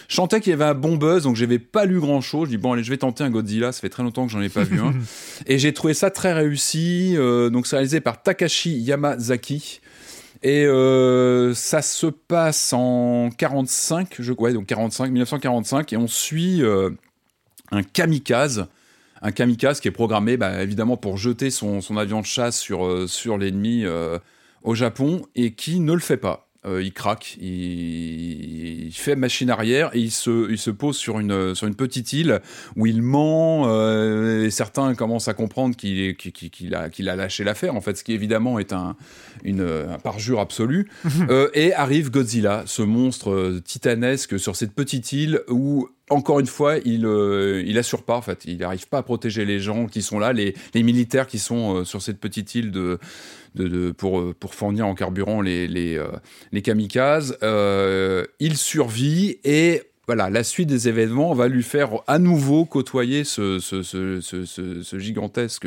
[0.09, 2.49] je sentais qu'il y avait un bon buzz, donc j'avais pas lu grand-chose.
[2.49, 3.71] Je dis bon allez, je vais tenter un Godzilla.
[3.71, 4.93] Ça fait très longtemps que j'en ai pas vu un.
[5.47, 7.15] Et j'ai trouvé ça très réussi.
[7.17, 9.81] Donc c'est réalisé par Takashi Yamazaki.
[10.43, 16.63] Et euh, ça se passe en 45, je ouais, donc 45, 1945, et on suit
[16.63, 16.91] euh,
[17.71, 18.67] un kamikaze,
[19.21, 23.07] un kamikaze qui est programmé, bah, évidemment, pour jeter son, avion de chasse sur euh,
[23.39, 23.85] l'ennemi
[24.65, 26.49] au Japon, et qui ne le fait pas.
[26.65, 31.19] Euh, il craque, il, il fait machine arrière et il se, il se pose sur
[31.19, 32.41] une, sur une petite île
[32.77, 33.65] où il ment.
[33.67, 37.97] euh, et certains commencent à comprendre qu'il qu'il a, qu'il a lâché l'affaire, en fait,
[37.97, 38.97] ce qui évidemment est un,
[39.43, 40.89] une, un parjure absolu.
[41.31, 46.77] Euh, et arrive Godzilla, ce monstre titanesque sur cette petite île où, encore une fois,
[46.85, 48.45] il, euh, il assure pas, en fait.
[48.45, 51.77] Il n'arrive pas à protéger les gens qui sont là, les, les militaires qui sont
[51.79, 52.99] euh, sur cette petite île de,
[53.59, 57.37] euh, pour fournir en carburant les, euh, kamikazes.
[57.43, 63.25] Euh, il survit et voilà, la suite des événements va lui faire à nouveau côtoyer
[63.25, 63.59] ce,
[64.99, 65.67] gigantesque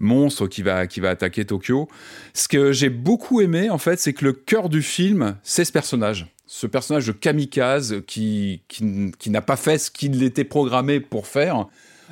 [0.00, 1.88] monstre qui va, attaquer Tokyo.
[2.34, 5.72] Ce que j'ai beaucoup aimé, en fait, c'est que le cœur du film, c'est ce
[5.72, 6.26] personnage.
[6.46, 11.26] Ce personnage de kamikaze qui, qui, qui n'a pas fait ce qu'il était programmé pour
[11.26, 11.66] faire,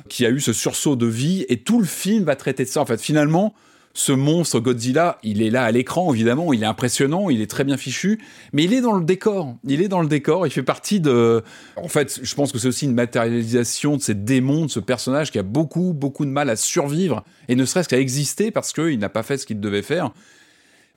[0.09, 2.81] qui a eu ce sursaut de vie, et tout le film va traiter de ça.
[2.81, 3.53] En fait, finalement,
[3.95, 7.63] ce monstre Godzilla, il est là à l'écran, évidemment, il est impressionnant, il est très
[7.63, 8.19] bien fichu,
[8.51, 9.55] mais il est dans le décor.
[9.65, 11.43] Il est dans le décor, il fait partie de...
[11.75, 15.31] En fait, je pense que c'est aussi une matérialisation de ces démons, de ce personnage
[15.31, 18.97] qui a beaucoup, beaucoup de mal à survivre, et ne serait-ce qu'à exister parce qu'il
[18.97, 20.11] n'a pas fait ce qu'il devait faire.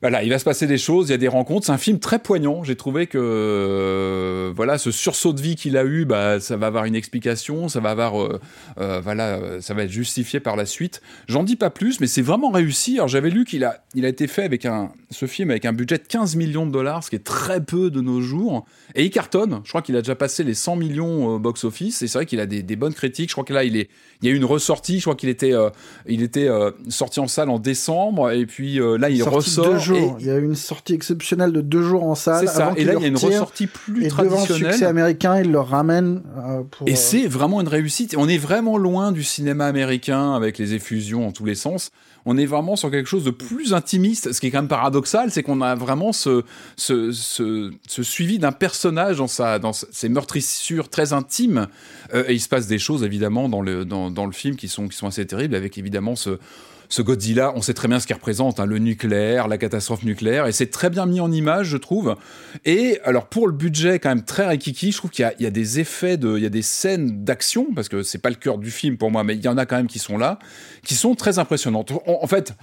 [0.02, 1.64] Voilà, il va se passer des choses, il y a des rencontres.
[1.64, 2.62] C'est un film très poignant.
[2.62, 6.66] J'ai trouvé que euh, voilà, ce sursaut de vie qu'il a eu, bah, ça va
[6.66, 8.39] avoir une explication, ça va avoir, euh,
[8.78, 11.01] euh, voilà, ça va être justifié par la suite.
[11.28, 12.97] J'en dis pas plus, mais c'est vraiment réussi.
[12.97, 15.73] Alors j'avais lu qu'il a, il a été fait avec un, ce film avec un
[15.73, 18.66] budget de 15 millions de dollars, ce qui est très peu de nos jours,
[18.97, 19.60] et il cartonne.
[19.64, 22.02] Je crois qu'il a déjà passé les 100 millions au box office.
[22.02, 23.28] Et c'est vrai qu'il a des, des bonnes critiques.
[23.28, 23.89] Je crois que là, il est,
[24.23, 24.98] il y a eu une ressortie.
[24.98, 25.70] Je crois qu'il était, euh,
[26.06, 29.66] il était euh, sorti en salle en décembre, et puis euh, là, il Sorti ressort.
[29.74, 30.16] deux jours.
[30.18, 32.48] et- Il y a eu une sortie exceptionnelle de deux jours en salle.
[32.48, 32.66] c'est ça.
[32.68, 34.73] avant Et là, il y a une ressortie plus Et devant le traditionnelle.
[34.73, 36.89] succès américain, ils le euh, pour.
[36.89, 38.14] Et euh, c'est vraiment une réussite.
[38.18, 41.90] On est vraiment loin du cinéma américain avec les effusions en tous les sens.
[42.27, 44.32] On est vraiment sur quelque chose de plus intimiste.
[44.32, 46.43] Ce qui est quand même paradoxal, c'est qu'on a vraiment ce,
[46.77, 51.69] ce, suivi d'un personnage dans, sa, dans ses meurtrissures très intimes.
[52.12, 54.69] Euh, et il se passe des choses, évidemment, dans le, dans, dans le film qui
[54.69, 56.39] sont, qui sont assez terribles, avec évidemment ce,
[56.88, 60.46] ce Godzilla, on sait très bien ce qu'il représente, hein, le nucléaire, la catastrophe nucléaire,
[60.46, 62.16] et c'est très bien mis en image, je trouve.
[62.64, 65.42] Et alors pour le budget quand même très rikiki, je trouve qu'il y a, il
[65.42, 68.30] y a des effets, de, il y a des scènes d'action, parce que c'est pas
[68.30, 70.19] le cœur du film pour moi, mais il y en a quand même qui sont
[70.19, 70.38] là,
[70.85, 71.90] qui sont très impressionnantes.
[71.93, 72.54] En, en fait,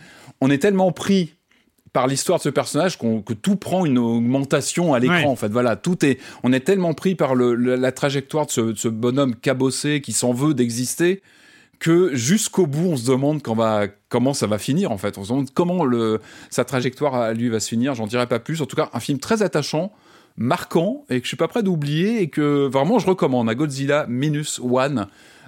[0.42, 1.36] on est tellement pris
[1.92, 5.16] par l'histoire de ce personnage que tout prend une augmentation à l'écran.
[5.18, 5.26] Ouais.
[5.26, 6.18] En fait, voilà, tout est.
[6.42, 10.02] On est tellement pris par le- le- la trajectoire de ce, de ce bonhomme cabossé
[10.02, 11.22] qui s'en veut d'exister
[11.84, 15.18] que jusqu'au bout, on se demande quand va, comment ça va finir, en fait.
[15.18, 17.94] On se demande comment le, sa trajectoire à lui va se finir.
[17.94, 18.62] J'en dirai pas plus.
[18.62, 19.92] En tout cas, un film très attachant,
[20.38, 24.06] marquant, et que je suis pas prêt d'oublier, et que vraiment, je recommande à Godzilla
[24.08, 25.08] Minus One.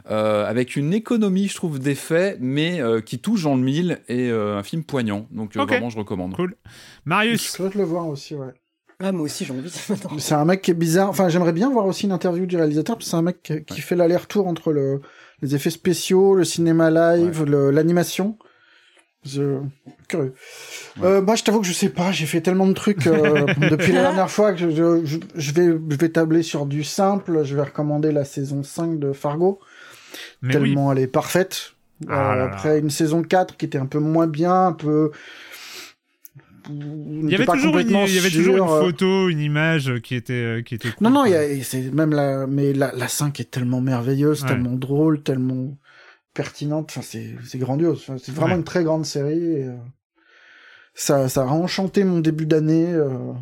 [0.09, 4.29] euh, avec une économie, je trouve, d'effets, mais euh, qui touche dans le mille et
[4.29, 5.27] euh, un film poignant.
[5.31, 6.35] Donc euh, vraiment, je recommande.
[6.35, 6.55] Cool.
[6.65, 6.69] Je
[7.05, 8.53] Marius, souhaite le voir aussi, ouais.
[8.99, 9.73] Ah, moi aussi, j'ai envie.
[9.89, 10.17] maintenant.
[10.19, 11.09] C'est un mec qui est bizarre.
[11.09, 13.81] Enfin, j'aimerais bien voir aussi une interview du réalisateur, parce que c'est un mec qui,
[13.81, 15.01] fait l'aller-retour entre le,
[15.41, 18.37] les effets spéciaux, le cinéma live, l'animation.
[19.25, 19.59] Je...
[20.07, 20.33] Curieux.
[21.01, 23.91] Euh, moi, je t'avoue que je sais pas, j'ai fait tellement de trucs euh, depuis
[23.91, 24.69] la dernière fois que je,
[25.03, 27.43] je, je vais, je vais tabler sur du simple.
[27.43, 29.59] Je vais recommander la saison 5 de Fargo,
[30.43, 30.53] mais oui.
[30.53, 31.71] tellement elle est parfaite.
[32.07, 32.43] Ah Euh, là là.
[32.45, 35.11] après une saison 4 qui était un peu moins bien, un peu...
[36.69, 40.33] Il y avait, toujours une, il y avait toujours une photo, une image qui était,
[40.33, 41.07] euh, qui était cool.
[41.07, 41.31] Non, non,
[41.63, 44.47] c'est même la, mais la, la 5 est tellement merveilleuse, Ouais.
[44.49, 45.77] tellement drôle, tellement
[46.33, 46.87] pertinente.
[46.89, 47.99] Enfin, c'est, c'est grandiose.
[48.07, 48.59] Enfin, c'est vraiment Ouais.
[48.59, 49.37] une très grande série.
[49.43, 49.75] et, euh,
[50.93, 52.87] ça, ça a enchanté mon début d'année.
[52.93, 53.33] euh.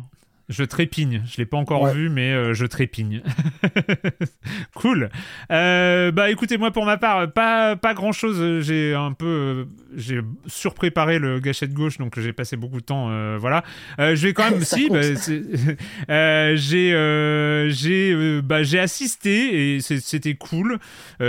[0.48, 1.22] Je trépigne.
[1.26, 1.94] Je l'ai pas encore Ouais.
[1.94, 3.22] vu, mais euh, je trépigne.
[4.74, 5.08] cool.
[5.50, 8.60] Euh, bah écoutez, moi pour ma part, pas pas grand chose.
[8.62, 9.64] J'ai un peu, euh,
[9.96, 13.08] j'ai surpréparé le gâchette gauche, donc j'ai passé beaucoup de temps.
[13.10, 13.64] euh, voilà.
[13.98, 15.00] Je vais quand même, si, bah,
[16.56, 20.78] j'ai j'ai bah, j'ai assisté et c'était cool.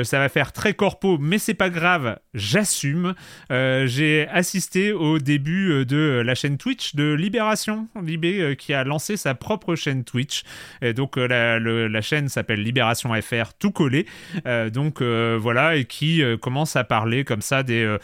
[0.04, 2.18] Ça va faire très corpo, mais c'est pas grave.
[2.34, 3.14] J'assume.
[3.50, 9.36] J'ai assisté au début de la chaîne Twitch de Libération, Libé, qui a lancé sa
[9.36, 10.44] propre chaîne Twitch.
[10.82, 14.06] Et donc euh, la, chaîne s'appelle Libération FR, tout collé.
[14.46, 17.98] Euh, donc euh, voilà, et qui commence à parler comme ça des,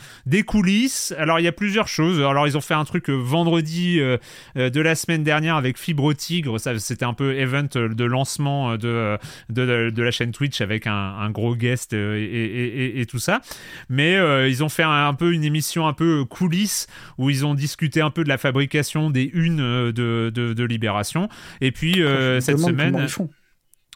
[0.46, 1.14] coulisses.
[1.18, 2.20] Alors il y a plusieurs choses.
[2.20, 4.00] Alors ils ont fait un truc vendredi
[4.56, 6.60] de la semaine dernière avec Fibre Tigre.
[6.60, 9.18] Ça, c'était un peu event de lancement de,
[9.50, 13.42] de, la chaîne Twitch avec un, gros guest et, tout ça.
[13.90, 14.18] Mais
[14.50, 18.10] ils ont fait un, peu une émission un peu coulisses où ils ont discuté un
[18.10, 20.91] peu de la fabrication des unes de, de Libération.
[21.62, 23.08] Et puis euh, cette semaine,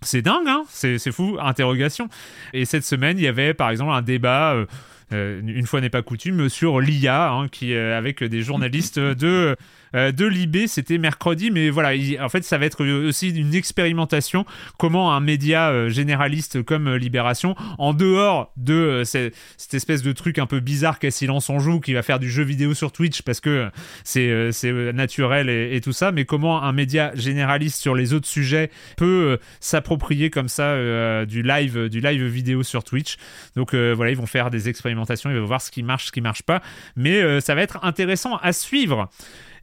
[0.01, 0.63] c'est dingue, hein.
[0.69, 2.09] C'est, c'est fou, interrogation.
[2.53, 4.65] Et cette semaine, il y avait par exemple un débat, euh,
[5.13, 9.55] euh, une fois n'est pas coutume, sur l'IA, hein, qui, euh, avec des journalistes de,
[9.95, 13.55] euh, de Libé, c'était mercredi, mais voilà, il- en fait, ça va être aussi une
[13.55, 14.45] expérimentation,
[14.77, 20.03] comment un média euh, généraliste comme euh, Libération, en dehors de euh, ces- cette espèce
[20.03, 22.73] de truc un peu bizarre qu'à silence on joue, qui va faire du jeu vidéo
[22.73, 23.69] sur Twitch parce que
[24.03, 28.27] c'est, euh, euh, naturel et, tout ça, mais comment un média généraliste sur les autres
[28.27, 33.17] sujets peut euh, s'approprier comme ça euh, du live du live vidéo sur Twitch.
[33.55, 36.11] Donc euh, voilà, ils vont faire des expérimentations, ils vont voir ce qui marche, ce
[36.11, 36.61] qui marche pas,
[36.95, 39.09] mais euh, ça va être intéressant à suivre.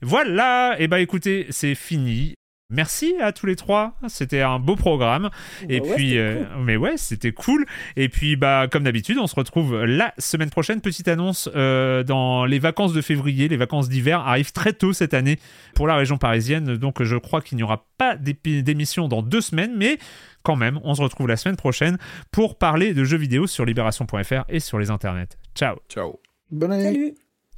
[0.03, 2.35] Voilà, et bah écoutez, c'est fini.
[2.73, 5.29] Merci à tous les trois, c'était un beau programme.
[5.69, 7.67] Et Bah ouais, puis, euh, mais ouais, c'était cool.
[7.97, 10.81] Et puis, bah, comme d'habitude, on se retrouve la semaine prochaine.
[10.81, 15.13] Petite annonce euh, dans les vacances de février, les vacances d'hiver arrivent très tôt cette
[15.13, 15.39] année
[15.75, 16.77] pour la région parisienne.
[16.79, 19.99] Donc, je crois qu'il n'y aura pas d'émission dans deux semaines, mais
[20.43, 21.99] quand même, on se retrouve la semaine prochaine
[22.31, 25.37] pour parler de jeux vidéo sur libération.fr et sur les internets.
[25.55, 25.77] Ciao.
[25.91, 26.21] Ciao.
[26.51, 26.85] Bonne année.
[26.85, 27.15] Salut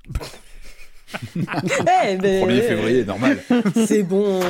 [1.37, 3.39] Eh ben, 1er février, normal.
[3.87, 4.41] C'est bon.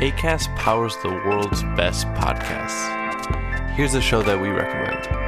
[0.00, 2.86] ACAST powers the world's best podcasts.
[3.74, 5.27] Here's a show that we recommend.